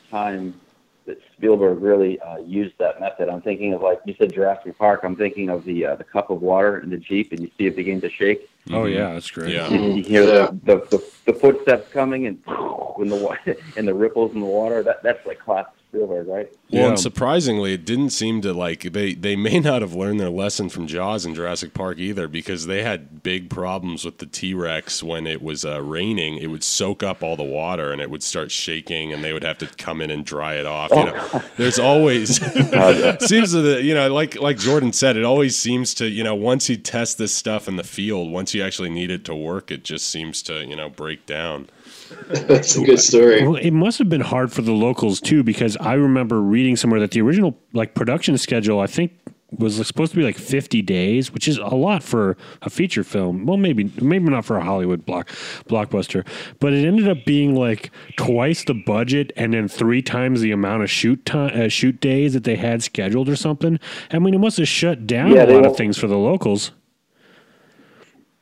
time 0.09 0.62
that 1.05 1.19
Spielberg 1.37 1.79
really 1.81 2.19
uh, 2.21 2.37
used 2.37 2.75
that 2.79 2.99
method. 2.99 3.29
I'm 3.29 3.41
thinking 3.41 3.73
of 3.73 3.81
like 3.81 3.99
you 4.05 4.15
said 4.17 4.33
Jurassic 4.33 4.77
Park. 4.77 5.01
I'm 5.03 5.15
thinking 5.15 5.49
of 5.49 5.65
the 5.65 5.85
uh, 5.85 5.95
the 5.95 6.03
cup 6.03 6.29
of 6.29 6.41
water 6.41 6.79
in 6.79 6.89
the 6.89 6.97
jeep, 6.97 7.31
and 7.31 7.41
you 7.41 7.51
see 7.57 7.65
it 7.67 7.75
begin 7.75 7.99
to 8.01 8.09
shake. 8.09 8.49
oh 8.71 8.85
yeah, 8.85 9.13
that's 9.13 9.29
great. 9.31 9.53
Yeah. 9.53 9.69
You, 9.69 9.95
you 9.95 10.03
hear 10.03 10.23
Yeah. 10.23 10.51
the, 10.63 10.75
the, 10.89 11.03
the 11.25 11.33
footsteps 11.39 11.91
coming 11.91 12.27
and 12.27 12.39
when 12.95 13.09
the 13.09 13.15
wa- 13.15 13.35
and 13.77 13.87
the 13.87 13.93
ripples 13.93 14.33
in 14.33 14.39
the 14.39 14.45
water. 14.45 14.83
That 14.83 15.03
that's 15.03 15.25
like 15.25 15.39
classic 15.39 15.73
Spielberg, 15.93 16.27
right? 16.27 16.49
Well, 16.71 16.81
Yeah. 16.81 16.87
and 16.89 16.99
surprisingly, 16.99 17.73
it 17.73 17.85
didn't 17.85 18.09
seem 18.09 18.41
to 18.41 18.51
like 18.51 18.81
they 18.93 19.13
they 19.13 19.35
may 19.35 19.59
not 19.59 19.83
have 19.83 19.93
learned 19.93 20.19
their 20.19 20.31
lesson 20.31 20.69
from 20.69 20.87
Jaws 20.87 21.23
and 21.23 21.35
Jurassic 21.35 21.75
Park 21.75 21.99
either 21.99 22.27
because 22.27 22.65
they 22.65 22.81
had 22.81 23.21
big 23.21 23.49
problems 23.51 24.03
with 24.03 24.17
the 24.17 24.25
T 24.25 24.55
Rex 24.55 25.03
when 25.03 25.27
it 25.27 25.43
was 25.43 25.63
uh, 25.63 25.81
raining. 25.83 26.37
It 26.37 26.47
would 26.47 26.63
soak 26.63 27.03
up 27.03 27.21
all 27.21 27.35
the 27.35 27.43
water 27.43 27.91
and 27.91 28.01
it 28.01 28.09
would 28.09 28.23
start 28.23 28.49
shaking, 28.49 29.13
and 29.13 29.23
they 29.23 29.33
would 29.33 29.43
have 29.43 29.59
to 29.59 29.67
come 29.67 30.01
in 30.01 30.09
and 30.09 30.25
dry 30.25 30.55
it 30.55 30.65
off. 30.65 30.89
You 30.91 31.05
know, 31.05 31.43
there's 31.57 31.77
always 31.77 32.37
seems 33.19 33.51
to 33.51 33.61
the 33.61 33.81
you 33.83 33.93
know 33.93 34.11
like 34.11 34.39
like 34.41 34.57
Jordan 34.57 34.93
said, 34.93 35.15
it 35.15 35.23
always 35.23 35.55
seems 35.57 35.93
to 35.95 36.07
you 36.09 36.23
know 36.23 36.33
once 36.33 36.69
you 36.69 36.75
test 36.77 37.19
this 37.19 37.33
stuff 37.35 37.67
in 37.67 37.75
the 37.75 37.83
field, 37.83 38.31
once 38.31 38.55
you 38.55 38.63
actually 38.63 38.89
need 38.89 39.11
it 39.11 39.23
to 39.25 39.35
work, 39.35 39.69
it 39.69 39.83
just 39.83 40.09
seems 40.09 40.41
to 40.43 40.65
you 40.65 40.75
know 40.75 40.89
break 40.89 41.27
down. 41.27 41.69
That's 42.27 42.75
a 42.75 42.81
good 42.81 42.99
story. 42.99 43.43
Well, 43.43 43.55
it 43.55 43.71
must 43.71 43.99
have 43.99 44.09
been 44.09 44.21
hard 44.21 44.51
for 44.51 44.61
the 44.61 44.71
locals 44.71 45.19
too, 45.19 45.43
because 45.43 45.77
I 45.77 45.93
remember 45.93 46.41
reading 46.41 46.75
somewhere 46.75 46.99
that 46.99 47.11
the 47.11 47.21
original 47.21 47.57
like 47.73 47.93
production 47.93 48.37
schedule, 48.37 48.79
I 48.79 48.87
think, 48.87 49.11
was 49.57 49.75
supposed 49.85 50.11
to 50.13 50.17
be 50.17 50.23
like 50.23 50.37
fifty 50.37 50.81
days, 50.81 51.31
which 51.31 51.47
is 51.47 51.57
a 51.57 51.75
lot 51.75 52.01
for 52.01 52.37
a 52.63 52.69
feature 52.69 53.03
film. 53.03 53.45
Well, 53.45 53.57
maybe 53.57 53.91
maybe 54.01 54.29
not 54.29 54.45
for 54.45 54.57
a 54.57 54.63
Hollywood 54.63 55.05
block 55.05 55.29
blockbuster, 55.69 56.25
but 56.59 56.73
it 56.73 56.85
ended 56.85 57.07
up 57.07 57.23
being 57.25 57.55
like 57.55 57.91
twice 58.17 58.63
the 58.63 58.73
budget 58.73 59.31
and 59.35 59.53
then 59.53 59.67
three 59.67 60.01
times 60.01 60.41
the 60.41 60.51
amount 60.51 60.83
of 60.83 60.89
shoot 60.89 61.23
time, 61.25 61.61
uh, 61.61 61.67
shoot 61.67 61.99
days 61.99 62.33
that 62.33 62.43
they 62.45 62.55
had 62.55 62.81
scheduled 62.81 63.29
or 63.29 63.35
something. 63.35 63.79
I 64.11 64.19
mean, 64.19 64.33
it 64.33 64.39
must 64.39 64.57
have 64.57 64.67
shut 64.67 65.05
down 65.05 65.31
Yeah, 65.31 65.45
a 65.45 65.53
lot 65.53 65.65
of 65.65 65.77
things 65.77 65.97
for 65.97 66.07
the 66.07 66.17
locals. 66.17 66.71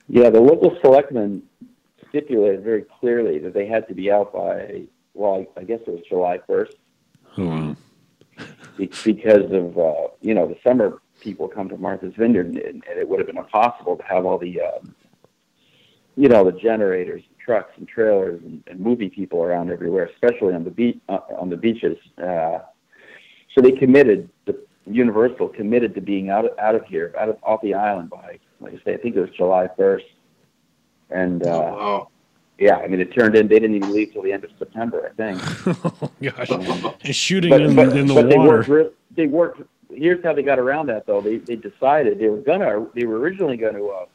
Yeah, 0.07 0.29
the 0.29 0.41
local 0.41 0.77
selectmen 0.81 1.43
stipulated 2.11 2.63
very 2.63 2.85
clearly 2.99 3.39
that 3.39 3.53
they 3.53 3.65
had 3.65 3.87
to 3.87 3.95
be 3.95 4.11
out 4.11 4.31
by 4.31 4.83
well, 5.13 5.45
I, 5.57 5.59
I 5.59 5.63
guess 5.63 5.79
it 5.85 5.89
was 5.89 6.01
July 6.07 6.39
first. 6.47 6.77
Oh, 7.37 7.45
wow. 7.45 7.75
be- 8.77 8.91
because 9.03 9.51
of 9.51 9.77
uh, 9.77 10.07
you 10.21 10.33
know 10.33 10.47
the 10.47 10.57
summer 10.63 11.01
people 11.19 11.47
come 11.47 11.69
to 11.69 11.77
Martha's 11.77 12.13
Vineyard, 12.17 12.47
and, 12.47 12.57
and 12.57 12.83
it 12.99 13.07
would 13.07 13.19
have 13.19 13.27
been 13.27 13.37
impossible 13.37 13.97
to 13.97 14.03
have 14.03 14.25
all 14.25 14.37
the 14.37 14.61
um, 14.61 14.95
you 16.15 16.29
know 16.29 16.43
the 16.43 16.57
generators, 16.57 17.23
and 17.27 17.37
trucks, 17.39 17.71
and 17.77 17.87
trailers, 17.87 18.41
and, 18.43 18.63
and 18.67 18.79
movie 18.79 19.09
people 19.09 19.43
around 19.43 19.71
everywhere, 19.71 20.09
especially 20.13 20.53
on 20.53 20.63
the 20.63 20.71
beach 20.71 20.99
uh, 21.09 21.19
on 21.37 21.49
the 21.49 21.57
beaches. 21.57 21.97
Uh, 22.17 22.59
so 23.53 23.61
they 23.61 23.71
committed 23.71 24.29
the 24.45 24.57
Universal 24.85 25.49
committed 25.49 25.93
to 25.93 26.01
being 26.01 26.29
out 26.29 26.45
of, 26.45 26.57
out 26.57 26.73
of 26.75 26.83
here, 26.85 27.13
out 27.19 27.29
of 27.29 27.37
off 27.43 27.61
the 27.61 27.73
island 27.73 28.09
by 28.09 28.39
like 28.61 28.73
I 28.73 28.83
say, 28.83 28.93
I 28.93 28.97
think 28.97 29.15
it 29.15 29.21
was 29.21 29.29
July 29.31 29.67
first, 29.75 30.05
and 31.11 31.45
Oh, 31.45 31.49
uh, 31.49 31.59
wow. 31.71 32.07
yeah, 32.57 32.77
I 32.77 32.87
mean 32.87 32.99
it 33.01 33.13
turned 33.13 33.35
in. 33.35 33.47
They 33.47 33.59
didn't 33.59 33.75
even 33.75 33.91
leave 33.93 34.13
till 34.13 34.21
the 34.23 34.31
end 34.33 34.43
of 34.43 34.51
September, 34.57 35.11
I 35.11 35.15
think. 35.15 35.41
Oh 36.03 36.11
gosh, 36.21 36.49
And 37.03 37.15
shooting 37.15 37.49
but, 37.49 37.61
in, 37.61 37.75
but, 37.75 37.95
in 37.95 38.07
the 38.07 38.13
but 38.13 38.29
they 38.29 38.37
water. 38.37 38.49
worked. 38.49 38.69
Re- 38.69 38.89
they 39.15 39.27
worked. 39.27 39.61
Here's 39.93 40.23
how 40.23 40.33
they 40.33 40.41
got 40.43 40.57
around 40.59 40.87
that, 40.87 41.05
though. 41.05 41.21
They 41.21 41.37
they 41.37 41.55
decided 41.57 42.19
they 42.19 42.29
were 42.29 42.37
gonna. 42.37 42.87
They 42.95 43.05
were 43.05 43.19
originally 43.19 43.57
going 43.57 43.75
to 43.75 43.87
uh, 43.89 44.05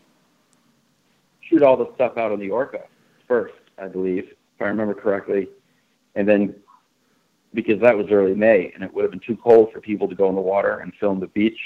shoot 1.43 1.63
all 1.63 1.77
the 1.77 1.93
stuff 1.95 2.17
out 2.17 2.33
on 2.33 2.39
the 2.41 2.51
Orca 2.51 2.83
first, 3.29 3.55
I 3.79 3.89
believe, 3.89 4.25
if 4.29 4.63
I 4.63 4.67
remember 4.67 4.95
correctly, 4.95 5.49
and 6.15 6.29
then 6.29 6.55
because 7.55 7.81
that 7.81 7.97
was 7.97 8.07
early 8.11 8.35
May 8.35 8.71
and 8.75 8.85
it 8.85 8.93
would 8.93 9.03
have 9.03 9.11
been 9.11 9.21
too 9.21 9.37
cold 9.37 9.73
for 9.73 9.81
people 9.81 10.07
to 10.09 10.15
go 10.15 10.29
in 10.29 10.35
the 10.35 10.41
water 10.41 10.79
and 10.81 10.93
film 11.01 11.21
the 11.21 11.27
beach, 11.29 11.59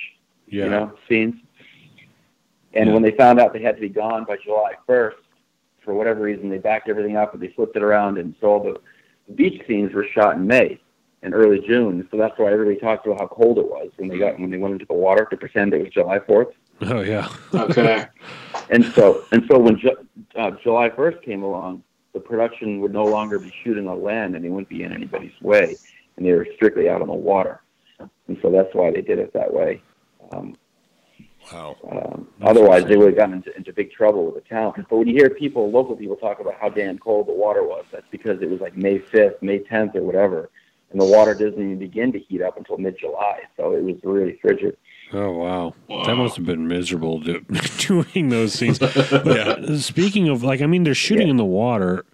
yeah. 0.46 0.64
you 0.64 0.70
know, 0.70 0.92
scenes. 1.08 1.34
And 2.74 2.88
Yeah. 2.88 2.94
when 2.94 3.02
they 3.02 3.12
found 3.12 3.40
out 3.40 3.52
they 3.52 3.62
had 3.62 3.74
to 3.76 3.80
be 3.80 3.88
gone 3.88 4.24
by 4.24 4.36
July 4.36 4.74
1st, 4.88 5.14
for 5.84 5.94
whatever 5.94 6.20
reason, 6.20 6.48
they 6.50 6.58
backed 6.58 6.88
everything 6.88 7.16
up 7.16 7.34
and 7.34 7.42
they 7.42 7.48
flipped 7.48 7.76
it 7.76 7.82
around, 7.82 8.18
and 8.18 8.34
so 8.40 8.46
all 8.48 8.62
the, 8.62 8.76
the 9.26 9.32
beach 9.34 9.62
scenes 9.66 9.92
were 9.94 10.06
shot 10.14 10.36
in 10.36 10.46
May 10.46 10.78
and 11.22 11.34
early 11.34 11.60
June. 11.66 12.06
So 12.10 12.16
that's 12.16 12.38
why 12.38 12.52
everybody 12.52 12.78
talks 12.78 13.06
about 13.06 13.20
how 13.20 13.26
cold 13.26 13.58
it 13.58 13.66
was 13.66 13.90
when 13.96 14.08
they 14.08 14.18
got 14.18 14.38
when 14.38 14.50
they 14.50 14.58
went 14.58 14.74
into 14.74 14.86
the 14.86 14.94
water 14.94 15.26
to 15.30 15.36
pretend 15.36 15.74
it 15.74 15.82
was 15.82 15.92
July 15.92 16.18
4th. 16.18 16.52
Oh 16.82 17.00
yeah. 17.00 17.28
Okay. 17.54 18.06
And 18.72 18.92
so 18.94 19.24
and 19.32 19.42
so 19.50 19.58
when 19.58 19.80
Ju- 19.80 20.06
uh, 20.36 20.52
July 20.62 20.90
1st 20.90 21.24
came 21.24 21.42
along, 21.42 21.82
the 22.12 22.20
production 22.20 22.80
would 22.80 22.92
no 22.92 23.04
longer 23.04 23.40
be 23.40 23.52
shooting 23.64 23.88
on 23.88 24.00
land 24.00 24.36
and 24.36 24.44
they 24.44 24.48
wouldn't 24.48 24.68
be 24.68 24.84
in 24.84 24.92
anybody's 24.92 25.32
way, 25.42 25.76
and 26.16 26.24
they 26.24 26.32
were 26.32 26.46
strictly 26.54 26.88
out 26.88 27.02
on 27.02 27.08
the 27.08 27.12
water. 27.12 27.62
And 27.98 28.38
so 28.40 28.48
that's 28.48 28.72
why 28.72 28.92
they 28.92 29.00
did 29.00 29.18
it 29.18 29.32
that 29.32 29.52
way. 29.52 29.82
Um, 30.32 30.56
Wow. 31.52 31.76
um, 31.90 32.28
otherwise, 32.42 32.84
they 32.84 32.96
would 32.96 33.08
have 33.08 33.16
gotten 33.16 33.34
into, 33.34 33.56
into 33.56 33.72
big 33.72 33.92
trouble 33.92 34.26
with 34.26 34.34
the 34.34 34.48
town. 34.48 34.72
But 34.76 34.96
when 34.96 35.08
you 35.08 35.14
hear 35.14 35.30
people, 35.30 35.70
local 35.70 35.96
people, 35.96 36.16
talk 36.16 36.40
about 36.40 36.54
how 36.60 36.68
damn 36.68 36.98
cold 36.98 37.28
the 37.28 37.32
water 37.32 37.62
was, 37.62 37.84
that's 37.90 38.06
because 38.10 38.40
it 38.40 38.48
was 38.48 38.60
like 38.60 38.76
May 38.76 38.98
5th, 38.98 39.42
May 39.42 39.58
10th, 39.58 39.96
or 39.96 40.02
whatever, 40.02 40.50
and 40.90 41.00
the 41.00 41.04
water 41.04 41.34
doesn't 41.34 41.60
even 41.60 41.78
begin 41.78 42.12
to 42.12 42.18
heat 42.18 42.42
up 42.42 42.56
until 42.56 42.78
mid-July. 42.78 43.40
So 43.56 43.74
it 43.74 43.82
was 43.82 43.96
really 44.02 44.38
frigid. 44.40 44.76
Oh 45.12 45.32
wow. 45.32 45.74
that 46.06 46.14
must 46.14 46.36
have 46.36 46.46
been 46.46 46.68
miserable 46.68 47.18
do, 47.18 47.40
doing 47.78 48.28
those 48.28 48.52
scenes. 48.52 48.78
But 48.78 49.76
speaking 49.78 50.28
of, 50.28 50.44
like, 50.44 50.62
I 50.62 50.66
mean, 50.66 50.84
they're 50.84 50.94
shooting 50.94 51.28
in 51.28 51.36
the 51.36 51.44
water. 51.44 52.04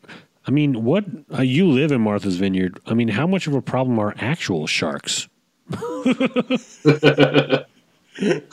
I 0.47 0.51
mean, 0.51 0.85
what? 0.85 1.05
Uh, 1.33 1.43
you 1.43 1.69
live 1.69 1.93
in 1.93 2.01
Martha's 2.01 2.37
Vineyard. 2.37 2.81
I 2.87 2.95
mean, 2.95 3.09
how 3.09 3.27
much 3.27 3.47
of 3.47 3.55
a 3.55 3.61
problem 3.61 3.99
are 3.99 4.15
actual 4.19 4.67
sharks? 4.67 5.29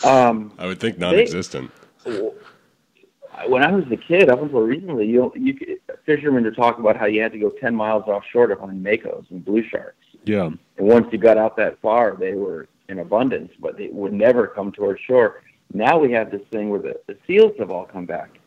Um, 0.03 0.51
I 0.57 0.66
would 0.68 0.80
think 0.80 0.97
non-existent. 0.97 1.72
I, 2.05 3.47
when 3.47 3.64
I 3.64 3.72
was 3.72 3.86
a 3.91 3.97
kid, 3.97 4.30
up 4.30 4.41
until 4.41 4.61
recently, 4.61 5.07
you 5.07 5.32
you 5.36 5.53
could, 5.53 5.80
fishermen 6.05 6.43
would 6.43 6.55
talk 6.55 6.78
about 6.80 6.95
how 6.97 7.05
you 7.05 7.22
had 7.22 7.32
to 7.32 7.39
go 7.39 7.49
ten 7.49 7.74
miles 7.76 8.03
offshore 8.07 8.47
to 8.47 8.55
find 8.55 8.84
makos 8.86 9.30
and 9.32 9.43
blue 9.43 9.64
sharks. 9.68 9.95
Yeah. 10.26 10.45
And 10.78 10.88
once 10.88 11.07
you 11.11 11.18
got 11.18 11.38
out 11.38 11.55
that 11.57 11.80
far, 11.82 12.16
they 12.16 12.34
were 12.34 12.68
in 12.89 12.99
abundance, 12.99 13.51
but 13.59 13.78
they 13.78 13.88
would 13.88 14.14
never 14.14 14.47
come 14.47 14.72
towards 14.72 15.01
shore. 15.01 15.41
Now 15.74 15.97
we 15.97 16.11
have 16.11 16.30
this 16.30 16.41
thing 16.51 16.70
where 16.70 16.80
the, 16.82 16.99
the 17.07 17.18
seals 17.26 17.53
have 17.57 17.72
all 17.72 17.86
come 17.86 18.05
back. 18.05 18.39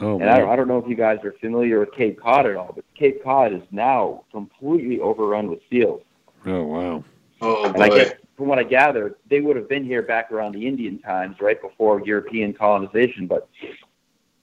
Oh, 0.00 0.18
And 0.20 0.28
I 0.30 0.38
don't. 0.38 0.48
I 0.50 0.56
don't 0.56 0.68
know 0.68 0.78
if 0.78 0.88
you 0.88 0.94
guys 0.96 1.18
are 1.24 1.32
familiar 1.40 1.80
with 1.80 1.92
Cape 1.92 2.20
Cod 2.20 2.46
at 2.46 2.56
all, 2.56 2.72
but 2.74 2.84
Cape 2.94 3.22
Cod 3.24 3.52
is 3.52 3.62
now 3.70 4.24
completely 4.30 5.00
overrun 5.00 5.48
with 5.50 5.60
seals. 5.70 6.02
oh 6.46 6.64
wow. 6.64 7.04
Oh 7.40 7.64
And 7.72 7.82
I 7.82 7.88
boy. 7.88 7.96
guess, 7.98 8.12
from 8.42 8.48
what 8.48 8.58
I 8.58 8.64
gather, 8.64 9.14
they 9.30 9.40
would 9.40 9.54
have 9.54 9.68
been 9.68 9.84
here 9.84 10.02
back 10.02 10.32
around 10.32 10.56
the 10.56 10.66
Indian 10.66 10.98
times, 10.98 11.36
right 11.40 11.62
before 11.62 12.04
European 12.04 12.52
colonization, 12.52 13.28
but 13.28 13.48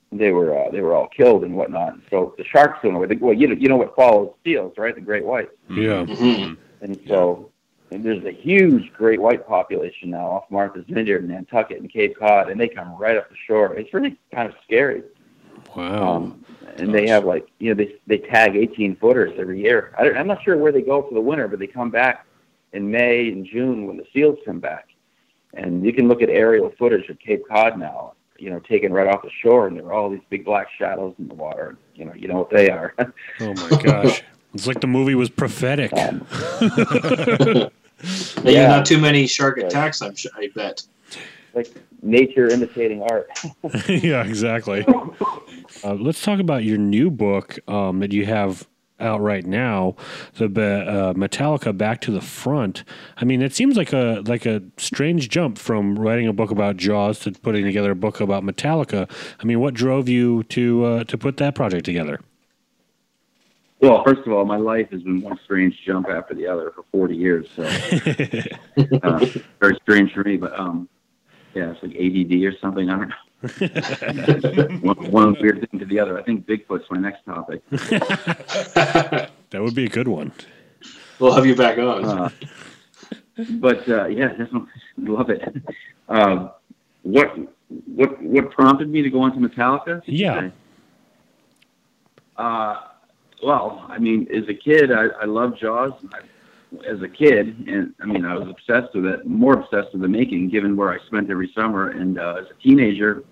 they 0.10 0.32
were 0.32 0.58
uh, 0.58 0.72
they 0.72 0.80
were 0.80 0.94
all 0.94 1.10
killed 1.10 1.44
and 1.44 1.54
whatnot. 1.54 1.96
So 2.10 2.34
the 2.38 2.46
sharks 2.46 2.80
don't 2.82 2.94
know. 2.94 3.06
The, 3.06 3.18
well, 3.18 3.34
you 3.34 3.50
know, 3.50 3.56
you 3.56 3.68
know 3.68 3.76
what 3.76 3.94
follows 3.98 4.34
seals, 4.46 4.76
right? 4.78 4.96
The 4.96 5.02
great 5.02 5.26
whites. 5.26 5.52
Yeah. 5.70 6.06
Mhm. 6.06 6.56
And 6.80 6.98
so 7.10 7.52
and 7.92 8.02
there's 8.02 8.24
a 8.24 8.32
huge 8.32 8.94
great 8.94 9.20
white 9.20 9.46
population 9.46 10.12
now 10.12 10.28
off 10.28 10.46
Martha's 10.50 10.86
Vineyard 10.88 11.24
and 11.24 11.32
Nantucket 11.32 11.82
and 11.82 11.92
Cape 11.92 12.18
Cod, 12.18 12.50
and 12.50 12.58
they 12.58 12.70
come 12.70 12.96
right 12.98 13.18
up 13.18 13.30
the 13.30 13.36
shore. 13.48 13.76
It's 13.76 13.94
really 13.94 14.18
kind 14.34 14.48
of 14.48 14.56
scary. 14.64 15.04
Wow. 15.76 16.16
Um, 16.16 16.46
and 16.78 16.96
they 16.96 17.06
have 17.10 17.26
like 17.26 17.50
you 17.60 17.76
know 17.76 17.76
they 17.76 17.96
they 18.08 18.20
tag 18.20 18.56
18 18.56 18.96
footers 18.96 19.34
every 19.38 19.62
year. 19.62 19.94
I 19.98 20.06
don't, 20.06 20.16
I'm 20.16 20.28
not 20.28 20.42
sure 20.42 20.56
where 20.56 20.72
they 20.72 20.84
go 20.84 21.02
for 21.06 21.14
the 21.14 21.20
winter, 21.20 21.50
but 21.50 21.60
they 21.60 21.68
come 21.68 21.92
back 21.92 22.26
in 22.74 22.90
May 22.92 23.30
and 23.30 23.46
June 23.46 23.88
when 23.88 23.98
the 23.98 24.06
seals 24.14 24.38
come 24.46 24.60
back. 24.60 24.88
And 25.54 25.84
you 25.86 25.94
can 25.94 26.08
look 26.08 26.22
at 26.22 26.30
aerial 26.30 26.72
footage 26.78 27.10
of 27.10 27.18
Cape 27.20 27.42
Cod 27.50 27.80
now, 27.80 28.14
you 28.38 28.50
know, 28.52 28.60
taken 28.60 28.94
right 28.94 29.08
off 29.08 29.24
the 29.24 29.32
shore, 29.42 29.68
and 29.68 29.76
there 29.78 29.86
are 29.86 29.94
all 29.94 30.10
these 30.10 30.22
big 30.30 30.46
black 30.46 30.68
shadows 30.78 31.16
in 31.18 31.28
the 31.28 31.34
water. 31.34 31.78
You 31.96 32.06
know, 32.06 32.14
you 32.14 32.28
know 32.28 32.36
what 32.38 32.50
they 32.52 32.70
are. 32.70 32.94
oh 33.40 33.54
my 33.54 33.82
gosh. 33.82 34.24
It's 34.54 34.68
like 34.68 34.82
the 34.82 34.88
movie 34.88 35.16
was 35.16 35.30
prophetic. 35.30 35.92
um, 35.94 36.26
Yeah. 38.44 38.68
not 38.68 38.86
too 38.86 38.98
many 38.98 39.28
shark 39.28 39.58
attacks. 39.58 40.02
I'm 40.02 40.16
sure. 40.16 40.32
I 40.36 40.50
bet. 40.56 40.84
like 41.54 41.68
nature 42.02 42.48
imitating 42.48 43.02
art. 43.04 43.30
yeah, 43.90 44.24
exactly. 44.24 44.86
Uh, 45.84 45.94
let's 45.96 46.22
talk 46.22 46.40
about 46.40 46.64
your 46.64 46.78
new 46.78 47.12
book 47.12 47.60
um, 47.70 48.00
that 48.00 48.12
you 48.14 48.26
have 48.26 48.68
out 49.00 49.22
right 49.22 49.46
now, 49.46 49.96
the 50.36 50.46
uh, 50.46 51.14
Metallica 51.14 51.76
Back 51.78 52.02
to 52.02 52.12
the 52.12 52.22
Front. 52.22 52.84
I 53.18 53.26
mean, 53.26 53.42
it 53.42 53.54
seems 53.54 53.78
like 53.78 53.94
a 53.94 54.24
like 54.26 54.46
a 54.46 54.62
strange 54.78 55.30
jump 55.30 55.58
from 55.58 55.98
writing 55.98 56.28
a 56.28 56.34
book 56.34 56.52
about 56.52 56.78
Jaws 56.78 57.20
to 57.20 57.32
putting 57.32 57.66
together 57.66 57.92
a 57.92 57.96
book 57.96 58.20
about 58.20 58.44
Metallica. 58.44 59.10
I 59.40 59.46
mean, 59.46 59.60
what 59.60 59.74
drove 59.74 60.10
you 60.10 60.44
to 60.44 60.86
uh, 60.86 61.04
to 61.06 61.18
put 61.18 61.38
that 61.38 61.56
project 61.56 61.86
together? 61.86 62.20
Well, 63.82 64.04
first 64.04 64.22
of 64.28 64.34
all, 64.34 64.44
my 64.44 64.58
life 64.58 64.90
has 64.92 65.04
been 65.04 65.22
one 65.22 65.40
strange 65.46 65.74
jump 65.86 66.10
after 66.10 66.34
the 66.34 66.46
other 66.48 66.72
for 66.76 66.84
40 66.92 67.16
years, 67.16 67.48
so 67.56 67.64
uh, 69.04 69.26
very 69.62 69.78
strange 69.84 70.14
for 70.14 70.24
me. 70.24 70.36
But 70.36 70.60
um, 70.60 70.90
yeah, 71.54 71.72
it's 71.72 71.82
like 71.82 71.96
ADD 71.96 72.44
or 72.44 72.58
something. 72.60 72.90
I 72.90 72.98
don't 72.98 73.10
know. 73.10 73.16
One, 74.82 75.12
one 75.12 75.38
weird 75.40 75.66
thing 75.70 75.80
to 75.80 75.86
the 75.86 76.00
other. 76.00 76.20
I 76.20 76.24
think 76.24 76.46
Bigfoot's 76.46 76.90
my 76.92 76.98
next 76.98 77.24
topic. 77.26 77.62
that 77.70 79.32
would 79.54 79.76
be 79.76 79.86
a 79.86 79.90
good 79.90 80.08
one. 80.08 80.34
we'll 81.20 81.34
have 81.34 81.46
you 81.46 81.56
back 81.56 81.78
on. 81.78 82.06
Uh, 82.06 82.30
but 83.52 83.88
uh, 83.88 84.08
yeah, 84.08 84.30
definitely 84.30 84.68
love 84.98 85.30
it. 85.30 85.42
Um, 86.10 86.52
what 87.04 87.34
what 87.86 88.22
what 88.22 88.52
prompted 88.52 88.90
me 88.90 89.02
to 89.02 89.10
go 89.10 89.26
into 89.26 89.40
Metallica? 89.40 90.02
Yeah. 90.06 90.50
Uh, 92.36 92.82
well, 93.42 93.86
I 93.88 94.00
mean, 94.00 94.28
as 94.34 94.50
a 94.50 94.54
kid, 94.54 94.92
I, 94.92 95.08
I 95.22 95.26
loved 95.26 95.60
Jaws. 95.60 95.94
I, 96.14 96.20
as 96.88 97.02
a 97.02 97.08
kid, 97.08 97.68
and 97.68 97.94
I 98.02 98.06
mean, 98.06 98.26
I 98.26 98.36
was 98.36 98.48
obsessed 98.48 98.94
with 98.94 99.06
it, 99.06 99.26
more 99.26 99.54
obsessed 99.54 99.92
with 99.94 100.02
the 100.02 100.08
making, 100.08 100.50
given 100.50 100.76
where 100.76 100.92
I 100.92 101.04
spent 101.08 101.30
every 101.30 101.52
summer. 101.56 101.90
And 101.90 102.20
uh, 102.20 102.42
as 102.42 102.46
a 102.46 102.62
teenager, 102.62 103.24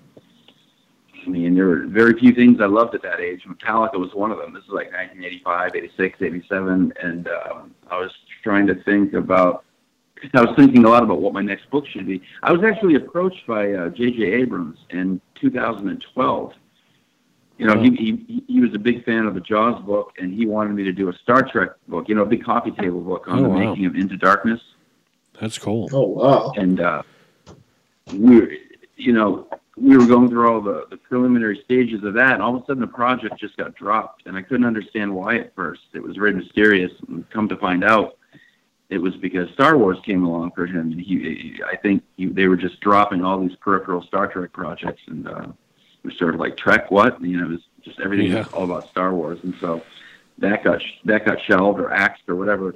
I 1.25 1.29
mean, 1.29 1.55
there 1.55 1.67
were 1.67 1.85
very 1.87 2.17
few 2.17 2.33
things 2.33 2.59
I 2.61 2.65
loved 2.65 2.95
at 2.95 3.01
that 3.03 3.19
age. 3.19 3.43
Metallica 3.47 3.99
was 3.99 4.11
one 4.13 4.31
of 4.31 4.37
them. 4.37 4.53
This 4.53 4.63
is 4.63 4.69
like 4.69 4.91
1985, 4.91 5.71
86, 5.75 6.21
87, 6.21 6.93
and 7.01 7.27
um, 7.27 7.75
I 7.89 7.99
was 7.99 8.11
trying 8.43 8.67
to 8.67 8.83
think 8.83 9.13
about. 9.13 9.63
I 10.33 10.41
was 10.41 10.55
thinking 10.55 10.83
a 10.83 10.89
lot 10.89 11.03
about 11.03 11.21
what 11.21 11.33
my 11.33 11.43
next 11.43 11.69
book 11.69 11.85
should 11.85 12.07
be. 12.07 12.23
I 12.41 12.51
was 12.51 12.63
actually 12.63 12.95
approached 12.95 13.45
by 13.45 13.71
uh, 13.73 13.89
J.J. 13.89 14.23
Abrams 14.23 14.79
in 14.89 15.21
2012. 15.39 16.53
You 17.57 17.65
know, 17.65 17.81
he, 17.81 17.89
he 17.95 18.43
he 18.47 18.61
was 18.61 18.73
a 18.75 18.79
big 18.79 19.03
fan 19.03 19.25
of 19.25 19.33
the 19.33 19.39
Jaws 19.41 19.81
book, 19.83 20.13
and 20.19 20.31
he 20.33 20.45
wanted 20.45 20.73
me 20.75 20.83
to 20.83 20.91
do 20.91 21.09
a 21.09 21.13
Star 21.23 21.41
Trek 21.41 21.71
book. 21.87 22.07
You 22.07 22.15
know, 22.15 22.21
a 22.21 22.25
big 22.25 22.43
coffee 22.43 22.71
table 22.71 23.01
book 23.01 23.27
on 23.27 23.39
Oh, 23.39 23.43
the 23.43 23.49
wow. 23.49 23.57
making 23.71 23.85
of 23.87 23.95
Into 23.95 24.15
Darkness 24.17 24.61
That's 25.41 25.57
cool. 25.57 25.89
oh 25.91 26.07
wow. 26.07 26.51
and 26.55 26.79
uh, 26.79 27.01
we 28.13 28.39
were, 28.39 28.49
you 28.95 29.11
know, 29.13 29.47
we 29.75 29.97
were 29.97 30.05
going 30.05 30.29
through 30.29 30.47
all 30.51 30.61
the, 30.61 30.85
the 30.89 30.97
preliminary 30.97 31.59
stages 31.65 32.03
of 32.03 32.13
that, 32.13 32.33
and 32.33 32.41
all 32.43 32.55
of 32.55 32.63
a 32.63 32.65
sudden 32.67 32.81
the 32.81 32.87
project 32.87 33.39
just 33.39 33.57
got 33.57 33.75
dropped, 33.75 34.25
and 34.27 34.37
I 34.37 34.41
couldn't 34.43 34.65
understand 34.65 35.13
why 35.13 35.37
at 35.37 35.55
first. 35.55 35.81
It 35.93 36.01
was 36.03 36.15
very 36.15 36.33
mysterious, 36.33 36.91
and 37.07 37.27
come 37.31 37.47
to 37.49 37.57
find 37.57 37.83
out, 37.83 38.17
it 38.89 38.97
was 38.99 39.15
because 39.17 39.49
Star 39.53 39.77
Wars 39.77 39.97
came 40.05 40.23
along 40.23 40.51
for 40.55 40.65
him, 40.65 40.91
and 40.91 40.99
he, 41.01 41.59
I 41.71 41.75
think 41.75 42.03
he, 42.15 42.27
they 42.27 42.47
were 42.47 42.55
just 42.55 42.79
dropping 42.81 43.23
all 43.23 43.39
these 43.39 43.55
peripheral 43.57 44.01
Star 44.03 44.27
Trek 44.27 44.53
projects, 44.53 45.01
and 45.07 45.27
uh, 45.27 45.41
it 45.41 45.49
was 46.03 46.17
sort 46.17 46.33
of 46.33 46.39
like 46.39 46.57
Trek, 46.57 46.91
what? 46.91 47.21
You 47.21 47.37
know, 47.37 47.45
it 47.45 47.49
was 47.49 47.61
just 47.83 47.99
everything 47.99 48.33
was 48.33 48.47
all 48.53 48.63
about 48.65 48.89
Star 48.89 49.13
Wars, 49.13 49.39
and 49.43 49.53
so 49.59 49.81
that 50.39 50.63
got 50.63 50.81
that 51.05 51.25
got 51.25 51.41
shelved 51.41 51.79
or 51.79 51.91
axed 51.91 52.23
or 52.27 52.35
whatever. 52.35 52.73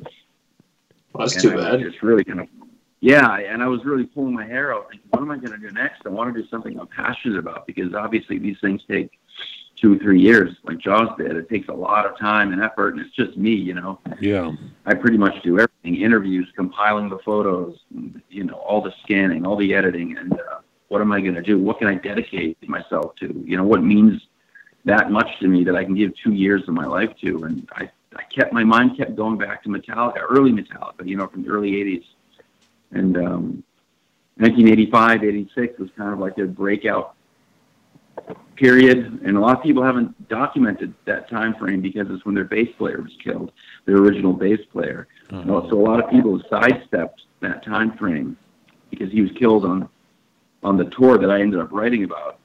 Well, 1.13 1.27
that's 1.27 1.33
And 1.35 1.41
too 1.53 1.59
I 1.59 1.71
bad. 1.71 1.81
just 1.81 2.01
really 2.01 2.23
kind 2.23 2.39
of, 2.39 2.47
yeah, 3.01 3.37
and 3.37 3.61
I 3.61 3.67
was 3.67 3.83
really 3.83 4.05
pulling 4.05 4.33
my 4.33 4.45
hair 4.45 4.73
out. 4.73 4.89
Thinking, 4.89 5.07
what 5.11 5.21
am 5.21 5.31
I 5.31 5.37
going 5.37 5.51
to 5.51 5.57
do 5.57 5.73
next? 5.73 6.01
I 6.05 6.09
want 6.09 6.33
to 6.33 6.41
do 6.41 6.47
something 6.47 6.79
I'm 6.79 6.87
passionate 6.87 7.37
about 7.37 7.67
because 7.67 7.93
obviously 7.93 8.37
these 8.37 8.57
things 8.61 8.81
take 8.89 9.11
two 9.75 9.95
or 9.95 9.97
three 9.97 10.21
years, 10.21 10.55
like 10.63 10.77
Jaws 10.77 11.09
did. 11.17 11.35
It 11.35 11.49
takes 11.49 11.67
a 11.67 11.73
lot 11.73 12.05
of 12.05 12.17
time 12.17 12.53
and 12.53 12.61
effort, 12.61 12.93
and 12.95 13.01
it's 13.05 13.15
just 13.15 13.35
me, 13.37 13.51
you 13.53 13.73
know. 13.73 13.99
Yeah. 14.19 14.51
I 14.85 14.93
pretty 14.93 15.17
much 15.17 15.41
do 15.43 15.59
everything: 15.59 16.01
interviews, 16.01 16.47
compiling 16.55 17.09
the 17.09 17.19
photos, 17.19 17.79
you 18.29 18.45
know, 18.45 18.53
all 18.53 18.81
the 18.81 18.93
scanning, 19.03 19.45
all 19.45 19.57
the 19.57 19.73
editing, 19.73 20.17
and 20.17 20.33
uh, 20.33 20.59
what 20.91 20.99
am 20.99 21.13
I 21.13 21.21
going 21.21 21.35
to 21.35 21.41
do? 21.41 21.57
What 21.57 21.79
can 21.79 21.87
I 21.87 21.95
dedicate 21.95 22.57
myself 22.67 23.15
to? 23.21 23.43
You 23.47 23.55
know, 23.55 23.63
what 23.63 23.81
means 23.81 24.21
that 24.83 25.09
much 25.09 25.39
to 25.39 25.47
me 25.47 25.63
that 25.63 25.73
I 25.73 25.85
can 25.85 25.95
give 25.95 26.11
two 26.21 26.33
years 26.33 26.67
of 26.67 26.73
my 26.73 26.85
life 26.85 27.15
to? 27.21 27.45
And 27.45 27.65
I, 27.71 27.89
I 28.13 28.23
kept 28.23 28.51
my 28.51 28.65
mind 28.65 28.97
kept 28.97 29.15
going 29.15 29.37
back 29.37 29.63
to 29.63 29.69
Metallica, 29.69 30.17
early 30.29 30.51
Metallica, 30.51 31.07
you 31.07 31.15
know, 31.15 31.27
from 31.27 31.43
the 31.43 31.49
early 31.49 31.71
'80s, 31.71 32.03
and 32.91 33.15
um, 33.15 33.63
1985, 34.35 35.23
86 35.23 35.79
was 35.79 35.89
kind 35.95 36.11
of 36.11 36.19
like 36.19 36.35
their 36.35 36.47
breakout 36.47 37.15
period, 38.57 39.21
and 39.23 39.37
a 39.37 39.39
lot 39.39 39.55
of 39.55 39.63
people 39.63 39.83
haven't 39.83 40.27
documented 40.27 40.93
that 41.05 41.29
time 41.29 41.55
frame 41.55 41.79
because 41.79 42.07
it's 42.09 42.25
when 42.25 42.35
their 42.35 42.43
bass 42.43 42.67
player 42.77 43.01
was 43.01 43.15
killed, 43.23 43.53
their 43.85 43.95
original 43.95 44.33
bass 44.33 44.59
player. 44.73 45.07
Know, 45.31 45.69
so 45.69 45.79
a 45.79 45.85
lot 45.89 46.03
of 46.03 46.11
people 46.11 46.41
sidestepped 46.49 47.21
that 47.39 47.63
time 47.63 47.97
frame 47.97 48.35
because 48.89 49.09
he 49.09 49.21
was 49.21 49.31
killed 49.39 49.63
on 49.63 49.87
on 50.63 50.77
the 50.77 50.85
tour 50.85 51.17
that 51.17 51.29
I 51.29 51.41
ended 51.41 51.59
up 51.59 51.71
writing 51.71 52.03
about, 52.03 52.39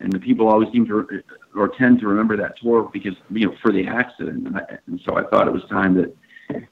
and 0.00 0.12
the 0.12 0.18
people 0.18 0.48
always 0.48 0.70
seem 0.72 0.86
to 0.86 1.22
or 1.54 1.68
tend 1.68 2.00
to 2.00 2.08
remember 2.08 2.36
that 2.36 2.58
tour 2.60 2.88
because 2.92 3.14
you 3.30 3.48
know 3.48 3.54
for 3.62 3.72
the 3.72 3.86
accident, 3.86 4.46
and, 4.46 4.56
I, 4.56 4.78
and 4.86 5.00
so 5.04 5.16
I 5.16 5.24
thought 5.24 5.46
it 5.46 5.52
was 5.52 5.62
time 5.70 5.94
that 5.94 6.14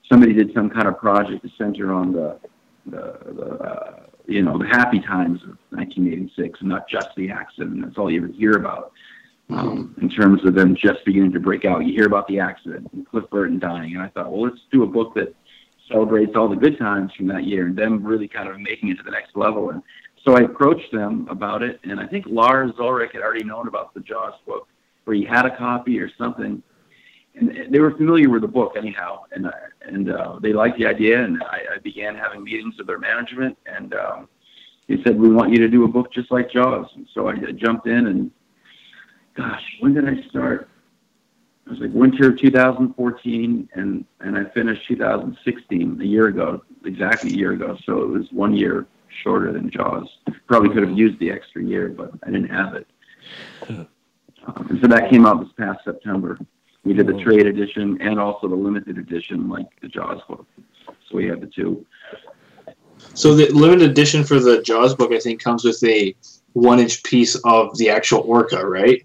somebody 0.08 0.32
did 0.32 0.52
some 0.54 0.70
kind 0.70 0.88
of 0.88 0.98
project 0.98 1.42
to 1.42 1.50
center 1.58 1.92
on 1.92 2.12
the 2.12 2.38
the, 2.86 3.18
the 3.34 3.50
uh, 3.62 4.00
you 4.26 4.42
know 4.42 4.58
the 4.58 4.66
happy 4.66 5.00
times 5.00 5.42
of 5.42 5.56
1986 5.70 6.60
and 6.60 6.68
not 6.68 6.88
just 6.88 7.08
the 7.16 7.30
accident. 7.30 7.82
That's 7.84 7.98
all 7.98 8.10
you 8.10 8.24
ever 8.24 8.32
hear 8.32 8.52
about. 8.52 8.92
Um, 9.50 9.94
in 10.02 10.10
terms 10.10 10.44
of 10.44 10.54
them 10.54 10.76
just 10.76 11.02
beginning 11.06 11.32
to 11.32 11.40
break 11.40 11.64
out, 11.64 11.86
you 11.86 11.94
hear 11.94 12.04
about 12.04 12.28
the 12.28 12.38
accident 12.38 12.86
and 12.92 13.08
Cliff 13.08 13.24
Burton 13.30 13.58
dying, 13.58 13.94
and 13.94 14.02
I 14.02 14.08
thought, 14.08 14.30
well, 14.30 14.42
let's 14.42 14.60
do 14.70 14.82
a 14.82 14.86
book 14.86 15.14
that 15.14 15.34
celebrates 15.90 16.32
all 16.36 16.48
the 16.48 16.56
good 16.56 16.78
times 16.78 17.12
from 17.16 17.26
that 17.28 17.44
year 17.44 17.66
and 17.66 17.76
them 17.76 18.04
really 18.04 18.28
kind 18.28 18.48
of 18.48 18.60
making 18.60 18.90
it 18.90 18.98
to 18.98 19.02
the 19.02 19.10
next 19.10 19.36
level. 19.36 19.70
And 19.70 19.82
so 20.24 20.36
I 20.36 20.40
approached 20.40 20.92
them 20.92 21.26
about 21.30 21.62
it, 21.62 21.80
and 21.84 22.00
I 22.00 22.06
think 22.06 22.26
Lars 22.28 22.72
Ulrich 22.78 23.12
had 23.12 23.22
already 23.22 23.44
known 23.44 23.68
about 23.68 23.94
the 23.94 24.00
Jaws 24.00 24.34
book, 24.46 24.68
where 25.04 25.16
he 25.16 25.24
had 25.24 25.46
a 25.46 25.56
copy 25.56 25.98
or 25.98 26.10
something, 26.16 26.62
and 27.34 27.72
they 27.72 27.78
were 27.78 27.92
familiar 27.92 28.28
with 28.28 28.42
the 28.42 28.48
book 28.48 28.74
anyhow, 28.76 29.24
and 29.32 29.46
uh, 29.46 29.52
and 29.82 30.10
uh, 30.10 30.38
they 30.40 30.52
liked 30.52 30.78
the 30.78 30.86
idea, 30.86 31.22
and 31.22 31.42
I, 31.42 31.60
I 31.74 31.78
began 31.78 32.16
having 32.16 32.42
meetings 32.42 32.76
with 32.78 32.86
their 32.86 32.98
management, 32.98 33.56
and 33.66 33.94
um, 33.94 34.28
they 34.88 35.02
said 35.02 35.18
we 35.18 35.28
want 35.28 35.52
you 35.52 35.58
to 35.58 35.68
do 35.68 35.84
a 35.84 35.88
book 35.88 36.12
just 36.12 36.30
like 36.30 36.50
Jaws, 36.50 36.86
and 36.94 37.06
so 37.14 37.28
I 37.28 37.36
jumped 37.52 37.86
in, 37.86 38.08
and 38.08 38.30
gosh, 39.34 39.62
when 39.80 39.94
did 39.94 40.08
I 40.08 40.22
start? 40.28 40.68
It 41.66 41.70
was 41.70 41.80
like 41.80 41.90
winter 41.92 42.30
of 42.30 42.38
2014, 42.38 43.68
and 43.74 44.04
and 44.20 44.36
I 44.36 44.44
finished 44.50 44.86
2016 44.88 46.00
a 46.00 46.04
year 46.04 46.26
ago, 46.26 46.62
exactly 46.84 47.30
a 47.30 47.36
year 47.36 47.52
ago. 47.52 47.76
So 47.84 48.02
it 48.02 48.08
was 48.08 48.26
one 48.32 48.54
year 48.54 48.86
shorter 49.22 49.52
than 49.52 49.70
Jaws. 49.70 50.08
Probably 50.46 50.70
could 50.70 50.82
have 50.86 50.96
used 50.96 51.18
the 51.18 51.30
extra 51.30 51.62
year, 51.62 51.88
but 51.88 52.10
I 52.24 52.30
didn't 52.30 52.48
have 52.48 52.74
it. 52.74 52.86
Um, 53.68 54.78
so 54.80 54.86
that 54.88 55.10
came 55.10 55.26
out 55.26 55.40
this 55.40 55.52
past 55.58 55.84
September. 55.84 56.38
We 56.84 56.94
did 56.94 57.06
the 57.06 57.22
trade 57.22 57.46
edition 57.46 58.00
and 58.00 58.18
also 58.18 58.48
the 58.48 58.54
limited 58.54 58.96
edition, 58.98 59.48
like 59.48 59.66
the 59.82 59.88
Jaws 59.88 60.20
book. 60.28 60.46
So 60.86 61.16
we 61.16 61.26
had 61.26 61.40
the 61.40 61.46
two. 61.46 61.84
So 63.14 63.34
the 63.34 63.48
limited 63.50 63.90
edition 63.90 64.24
for 64.24 64.40
the 64.40 64.62
Jaws 64.62 64.94
book, 64.94 65.12
I 65.12 65.18
think, 65.18 65.42
comes 65.42 65.64
with 65.64 65.82
a 65.84 66.14
one-inch 66.54 67.02
piece 67.02 67.34
of 67.44 67.76
the 67.78 67.90
actual 67.90 68.20
orca, 68.20 68.66
right? 68.66 69.04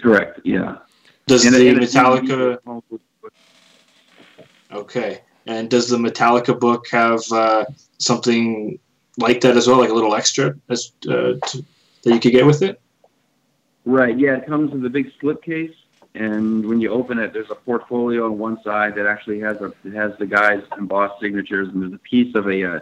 Correct. 0.00 0.40
Yeah. 0.44 0.78
Does 1.26 1.44
And- 1.44 1.54
the 1.54 1.72
Metallica? 1.74 2.58
Okay, 4.72 5.20
and 5.50 5.68
does 5.68 5.88
the 5.88 5.96
Metallica 5.96 6.58
book 6.58 6.86
have 6.90 7.20
uh, 7.32 7.64
something 7.98 8.78
like 9.18 9.40
that 9.40 9.56
as 9.56 9.66
well, 9.66 9.78
like 9.78 9.90
a 9.90 9.92
little 9.92 10.14
extra 10.14 10.54
as 10.68 10.92
uh, 11.08 11.34
to, 11.48 11.64
that 12.04 12.14
you 12.14 12.20
could 12.20 12.30
get 12.32 12.46
with 12.46 12.62
it? 12.62 12.80
Right. 13.84 14.16
Yeah, 14.16 14.36
it 14.36 14.46
comes 14.46 14.70
with 14.72 14.84
a 14.84 14.90
big 14.90 15.10
slipcase, 15.20 15.74
and 16.14 16.64
when 16.64 16.80
you 16.80 16.90
open 16.90 17.18
it, 17.18 17.32
there's 17.32 17.50
a 17.50 17.56
portfolio 17.56 18.26
on 18.26 18.38
one 18.38 18.62
side 18.62 18.94
that 18.94 19.06
actually 19.06 19.40
has 19.40 19.56
a 19.60 19.72
it 19.84 19.92
has 19.92 20.12
the 20.18 20.26
guys' 20.26 20.62
embossed 20.78 21.20
signatures, 21.20 21.68
and 21.68 21.82
there's 21.82 21.94
a 21.94 21.98
piece 21.98 22.34
of 22.36 22.46
a 22.46 22.64
uh, 22.64 22.78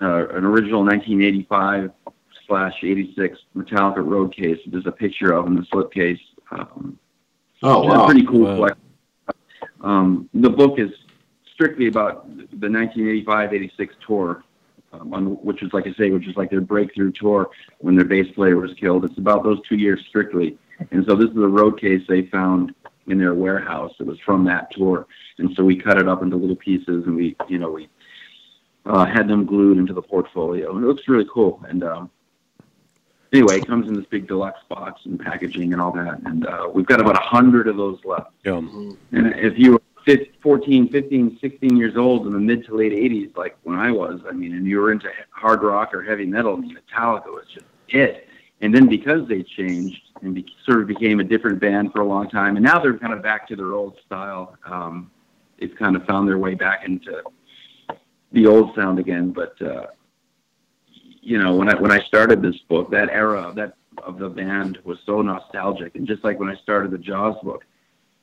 uh, 0.00 0.28
an 0.28 0.44
original 0.44 0.84
1985 0.84 1.90
slash 2.46 2.74
86 2.82 3.36
Metallica 3.56 4.06
road 4.06 4.34
case. 4.34 4.58
There's 4.66 4.86
a 4.86 4.92
picture 4.92 5.32
of 5.32 5.46
in 5.48 5.56
the 5.56 5.62
slipcase. 5.62 6.20
Um, 6.52 6.98
Oh 7.60 7.80
which 7.80 7.88
a 7.88 7.98
wow! 7.98 8.06
pretty 8.06 8.24
cool 8.24 8.44
Wow. 8.44 8.54
collection. 8.54 8.82
Um, 9.80 10.28
the 10.32 10.48
book 10.48 10.78
is 10.78 10.92
strictly 11.58 11.88
about 11.88 12.30
the 12.60 12.68
1985-86 12.68 13.88
tour, 14.06 14.44
um, 14.92 15.12
on, 15.12 15.26
which 15.44 15.60
is 15.60 15.72
like 15.72 15.88
I 15.88 15.92
say, 15.94 16.10
which 16.10 16.28
is 16.28 16.36
like 16.36 16.50
their 16.50 16.60
breakthrough 16.60 17.10
tour 17.10 17.50
when 17.78 17.96
their 17.96 18.04
bass 18.04 18.32
player 18.32 18.56
was 18.56 18.72
killed. 18.74 19.04
It's 19.04 19.18
about 19.18 19.42
those 19.42 19.58
two 19.68 19.74
years 19.74 20.00
strictly, 20.08 20.56
and 20.92 21.04
so 21.04 21.16
this 21.16 21.30
is 21.30 21.36
a 21.36 21.48
road 21.48 21.80
case 21.80 22.00
they 22.08 22.22
found 22.26 22.76
in 23.08 23.18
their 23.18 23.34
warehouse. 23.34 23.92
It 23.98 24.06
was 24.06 24.20
from 24.20 24.44
that 24.44 24.70
tour, 24.70 25.08
and 25.38 25.52
so 25.56 25.64
we 25.64 25.76
cut 25.76 25.98
it 25.98 26.06
up 26.06 26.22
into 26.22 26.36
little 26.36 26.54
pieces, 26.54 27.06
and 27.06 27.16
we, 27.16 27.34
you 27.48 27.58
know, 27.58 27.72
we 27.72 27.88
uh, 28.86 29.04
had 29.04 29.26
them 29.26 29.44
glued 29.44 29.78
into 29.78 29.92
the 29.92 30.02
portfolio, 30.02 30.76
and 30.76 30.84
it 30.84 30.86
looks 30.86 31.08
really 31.08 31.26
cool. 31.28 31.60
And 31.68 31.82
um, 31.82 32.08
anyway, 33.32 33.58
it 33.58 33.66
comes 33.66 33.88
in 33.88 33.94
this 33.94 34.06
big 34.06 34.28
deluxe 34.28 34.60
box 34.68 35.00
and 35.06 35.18
packaging 35.18 35.72
and 35.72 35.82
all 35.82 35.90
that, 35.90 36.20
and 36.24 36.46
uh, 36.46 36.68
we've 36.72 36.86
got 36.86 37.00
about 37.00 37.16
a 37.16 37.26
hundred 37.26 37.66
of 37.66 37.76
those 37.76 37.98
left. 38.04 38.30
Yeah. 38.44 38.58
And 38.58 38.94
if 39.10 39.58
you 39.58 39.82
14, 40.42 40.88
15, 40.88 41.38
16 41.40 41.76
years 41.76 41.96
old 41.96 42.26
in 42.26 42.32
the 42.32 42.38
mid 42.38 42.64
to 42.66 42.76
late 42.76 42.92
80s, 42.92 43.36
like 43.36 43.56
when 43.62 43.78
I 43.78 43.90
was, 43.90 44.20
I 44.28 44.32
mean, 44.32 44.54
and 44.54 44.66
you 44.66 44.78
were 44.78 44.92
into 44.92 45.08
hard 45.30 45.62
rock 45.62 45.94
or 45.94 46.02
heavy 46.02 46.26
metal, 46.26 46.54
I 46.54 46.60
mean, 46.60 46.76
Metallica 46.76 47.26
was 47.26 47.44
just 47.52 47.66
it. 47.88 48.28
And 48.60 48.74
then 48.74 48.88
because 48.88 49.28
they 49.28 49.42
changed 49.42 50.00
and 50.22 50.34
be- 50.34 50.46
sort 50.64 50.80
of 50.80 50.88
became 50.88 51.20
a 51.20 51.24
different 51.24 51.60
band 51.60 51.92
for 51.92 52.00
a 52.00 52.04
long 52.04 52.28
time, 52.28 52.56
and 52.56 52.64
now 52.64 52.80
they're 52.80 52.98
kind 52.98 53.12
of 53.12 53.22
back 53.22 53.46
to 53.48 53.56
their 53.56 53.72
old 53.72 53.96
style, 54.04 54.56
um, 54.64 55.10
they've 55.58 55.74
kind 55.76 55.94
of 55.94 56.04
found 56.06 56.28
their 56.28 56.38
way 56.38 56.54
back 56.54 56.84
into 56.84 57.22
the 58.32 58.46
old 58.46 58.74
sound 58.74 58.98
again. 58.98 59.30
But 59.30 59.60
uh, 59.62 59.86
you 61.20 61.38
know, 61.38 61.54
when 61.54 61.68
I 61.68 61.80
when 61.80 61.92
I 61.92 62.00
started 62.00 62.42
this 62.42 62.56
book, 62.68 62.90
that 62.90 63.10
era 63.10 63.52
that 63.54 63.74
of 64.02 64.18
the 64.18 64.28
band 64.28 64.78
was 64.84 64.98
so 65.06 65.22
nostalgic, 65.22 65.94
and 65.94 66.06
just 66.06 66.24
like 66.24 66.40
when 66.40 66.48
I 66.48 66.56
started 66.56 66.90
the 66.90 66.98
Jaws 66.98 67.36
book, 67.42 67.64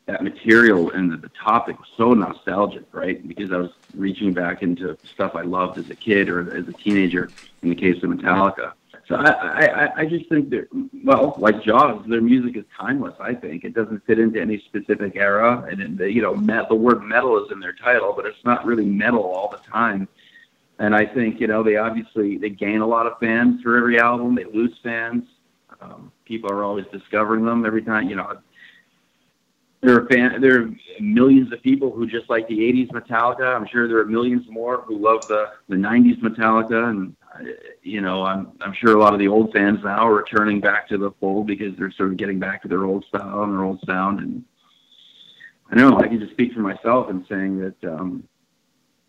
that 0.05 0.23
material 0.23 0.91
and 0.91 1.11
the, 1.11 1.17
the 1.17 1.29
topic 1.29 1.79
was 1.79 1.87
so 1.97 2.13
nostalgic, 2.13 2.83
right? 2.91 3.27
Because 3.27 3.51
I 3.51 3.57
was 3.57 3.71
reaching 3.95 4.33
back 4.33 4.61
into 4.61 4.97
stuff 5.13 5.35
I 5.35 5.41
loved 5.41 5.77
as 5.79 5.89
a 5.89 5.95
kid 5.95 6.29
or 6.29 6.55
as 6.55 6.67
a 6.67 6.73
teenager. 6.73 7.29
In 7.63 7.69
the 7.69 7.75
case 7.75 8.03
of 8.03 8.11
Metallica, 8.11 8.73
so 9.07 9.15
I 9.15 9.65
I, 9.65 9.91
I- 10.01 10.05
just 10.05 10.29
think 10.29 10.51
that 10.51 10.67
well, 11.03 11.35
like 11.39 11.63
Jaws, 11.63 12.05
their 12.07 12.21
music 12.21 12.55
is 12.57 12.65
timeless. 12.79 13.15
I 13.19 13.33
think 13.33 13.63
it 13.63 13.73
doesn't 13.73 14.05
fit 14.05 14.19
into 14.19 14.39
any 14.39 14.59
specific 14.59 15.15
era, 15.15 15.65
and 15.69 15.97
the, 15.97 16.11
you 16.11 16.21
know, 16.21 16.35
met, 16.35 16.69
the 16.69 16.75
word 16.75 17.01
metal 17.01 17.43
is 17.43 17.51
in 17.51 17.59
their 17.59 17.73
title, 17.73 18.13
but 18.15 18.27
it's 18.27 18.43
not 18.45 18.65
really 18.65 18.85
metal 18.85 19.23
all 19.23 19.49
the 19.49 19.57
time. 19.69 20.07
And 20.77 20.93
I 20.95 21.05
think 21.05 21.39
you 21.39 21.47
know 21.47 21.63
they 21.63 21.77
obviously 21.77 22.37
they 22.37 22.49
gain 22.51 22.81
a 22.81 22.87
lot 22.87 23.07
of 23.07 23.17
fans 23.19 23.61
for 23.63 23.75
every 23.77 23.97
album. 23.99 24.35
They 24.35 24.43
lose 24.43 24.77
fans. 24.83 25.23
Um, 25.81 26.11
people 26.25 26.51
are 26.51 26.63
always 26.63 26.85
discovering 26.91 27.45
them 27.45 27.65
every 27.65 27.81
time. 27.81 28.09
You 28.09 28.17
know, 28.17 28.37
there 29.85 30.01
are 30.01 30.07
fan, 30.07 30.41
there 30.41 30.61
are 30.61 30.69
millions 30.99 31.51
of 31.51 31.61
people 31.61 31.91
who 31.91 32.07
just 32.07 32.29
like 32.29 32.47
the 32.47 32.57
'80s 32.59 32.89
Metallica. 32.91 33.55
I'm 33.55 33.67
sure 33.67 33.87
there 33.87 33.99
are 33.99 34.05
millions 34.05 34.45
more 34.49 34.81
who 34.81 34.97
love 34.97 35.27
the 35.27 35.51
the 35.69 35.75
'90s 35.75 36.19
Metallica, 36.21 36.89
and 36.89 37.15
uh, 37.33 37.43
you 37.81 38.01
know, 38.01 38.23
I'm 38.23 38.51
I'm 38.61 38.73
sure 38.73 38.95
a 38.95 38.99
lot 38.99 39.13
of 39.13 39.19
the 39.19 39.27
old 39.27 39.53
fans 39.53 39.79
now 39.83 40.07
are 40.07 40.13
returning 40.13 40.59
back 40.59 40.87
to 40.89 40.97
the 40.97 41.11
fold 41.19 41.47
because 41.47 41.77
they're 41.77 41.91
sort 41.91 42.11
of 42.11 42.17
getting 42.17 42.39
back 42.39 42.61
to 42.63 42.67
their 42.67 42.85
old 42.85 43.05
style 43.05 43.43
and 43.43 43.53
their 43.53 43.63
old 43.63 43.81
sound. 43.85 44.19
And 44.19 44.43
I 45.71 45.75
know 45.75 45.97
I 45.97 46.07
can 46.07 46.19
just 46.19 46.31
speak 46.31 46.53
for 46.53 46.61
myself 46.61 47.09
in 47.09 47.25
saying 47.29 47.59
that. 47.59 47.93
um 47.93 48.27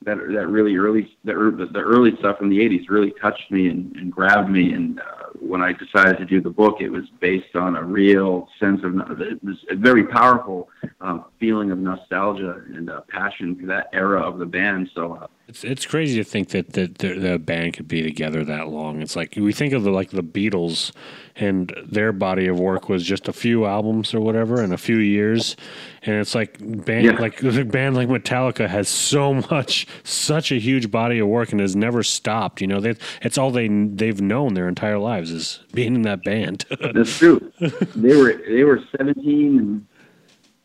that 0.06 0.18
that 0.32 0.46
really 0.46 0.76
early 0.76 1.16
the, 1.24 1.34
the 1.72 1.80
early 1.80 2.16
stuff 2.20 2.38
from 2.38 2.48
the 2.48 2.58
80s 2.58 2.88
really 2.88 3.12
touched 3.20 3.50
me 3.50 3.68
and, 3.68 3.94
and 3.96 4.10
grabbed 4.10 4.48
me. 4.48 4.72
And 4.72 5.00
uh, 5.00 5.02
when 5.38 5.60
I 5.60 5.72
decided 5.72 6.16
to 6.18 6.24
do 6.24 6.40
the 6.40 6.48
book 6.48 6.76
it 6.80 6.88
was 6.88 7.04
based 7.20 7.56
on 7.56 7.76
a 7.76 7.82
real 7.82 8.48
sense 8.58 8.80
of 8.84 9.20
it 9.20 9.42
was 9.44 9.56
a 9.68 9.74
very 9.74 10.04
powerful 10.06 10.70
uh, 11.00 11.18
feeling 11.38 11.72
of 11.72 11.78
nostalgia 11.78 12.62
and 12.74 12.88
uh, 12.88 13.00
passion 13.08 13.56
for 13.56 13.66
that 13.66 13.88
era 13.92 14.22
of 14.22 14.38
the 14.38 14.46
band. 14.46 14.88
So 14.94 15.14
uh, 15.14 15.26
It's 15.48 15.62
it's 15.62 15.86
crazy 15.86 16.16
to 16.18 16.24
think 16.28 16.48
that 16.48 16.72
that 16.72 16.98
the, 16.98 17.14
the 17.14 17.38
band 17.38 17.74
could 17.74 17.86
be 17.86 18.02
together 18.02 18.44
that 18.44 18.66
long. 18.68 19.00
It's 19.00 19.14
like 19.14 19.34
we 19.36 19.52
think 19.52 19.72
of 19.72 19.84
the 19.84 19.90
like 19.92 20.10
the 20.10 20.22
Beatles, 20.24 20.90
and 21.36 21.72
their 21.84 22.12
body 22.12 22.48
of 22.48 22.58
work 22.58 22.88
was 22.88 23.04
just 23.04 23.28
a 23.28 23.32
few 23.32 23.64
albums 23.64 24.12
or 24.12 24.20
whatever 24.20 24.60
in 24.60 24.72
a 24.72 24.76
few 24.76 24.96
years, 24.98 25.54
and 26.02 26.16
it's 26.16 26.34
like 26.34 26.58
band 26.84 27.04
Yeah. 27.04 27.12
like 27.12 27.40
a 27.44 27.64
band 27.64 27.94
like 27.94 28.08
Metallica 28.08 28.68
has 28.68 28.88
so 28.88 29.34
much, 29.34 29.86
such 30.02 30.50
a 30.50 30.56
huge 30.58 30.90
body 30.90 31.20
of 31.20 31.28
work 31.28 31.52
and 31.52 31.60
has 31.60 31.76
never 31.76 32.02
stopped. 32.02 32.60
You 32.60 32.66
know, 32.66 32.80
they 32.80 32.96
it's 33.22 33.38
all 33.38 33.52
they 33.52 33.68
they've 33.68 34.20
known 34.20 34.54
their 34.54 34.66
entire 34.66 34.98
lives 34.98 35.30
is 35.30 35.60
being 35.72 35.94
in 35.94 36.02
that 36.02 36.24
band. 36.24 36.64
that's 36.92 37.18
true 37.18 37.52
they 37.94 38.16
were 38.16 38.32
they 38.48 38.64
were 38.64 38.80
17 38.98 39.58
and 39.60 39.86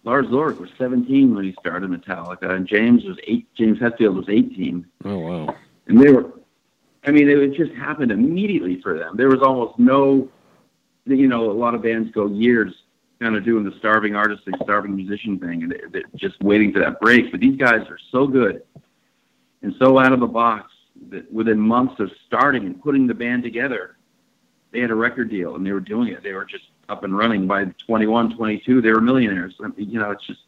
Lars 0.03 0.27
Ulrich 0.31 0.59
was 0.59 0.69
17 0.77 1.35
when 1.35 1.43
he 1.43 1.55
started 1.59 1.89
Metallica 1.89 2.51
and 2.51 2.67
James 2.67 3.03
was 3.03 3.17
eight 3.27 3.47
James 3.55 3.79
Hetfield 3.79 4.15
was 4.15 4.25
18 4.29 4.85
oh 5.05 5.19
wow, 5.19 5.55
and 5.87 5.99
they 5.99 6.11
were 6.11 6.31
i 7.05 7.11
mean 7.11 7.29
it 7.29 7.53
just 7.53 7.73
happened 7.73 8.11
immediately 8.11 8.81
for 8.81 8.97
them. 8.97 9.15
There 9.15 9.29
was 9.29 9.41
almost 9.41 9.77
no 9.79 10.29
you 11.05 11.27
know 11.27 11.51
a 11.51 11.53
lot 11.53 11.75
of 11.75 11.83
bands 11.83 12.11
go 12.11 12.27
years 12.27 12.73
kind 13.19 13.35
of 13.35 13.45
doing 13.45 13.63
the 13.63 13.77
starving 13.77 14.15
artist 14.15 14.43
thing 14.45 14.55
starving 14.63 14.95
musician 14.95 15.37
thing 15.39 15.63
and 15.63 15.75
they're 15.91 16.03
just 16.15 16.41
waiting 16.41 16.71
for 16.73 16.79
that 16.79 16.99
break. 16.99 17.31
But 17.31 17.39
these 17.39 17.57
guys 17.57 17.87
are 17.89 17.99
so 18.11 18.25
good 18.27 18.63
and 19.61 19.75
so 19.77 19.99
out 19.99 20.13
of 20.13 20.19
the 20.19 20.27
box 20.27 20.71
that 21.09 21.31
within 21.31 21.59
months 21.59 21.99
of 21.99 22.11
starting 22.25 22.65
and 22.65 22.81
putting 22.81 23.07
the 23.07 23.13
band 23.13 23.43
together 23.43 23.97
they 24.71 24.79
had 24.79 24.89
a 24.89 24.95
record 24.95 25.29
deal 25.29 25.55
and 25.55 25.65
they 25.65 25.71
were 25.71 25.79
doing 25.79 26.07
it. 26.07 26.23
They 26.23 26.33
were 26.33 26.45
just 26.45 26.65
up 26.91 27.03
and 27.03 27.17
running 27.17 27.47
by 27.47 27.65
21 27.87 28.35
22 28.35 28.81
they 28.81 28.91
were 28.91 29.01
millionaires 29.01 29.55
I 29.63 29.67
mean, 29.69 29.89
you 29.89 29.99
know 29.99 30.11
it's 30.11 30.25
just 30.27 30.41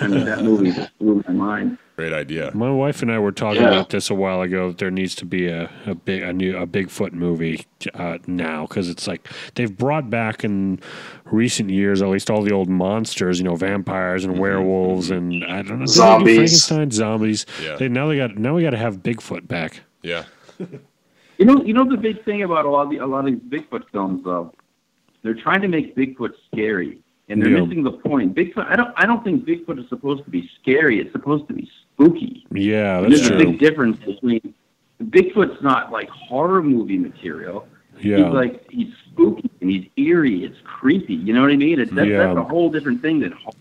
I 0.00 0.06
mean, 0.06 0.26
that 0.26 0.42
movie 0.44 0.70
just 0.70 0.96
blew 0.98 1.24
my 1.26 1.32
mind. 1.32 1.78
Great 1.96 2.12
idea. 2.14 2.50
My 2.54 2.70
wife 2.70 3.02
and 3.02 3.12
I 3.12 3.18
were 3.18 3.32
talking 3.32 3.60
Yeah. 3.62 3.68
about 3.68 3.90
this 3.90 4.08
a 4.08 4.14
while 4.14 4.40
ago. 4.40 4.68
that 4.68 4.78
There 4.78 4.90
needs 4.90 5.14
to 5.16 5.26
be 5.26 5.46
a, 5.48 5.70
a 5.86 5.94
big 5.94 6.22
a 6.22 6.32
new 6.32 6.56
a 6.56 6.66
Bigfoot 6.66 7.12
movie 7.12 7.66
uh, 7.94 8.16
now 8.26 8.66
because 8.66 8.88
it's 8.88 9.06
like 9.06 9.28
they've 9.56 9.76
brought 9.76 10.08
back 10.08 10.42
in 10.42 10.80
recent 11.26 11.68
years 11.70 12.00
at 12.00 12.08
least 12.08 12.30
all 12.30 12.40
the 12.42 12.52
old 12.52 12.68
monsters, 12.70 13.38
you 13.38 13.44
know, 13.44 13.56
vampires 13.56 14.24
and 14.24 14.38
werewolves 14.38 15.10
and 15.10 15.44
I 15.44 15.60
don't 15.62 15.80
know 15.80 15.80
did 15.80 15.80
they 15.80 15.84
do 15.84 15.86
Zombies. 15.92 16.36
Frankenstein 16.66 16.90
zombies. 16.92 17.46
Yeah. 17.62 17.76
They 17.76 17.88
now 17.88 18.08
they 18.08 18.16
got 18.16 18.36
now 18.38 18.54
we 18.54 18.62
got 18.62 18.70
to 18.70 18.78
have 18.78 18.98
Bigfoot 19.02 19.46
back. 19.46 19.80
Yeah. 20.02 20.24
You 21.38 21.46
know, 21.46 21.62
you 21.64 21.72
know 21.74 21.88
the 21.90 21.96
big 21.96 22.24
thing 22.24 22.42
about 22.44 22.66
a 22.66 22.70
lot 22.70 22.82
of 22.84 22.90
the, 22.90 22.98
a 22.98 23.06
lot 23.06 23.26
of 23.26 23.32
these 23.32 23.40
Bigfoot 23.62 23.82
films, 23.90 24.22
though, 24.22 24.52
they're 25.24 25.34
trying 25.34 25.60
to 25.62 25.66
make 25.66 25.96
Bigfoot 25.96 26.30
scary, 26.52 27.01
and 27.28 27.40
they're 27.42 27.50
Yeah. 27.50 27.60
missing 27.64 27.82
the 27.82 27.92
point. 27.92 28.34
Bigfoot, 28.34 28.66
I 28.68 28.76
don't, 28.76 28.92
I 28.96 29.06
don't 29.06 29.22
think 29.24 29.44
Bigfoot 29.44 29.78
is 29.78 29.88
supposed 29.88 30.24
to 30.24 30.30
be 30.30 30.48
scary. 30.60 31.00
It's 31.00 31.12
supposed 31.12 31.46
to 31.48 31.54
be 31.54 31.70
spooky. 31.94 32.46
Yeah, 32.52 33.00
that's 33.00 33.28
There's 33.28 33.30
a 33.30 33.36
big 33.44 33.58
difference 33.58 33.98
between 34.04 34.54
Bigfoot's 35.02 35.62
not 35.62 35.90
like 35.92 36.08
horror 36.08 36.62
movie 36.62 36.98
material. 36.98 37.66
Yeah, 38.00 38.16
He's 38.18 38.26
like 38.26 38.70
he's 38.70 38.92
spooky 39.10 39.50
and 39.60 39.70
he's 39.70 39.86
eerie. 39.96 40.44
It's 40.44 40.56
creepy. 40.64 41.14
You 41.14 41.32
know 41.34 41.42
what 41.42 41.50
I 41.52 41.56
mean? 41.56 41.78
It's, 41.80 41.92
that's, 41.92 42.08
Yeah. 42.08 42.18
that's 42.26 42.38
a 42.38 42.42
whole 42.44 42.70
different 42.70 43.00
thing 43.02 43.20
than. 43.20 43.32
horror. 43.32 43.54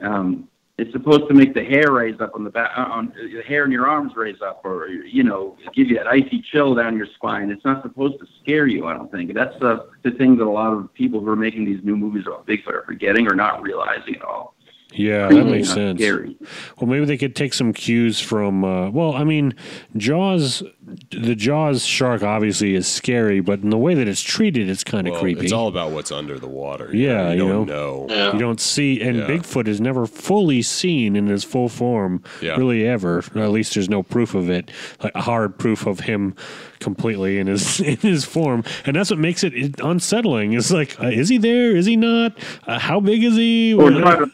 Um, 0.00 0.48
it's 0.78 0.92
supposed 0.92 1.26
to 1.26 1.34
make 1.34 1.54
the 1.54 1.64
hair 1.64 1.90
raise 1.90 2.20
up 2.20 2.36
on 2.36 2.44
the 2.44 2.50
back, 2.50 2.70
uh, 2.76 2.82
on 2.82 3.12
the 3.16 3.42
hair 3.42 3.64
in 3.64 3.72
your 3.72 3.88
arms 3.88 4.12
raise 4.14 4.40
up, 4.40 4.60
or 4.64 4.86
you 4.88 5.24
know, 5.24 5.56
give 5.74 5.88
you 5.88 5.96
that 5.96 6.06
icy 6.06 6.40
chill 6.40 6.74
down 6.76 6.96
your 6.96 7.08
spine. 7.16 7.50
It's 7.50 7.64
not 7.64 7.82
supposed 7.82 8.20
to 8.20 8.26
scare 8.40 8.68
you. 8.68 8.86
I 8.86 8.94
don't 8.94 9.10
think 9.10 9.34
that's 9.34 9.58
the 9.58 9.90
the 10.04 10.12
thing 10.12 10.36
that 10.36 10.44
a 10.44 10.50
lot 10.50 10.72
of 10.72 10.94
people 10.94 11.20
who 11.20 11.28
are 11.28 11.36
making 11.36 11.64
these 11.64 11.82
new 11.82 11.96
movies 11.96 12.24
about 12.26 12.46
Bigfoot 12.46 12.74
are 12.74 12.84
forgetting 12.86 13.26
or 13.26 13.34
not 13.34 13.60
realizing 13.60 14.14
at 14.16 14.22
all. 14.22 14.54
Yeah, 14.92 15.28
that 15.28 15.44
makes 15.44 15.68
sense. 15.72 16.00
Scary. 16.00 16.36
Well, 16.80 16.88
maybe 16.88 17.04
they 17.04 17.18
could 17.18 17.36
take 17.36 17.52
some 17.54 17.72
cues 17.72 18.20
from. 18.20 18.64
Uh, 18.64 18.90
well, 18.90 19.12
I 19.14 19.24
mean, 19.24 19.54
Jaws, 19.96 20.62
the 21.10 21.34
Jaws 21.34 21.84
shark 21.84 22.22
obviously 22.22 22.74
is 22.74 22.86
scary, 22.88 23.40
but 23.40 23.60
in 23.60 23.70
the 23.70 23.76
way 23.78 23.94
that 23.94 24.08
it's 24.08 24.22
treated, 24.22 24.68
it's 24.70 24.82
kind 24.84 25.06
of 25.06 25.12
Well, 25.12 25.20
creepy. 25.20 25.42
it's 25.44 25.52
all 25.52 25.68
about 25.68 25.90
what's 25.90 26.10
under 26.10 26.38
the 26.38 26.48
water. 26.48 26.90
Yeah, 26.92 27.32
you, 27.32 27.42
you 27.44 27.48
don't 27.52 27.66
know. 27.66 28.06
know. 28.06 28.14
Yeah. 28.14 28.32
You 28.32 28.38
don't 28.38 28.60
see, 28.60 29.00
and 29.02 29.18
Yeah. 29.18 29.26
Bigfoot 29.26 29.68
is 29.68 29.80
never 29.80 30.06
fully 30.06 30.62
seen 30.62 31.16
in 31.16 31.26
his 31.26 31.44
full 31.44 31.68
form, 31.68 32.22
Yeah. 32.40 32.56
really 32.56 32.86
ever. 32.86 33.18
At 33.34 33.50
least 33.50 33.74
there's 33.74 33.90
no 33.90 34.02
proof 34.02 34.34
of 34.34 34.48
it, 34.48 34.70
like 35.02 35.14
hard 35.14 35.58
proof 35.58 35.86
of 35.86 36.00
him 36.00 36.34
completely 36.80 37.38
in 37.38 37.46
his 37.46 37.80
in 37.80 37.96
his 37.98 38.24
form, 38.24 38.64
and 38.86 38.96
that's 38.96 39.10
what 39.10 39.18
makes 39.18 39.44
it 39.44 39.78
unsettling. 39.80 40.54
It's 40.54 40.70
like, 40.70 40.98
uh, 41.00 41.08
is 41.08 41.28
he 41.28 41.36
there? 41.38 41.76
Is 41.76 41.84
he 41.86 41.96
not? 41.96 42.38
Uh, 42.66 42.78
how 42.78 43.00
big 43.00 43.22
is 43.22 43.36
he? 43.36 43.74
Or 43.74 43.84
What- 43.90 43.98
try 44.00 44.16
to, 44.16 44.30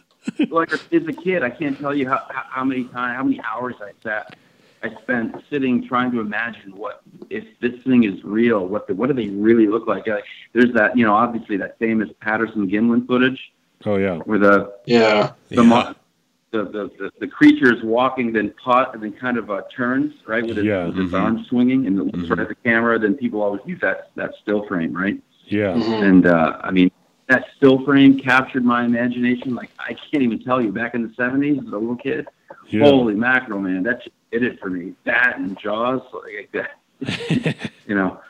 like 0.50 0.72
as 0.72 0.80
a 1.06 1.12
kid, 1.12 1.42
I 1.42 1.50
can't 1.50 1.78
tell 1.78 1.94
you 1.94 2.08
how, 2.08 2.26
how 2.30 2.42
how 2.48 2.64
many 2.64 2.84
times, 2.84 3.16
how 3.16 3.22
many 3.24 3.40
hours 3.40 3.74
I 3.80 3.92
sat, 4.02 4.36
I 4.82 4.90
spent 5.02 5.34
sitting 5.50 5.86
trying 5.86 6.10
to 6.12 6.20
imagine 6.20 6.76
what 6.76 7.02
if 7.30 7.44
this 7.60 7.72
thing 7.84 8.04
is 8.04 8.22
real. 8.24 8.66
What 8.66 8.86
the, 8.86 8.94
what 8.94 9.06
do 9.08 9.12
they 9.14 9.28
really 9.28 9.66
look 9.66 9.86
like? 9.86 10.06
like? 10.06 10.24
There's 10.52 10.72
that, 10.74 10.96
you 10.96 11.04
know, 11.04 11.14
obviously 11.14 11.56
that 11.58 11.78
famous 11.78 12.08
Patterson 12.20 12.68
Gimlin 12.68 13.06
footage 13.06 13.40
oh 13.86 13.96
yeah, 13.96 14.18
where 14.18 14.38
the 14.38 14.72
Yeah. 14.86 15.32
the 15.50 15.62
mo- 15.64 15.94
the, 16.50 16.62
the, 16.66 16.90
the, 16.98 17.10
the 17.18 17.26
creature 17.26 17.74
is 17.74 17.82
walking, 17.82 18.32
then 18.32 18.54
pot, 18.62 18.94
and 18.94 19.02
then 19.02 19.12
kind 19.12 19.38
of 19.38 19.50
uh, 19.50 19.62
turns 19.76 20.14
right 20.24 20.46
with 20.46 20.56
his, 20.56 20.64
Yeah. 20.64 20.86
with 20.86 20.96
his 20.96 21.10
Mhm. 21.10 21.20
arms 21.20 21.48
swinging, 21.48 21.84
and 21.88 21.98
it 21.98 22.02
looks 22.04 22.18
Mhm. 22.18 22.30
right 22.30 22.38
at 22.38 22.48
the 22.48 22.54
camera. 22.54 22.96
Then 22.96 23.14
people 23.14 23.42
always 23.42 23.60
use 23.66 23.80
that 23.80 24.10
that 24.14 24.34
still 24.40 24.64
frame, 24.66 24.92
right? 24.96 25.20
yeah, 25.46 25.74
Mhm. 25.74 26.02
And 26.02 26.26
uh, 26.26 26.58
I 26.62 26.70
mean, 26.70 26.90
that 27.28 27.46
still 27.56 27.84
frame 27.84 28.18
captured 28.18 28.64
my 28.64 28.84
imagination. 28.84 29.54
Like 29.54 29.70
I 29.78 29.94
can't 29.94 30.22
even 30.22 30.42
tell 30.42 30.60
you. 30.60 30.72
Back 30.72 30.94
in 30.94 31.02
the 31.02 31.08
'70s, 31.08 31.58
as 31.58 31.72
a 31.72 31.76
little 31.76 31.96
kid, 31.96 32.28
yeah. 32.68 32.84
holy 32.84 33.14
mackerel, 33.14 33.60
man, 33.60 33.82
that 33.84 34.02
just 34.02 34.14
did 34.30 34.42
it 34.42 34.60
for 34.60 34.70
me. 34.70 34.94
That 35.04 35.38
and 35.38 35.58
Jaws, 35.58 36.02
like 36.12 36.50
that. 36.52 37.70
you 37.86 37.94
know, 37.94 38.20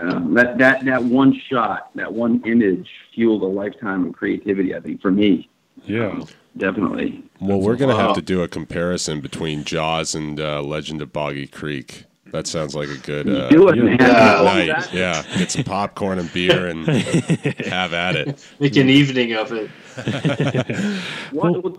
um, 0.00 0.34
that 0.34 0.58
that 0.58 0.84
that 0.84 1.02
one 1.02 1.38
shot, 1.48 1.90
that 1.94 2.12
one 2.12 2.42
image, 2.44 2.88
fueled 3.14 3.42
a 3.42 3.46
lifetime 3.46 4.06
of 4.06 4.14
creativity. 4.14 4.74
I 4.74 4.80
think 4.80 5.00
for 5.00 5.10
me, 5.10 5.48
yeah. 5.84 6.20
definitely. 6.56 7.22
Well, 7.40 7.60
we're 7.60 7.76
going 7.76 7.94
to 7.94 8.00
have 8.00 8.14
to 8.14 8.22
do 8.22 8.42
a 8.42 8.48
comparison 8.48 9.20
between 9.20 9.64
Jaws 9.64 10.14
and 10.14 10.40
uh, 10.40 10.62
Legend 10.62 11.02
of 11.02 11.12
Boggy 11.12 11.46
Creek. 11.46 12.04
That 12.36 12.46
sounds 12.46 12.74
like 12.74 12.90
a 12.90 12.98
good 12.98 13.26
uh, 13.30 13.48
Do 13.48 13.66
it, 13.68 13.76
yeah. 13.76 13.82
man. 13.82 13.96
Yeah. 13.98 14.42
Night. 14.42 14.92
Yeah, 14.92 15.22
get 15.38 15.50
some 15.50 15.64
popcorn 15.64 16.18
and 16.18 16.30
beer 16.34 16.66
and 16.66 16.86
have 17.66 17.94
at 17.94 18.14
it. 18.14 18.46
Make 18.60 18.76
an 18.76 18.90
evening 18.90 19.32
of 19.32 19.52
it. 19.52 19.70
Wa- 21.32 21.52
well, 21.52 21.78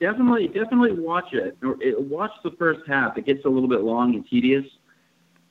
definitely, 0.00 0.48
definitely 0.48 0.92
watch 0.92 1.32
it. 1.32 1.56
Or. 1.62 1.78
Watch 2.02 2.32
the 2.42 2.50
first 2.50 2.82
half. 2.86 3.16
It 3.16 3.24
gets 3.24 3.46
a 3.46 3.48
little 3.48 3.68
bit 3.68 3.80
long 3.80 4.14
and 4.14 4.28
tedious. 4.28 4.66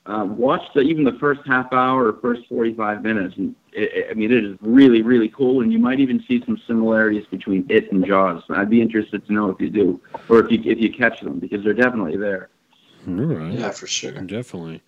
Uh, 0.06 0.24
watch 0.24 0.62
the, 0.74 0.82
even 0.82 1.02
the 1.02 1.18
first 1.18 1.40
half 1.46 1.72
hour 1.72 2.06
or 2.06 2.20
first 2.20 2.42
45 2.48 3.02
minutes. 3.02 3.36
And 3.36 3.56
it, 3.72 3.92
it- 3.92 4.06
I 4.12 4.14
mean, 4.14 4.30
it 4.30 4.44
is 4.44 4.56
really, 4.60 5.02
really 5.02 5.30
cool. 5.30 5.62
And 5.62 5.72
you 5.72 5.80
might 5.80 5.98
even 5.98 6.22
see 6.28 6.44
some 6.46 6.60
similarities 6.68 7.26
between 7.26 7.66
it 7.68 7.90
and 7.90 8.06
Jaws. 8.06 8.44
I'd 8.50 8.70
be 8.70 8.80
interested 8.80 9.26
to 9.26 9.32
know 9.32 9.50
if 9.50 9.60
you 9.60 9.68
do, 9.70 10.00
or 10.28 10.38
if 10.44 10.52
you 10.52 10.60
if 10.70 10.78
you 10.78 10.92
catch 10.92 11.20
them, 11.22 11.40
because 11.40 11.64
they're 11.64 11.72
definitely 11.74 12.16
there. 12.16 12.50
All 13.06 13.14
right. 13.14 13.52
Yeah, 13.52 13.70
for 13.70 13.86
sure. 13.86 14.12
Definitely. 14.12 14.82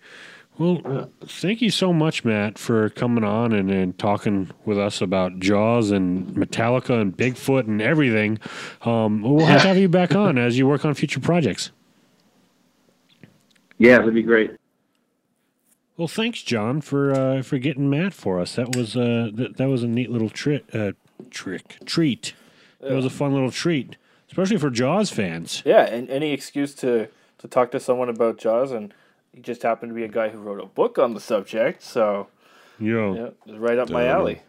Well, 0.57 0.81
Yeah. 0.83 1.05
thank 1.27 1.61
you 1.61 1.69
so 1.69 1.93
much, 1.93 2.25
Matt, 2.25 2.57
for 2.57 2.89
coming 2.89 3.23
on 3.23 3.53
and, 3.53 3.69
and 3.69 3.97
talking 3.99 4.49
with 4.65 4.79
us 4.79 5.01
about 5.01 5.39
Jaws 5.39 5.91
and 5.91 6.27
Metallica 6.35 6.99
and 6.99 7.15
Bigfoot 7.15 7.67
and 7.67 7.79
everything. 7.81 8.39
Um, 8.81 9.21
we'll 9.21 9.45
have 9.45 9.61
to 9.61 9.67
have 9.67 9.77
you 9.77 9.87
back 9.87 10.15
on 10.15 10.37
as 10.39 10.57
you 10.57 10.65
work 10.67 10.83
on 10.83 10.95
future 10.95 11.19
projects. 11.19 11.69
Yeah, 13.77 13.99
that'd 13.99 14.13
be 14.13 14.23
great. 14.23 14.51
Well, 15.95 16.07
thanks, 16.07 16.41
John, 16.43 16.81
for 16.81 17.11
uh, 17.11 17.41
for 17.41 17.57
getting 17.57 17.89
Matt 17.89 18.13
for 18.13 18.39
us. 18.39 18.55
That 18.55 18.75
was 18.75 18.95
uh, 18.95 19.29
th- 19.35 19.53
that 19.57 19.67
was 19.67 19.83
a 19.83 19.87
neat 19.87 20.11
little 20.11 20.29
trick, 20.29 20.63
uh, 20.73 20.91
trick 21.29 21.77
treat. 21.85 22.33
That 22.81 22.93
was 22.93 23.05
a 23.05 23.09
fun 23.09 23.33
little 23.33 23.49
treat, 23.51 23.97
especially 24.27 24.57
for 24.57 24.69
Jaws 24.69 25.09
fans. 25.09 25.63
Yeah, 25.65 25.85
and 25.85 26.07
any 26.09 26.31
excuse 26.33 26.75
to 26.75 27.07
to 27.39 27.47
talk 27.47 27.71
to 27.71 27.79
someone 27.79 28.09
about 28.09 28.37
Jaws, 28.37 28.71
and 28.71 28.93
he 29.33 29.41
just 29.41 29.63
happened 29.63 29.89
to 29.91 29.93
be 29.95 30.03
a 30.03 30.07
guy 30.07 30.29
who 30.29 30.39
wrote 30.39 30.61
a 30.61 30.65
book 30.65 30.97
on 30.97 31.13
the 31.13 31.19
subject, 31.19 31.83
so 31.83 32.27
Yeah, 32.79 33.13
yeah, 33.45 33.55
right 33.57 33.77
up 33.77 33.89
my 33.89 34.03
Dun-dun. 34.03 34.19
alley. 34.19 34.41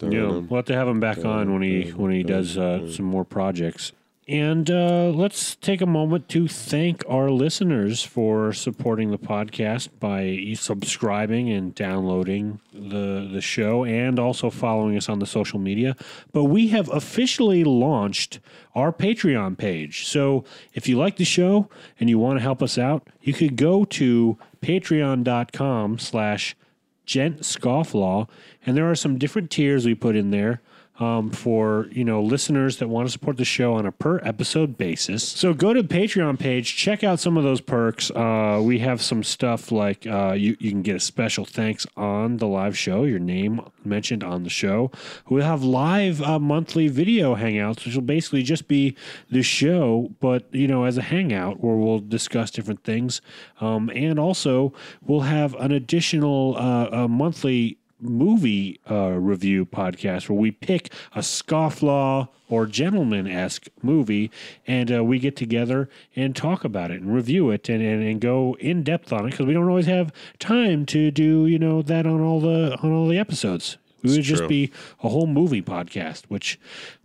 Yeah, 0.00 0.08
we'll 0.40 0.56
have 0.56 0.64
to 0.66 0.74
have 0.74 0.88
him 0.88 1.00
back 1.00 1.24
on 1.24 1.52
when 1.52 1.62
he 1.62 1.90
when 1.90 2.12
he 2.12 2.22
does 2.22 2.58
uh, 2.58 2.90
some 2.90 3.06
more 3.06 3.24
projects. 3.24 3.92
And 4.28 4.68
uh, 4.68 5.10
let's 5.10 5.54
take 5.54 5.80
a 5.80 5.86
moment 5.86 6.28
to 6.30 6.48
thank 6.48 7.04
our 7.08 7.30
listeners 7.30 8.02
for 8.02 8.52
supporting 8.52 9.12
the 9.12 9.18
podcast 9.18 9.88
by 10.00 10.52
subscribing 10.56 11.48
and 11.52 11.72
downloading 11.72 12.58
the 12.72 13.28
the 13.32 13.40
show, 13.40 13.84
and 13.84 14.18
also 14.18 14.50
following 14.50 14.96
us 14.96 15.08
on 15.08 15.20
the 15.20 15.26
social 15.26 15.60
media. 15.60 15.94
But 16.32 16.44
we 16.44 16.68
have 16.68 16.88
officially 16.90 17.62
launched 17.62 18.40
our 18.74 18.92
Patreon 18.92 19.58
page. 19.58 20.08
So 20.08 20.44
if 20.74 20.88
you 20.88 20.98
like 20.98 21.18
the 21.18 21.24
show 21.24 21.68
and 22.00 22.10
you 22.10 22.18
want 22.18 22.40
to 22.40 22.42
help 22.42 22.64
us 22.64 22.76
out, 22.78 23.06
you 23.22 23.32
could 23.32 23.54
go 23.54 23.84
to 23.84 24.36
patreon.com 24.60 26.00
slash 26.00 26.56
gent 27.04 27.42
scofflaw 27.42 28.28
and 28.66 28.76
there 28.76 28.90
are 28.90 28.96
some 28.96 29.16
different 29.16 29.48
tiers 29.48 29.86
we 29.86 29.94
put 29.94 30.16
in 30.16 30.32
there 30.32 30.60
um, 30.98 31.30
for 31.30 31.88
you 31.90 32.04
know 32.04 32.22
listeners 32.22 32.78
that 32.78 32.88
want 32.88 33.06
to 33.06 33.12
support 33.12 33.36
the 33.36 33.44
show 33.44 33.74
on 33.74 33.86
a 33.86 33.92
per 33.92 34.18
episode 34.22 34.78
basis. 34.78 35.26
So 35.26 35.52
go 35.52 35.72
to 35.72 35.82
the 35.82 35.88
patreon 35.88 36.38
page 36.38 36.76
check 36.76 37.04
out 37.04 37.20
some 37.20 37.36
of 37.36 37.44
those 37.44 37.60
perks. 37.60 38.10
Uh, 38.10 38.60
we 38.62 38.78
have 38.80 39.02
some 39.02 39.22
stuff 39.22 39.70
like 39.70 40.06
uh, 40.06 40.32
you, 40.32 40.56
you 40.58 40.70
can 40.70 40.82
get 40.82 40.96
a 40.96 41.00
special 41.00 41.44
thanks 41.44 41.86
on 41.96 42.38
the 42.38 42.46
live 42.46 42.76
show 42.76 43.04
your 43.04 43.18
name 43.18 43.60
mentioned 43.84 44.24
on 44.24 44.42
the 44.42 44.50
show. 44.50 44.90
We'll 45.28 45.44
have 45.44 45.62
live 45.62 46.22
uh, 46.22 46.38
monthly 46.38 46.88
video 46.88 47.36
hangouts 47.36 47.84
which 47.84 47.94
will 47.94 48.02
basically 48.02 48.42
just 48.42 48.68
be 48.68 48.96
the 49.30 49.42
show 49.42 50.10
but 50.20 50.46
you 50.52 50.66
know 50.66 50.84
as 50.84 50.96
a 50.98 51.02
hangout 51.02 51.60
where 51.60 51.76
we'll 51.76 52.00
discuss 52.00 52.50
different 52.50 52.84
things. 52.84 53.20
Um, 53.60 53.90
and 53.94 54.18
also 54.18 54.72
we'll 55.02 55.20
have 55.20 55.54
an 55.54 55.72
additional 55.72 56.56
uh, 56.56 57.08
monthly 57.08 57.78
movie 58.00 58.80
uh, 58.90 59.10
review 59.10 59.64
podcast 59.64 60.28
where 60.28 60.38
we 60.38 60.50
pick 60.50 60.92
a 61.14 61.20
scofflaw 61.20 62.28
or 62.48 62.66
gentleman 62.66 63.26
esque 63.26 63.68
movie 63.82 64.30
and 64.66 64.94
uh, 64.94 65.02
we 65.02 65.18
get 65.18 65.34
together 65.36 65.88
and 66.14 66.36
talk 66.36 66.64
about 66.64 66.90
it 66.90 67.00
and 67.00 67.14
review 67.14 67.50
it 67.50 67.68
and, 67.68 67.82
and, 67.82 68.02
and 68.02 68.20
go 68.20 68.56
in 68.60 68.82
depth 68.82 69.12
on 69.12 69.26
it 69.26 69.30
because 69.30 69.46
we 69.46 69.54
don't 69.54 69.68
always 69.68 69.86
have 69.86 70.12
time 70.38 70.84
to 70.86 71.10
do 71.10 71.46
you 71.46 71.58
know 71.58 71.82
that 71.82 72.06
on 72.06 72.20
all 72.20 72.40
the 72.40 72.76
on 72.82 72.92
all 72.92 73.08
the 73.08 73.18
episodes. 73.18 73.78
We 74.02 74.12
would 74.12 74.22
just 74.22 74.40
true. 74.40 74.48
be 74.48 74.72
a 75.02 75.08
whole 75.08 75.26
movie 75.26 75.62
podcast, 75.62 76.26
which 76.28 76.60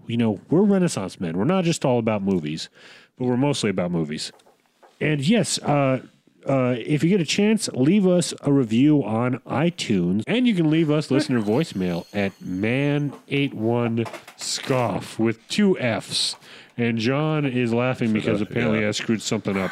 you 0.08 0.18
know 0.18 0.40
we're 0.50 0.62
Renaissance 0.62 1.20
men. 1.20 1.38
We're 1.38 1.46
not 1.46 1.64
just 1.64 1.84
all 1.84 1.98
about 1.98 2.22
movies, 2.22 2.70
but 3.18 3.26
we're 3.26 3.38
mostly 3.38 3.70
about 3.70 3.92
movies. 3.92 4.32
And 5.00 5.22
yes, 5.22 5.58
uh, 5.60 6.02
uh, 6.48 6.76
if 6.78 7.04
you 7.04 7.10
get 7.10 7.22
a 7.22 7.26
chance, 7.26 7.68
leave 7.74 8.08
us 8.08 8.34
a 8.42 8.52
review 8.52 9.04
on 9.04 9.40
iTunes, 9.40 10.24
and 10.28 10.48
you 10.48 10.56
can 10.56 10.70
leave 10.70 10.90
us 10.90 11.12
listener 11.12 11.42
voicemail 11.42 12.06
at 12.14 12.32
man81scoff 12.40 15.20
with 15.20 15.46
two 15.48 15.78
F's. 15.80 16.36
And 16.78 16.98
John 16.98 17.46
is 17.46 17.74
laughing 17.74 18.14
because 18.14 18.42
apparently 18.42 18.82
yeah. 18.82 18.88
I 18.88 18.92
screwed 18.92 19.22
something 19.22 19.58
up. 19.58 19.72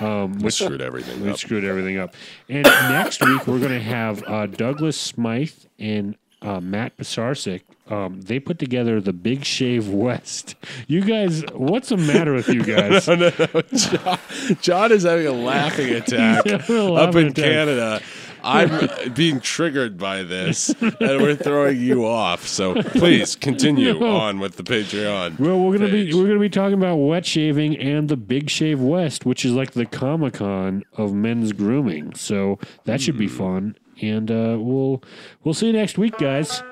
Um, 0.00 0.38
We 0.40 0.50
screwed 0.50 0.82
everything 0.82 1.22
we 1.22 1.30
up. 1.30 1.38
screwed 1.38 1.64
everything 1.64 1.98
up. 1.98 2.14
And 2.48 2.64
next 2.64 3.24
week 3.24 3.46
we're 3.46 3.58
going 3.58 3.72
to 3.72 3.80
have 3.80 4.22
uh, 4.24 4.46
Douglas 4.46 5.00
Smythe 5.00 5.52
and 5.78 6.16
uh, 6.42 6.60
Matt 6.60 6.96
Pisarcik. 6.96 7.62
Um, 7.88 8.20
they 8.22 8.40
put 8.40 8.58
together 8.58 9.00
the 9.00 9.12
Big 9.12 9.44
Shave 9.44 9.88
West. 9.88 10.54
You 10.88 11.02
guys, 11.02 11.44
what's 11.54 11.90
the 11.90 11.96
matter 11.96 12.32
with 12.32 12.48
you 12.48 12.62
guys? 12.64 13.06
no, 13.06 13.14
no, 13.14 13.30
no. 13.38 13.62
John, 13.74 14.18
John 14.60 14.92
is 14.92 15.04
having 15.04 15.26
a 15.26 15.32
laughing 15.32 15.90
attack 15.94 16.46
a 16.46 16.54
up 16.94 17.14
in 17.14 17.26
attack. 17.28 17.34
Canada. 17.44 18.00
I'm 18.42 18.88
being 19.14 19.40
triggered 19.40 19.98
by 19.98 20.22
this, 20.22 20.68
and 20.80 20.96
we're 21.00 21.34
throwing 21.34 21.80
you 21.80 22.06
off. 22.06 22.46
So 22.46 22.80
please 22.80 23.34
continue 23.34 23.98
No. 23.98 24.06
on 24.16 24.38
with 24.38 24.56
the 24.56 24.62
Patreon. 24.62 25.40
Well, 25.40 25.58
we're 25.58 25.76
gonna 25.78 25.90
page. 25.90 26.12
be 26.12 26.14
we're 26.14 26.28
gonna 26.28 26.38
be 26.38 26.48
talking 26.48 26.74
about 26.78 26.96
wet 26.96 27.26
shaving 27.26 27.76
and 27.78 28.08
the 28.08 28.16
Big 28.16 28.48
Shave 28.48 28.80
West, 28.80 29.26
which 29.26 29.44
is 29.44 29.50
like 29.52 29.72
the 29.72 29.84
Comic 29.86 30.34
Con 30.34 30.84
of 30.96 31.12
men's 31.12 31.52
grooming. 31.52 32.14
So 32.14 32.60
that 32.84 33.00
should 33.00 33.18
be 33.18 33.26
fun. 33.26 33.76
And 34.00 34.30
uh, 34.30 34.56
we'll 34.60 35.02
we'll 35.42 35.54
see 35.54 35.66
you 35.68 35.72
next 35.72 35.98
week, 35.98 36.16
guys. 36.18 36.62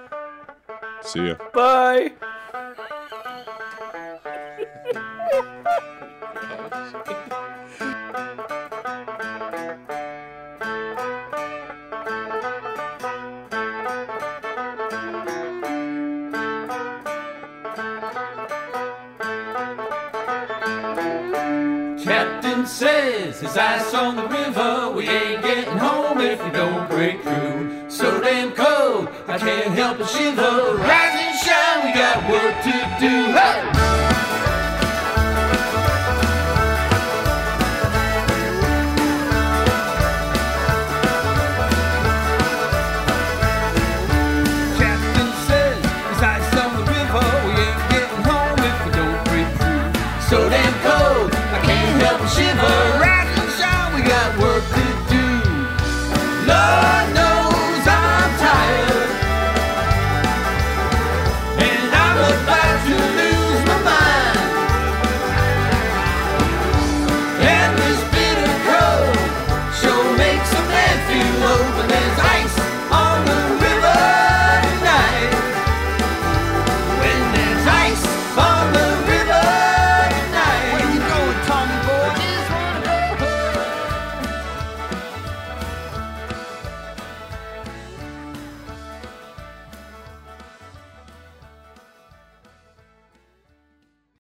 See 1.05 1.29
ya. 1.29 1.35
Bye. 1.53 2.13
Captain 22.03 22.67
says 22.67 23.41
his 23.41 23.57
ice 23.59 23.93
on 23.93 24.17
the 24.17 24.27
river. 24.27 24.93
We 24.97 25.07
ain't 25.09 25.43
getting 25.43 25.77
home 25.77 26.21
if 26.21 26.43
we 26.43 26.51
don't 26.51 26.89
break 26.89 27.23
through. 27.23 27.44
I 29.35 29.39
can't 29.39 29.75
help 29.75 29.99
but 29.99 30.09
shiver. 30.11 30.77
Rise 30.77 31.19
and 31.19 31.37
shine, 31.41 31.85
we 31.85 31.93
got 31.93 32.31
work 32.31 32.55
to 32.63 33.01
do. 33.01 33.33
Hey! 33.33 33.74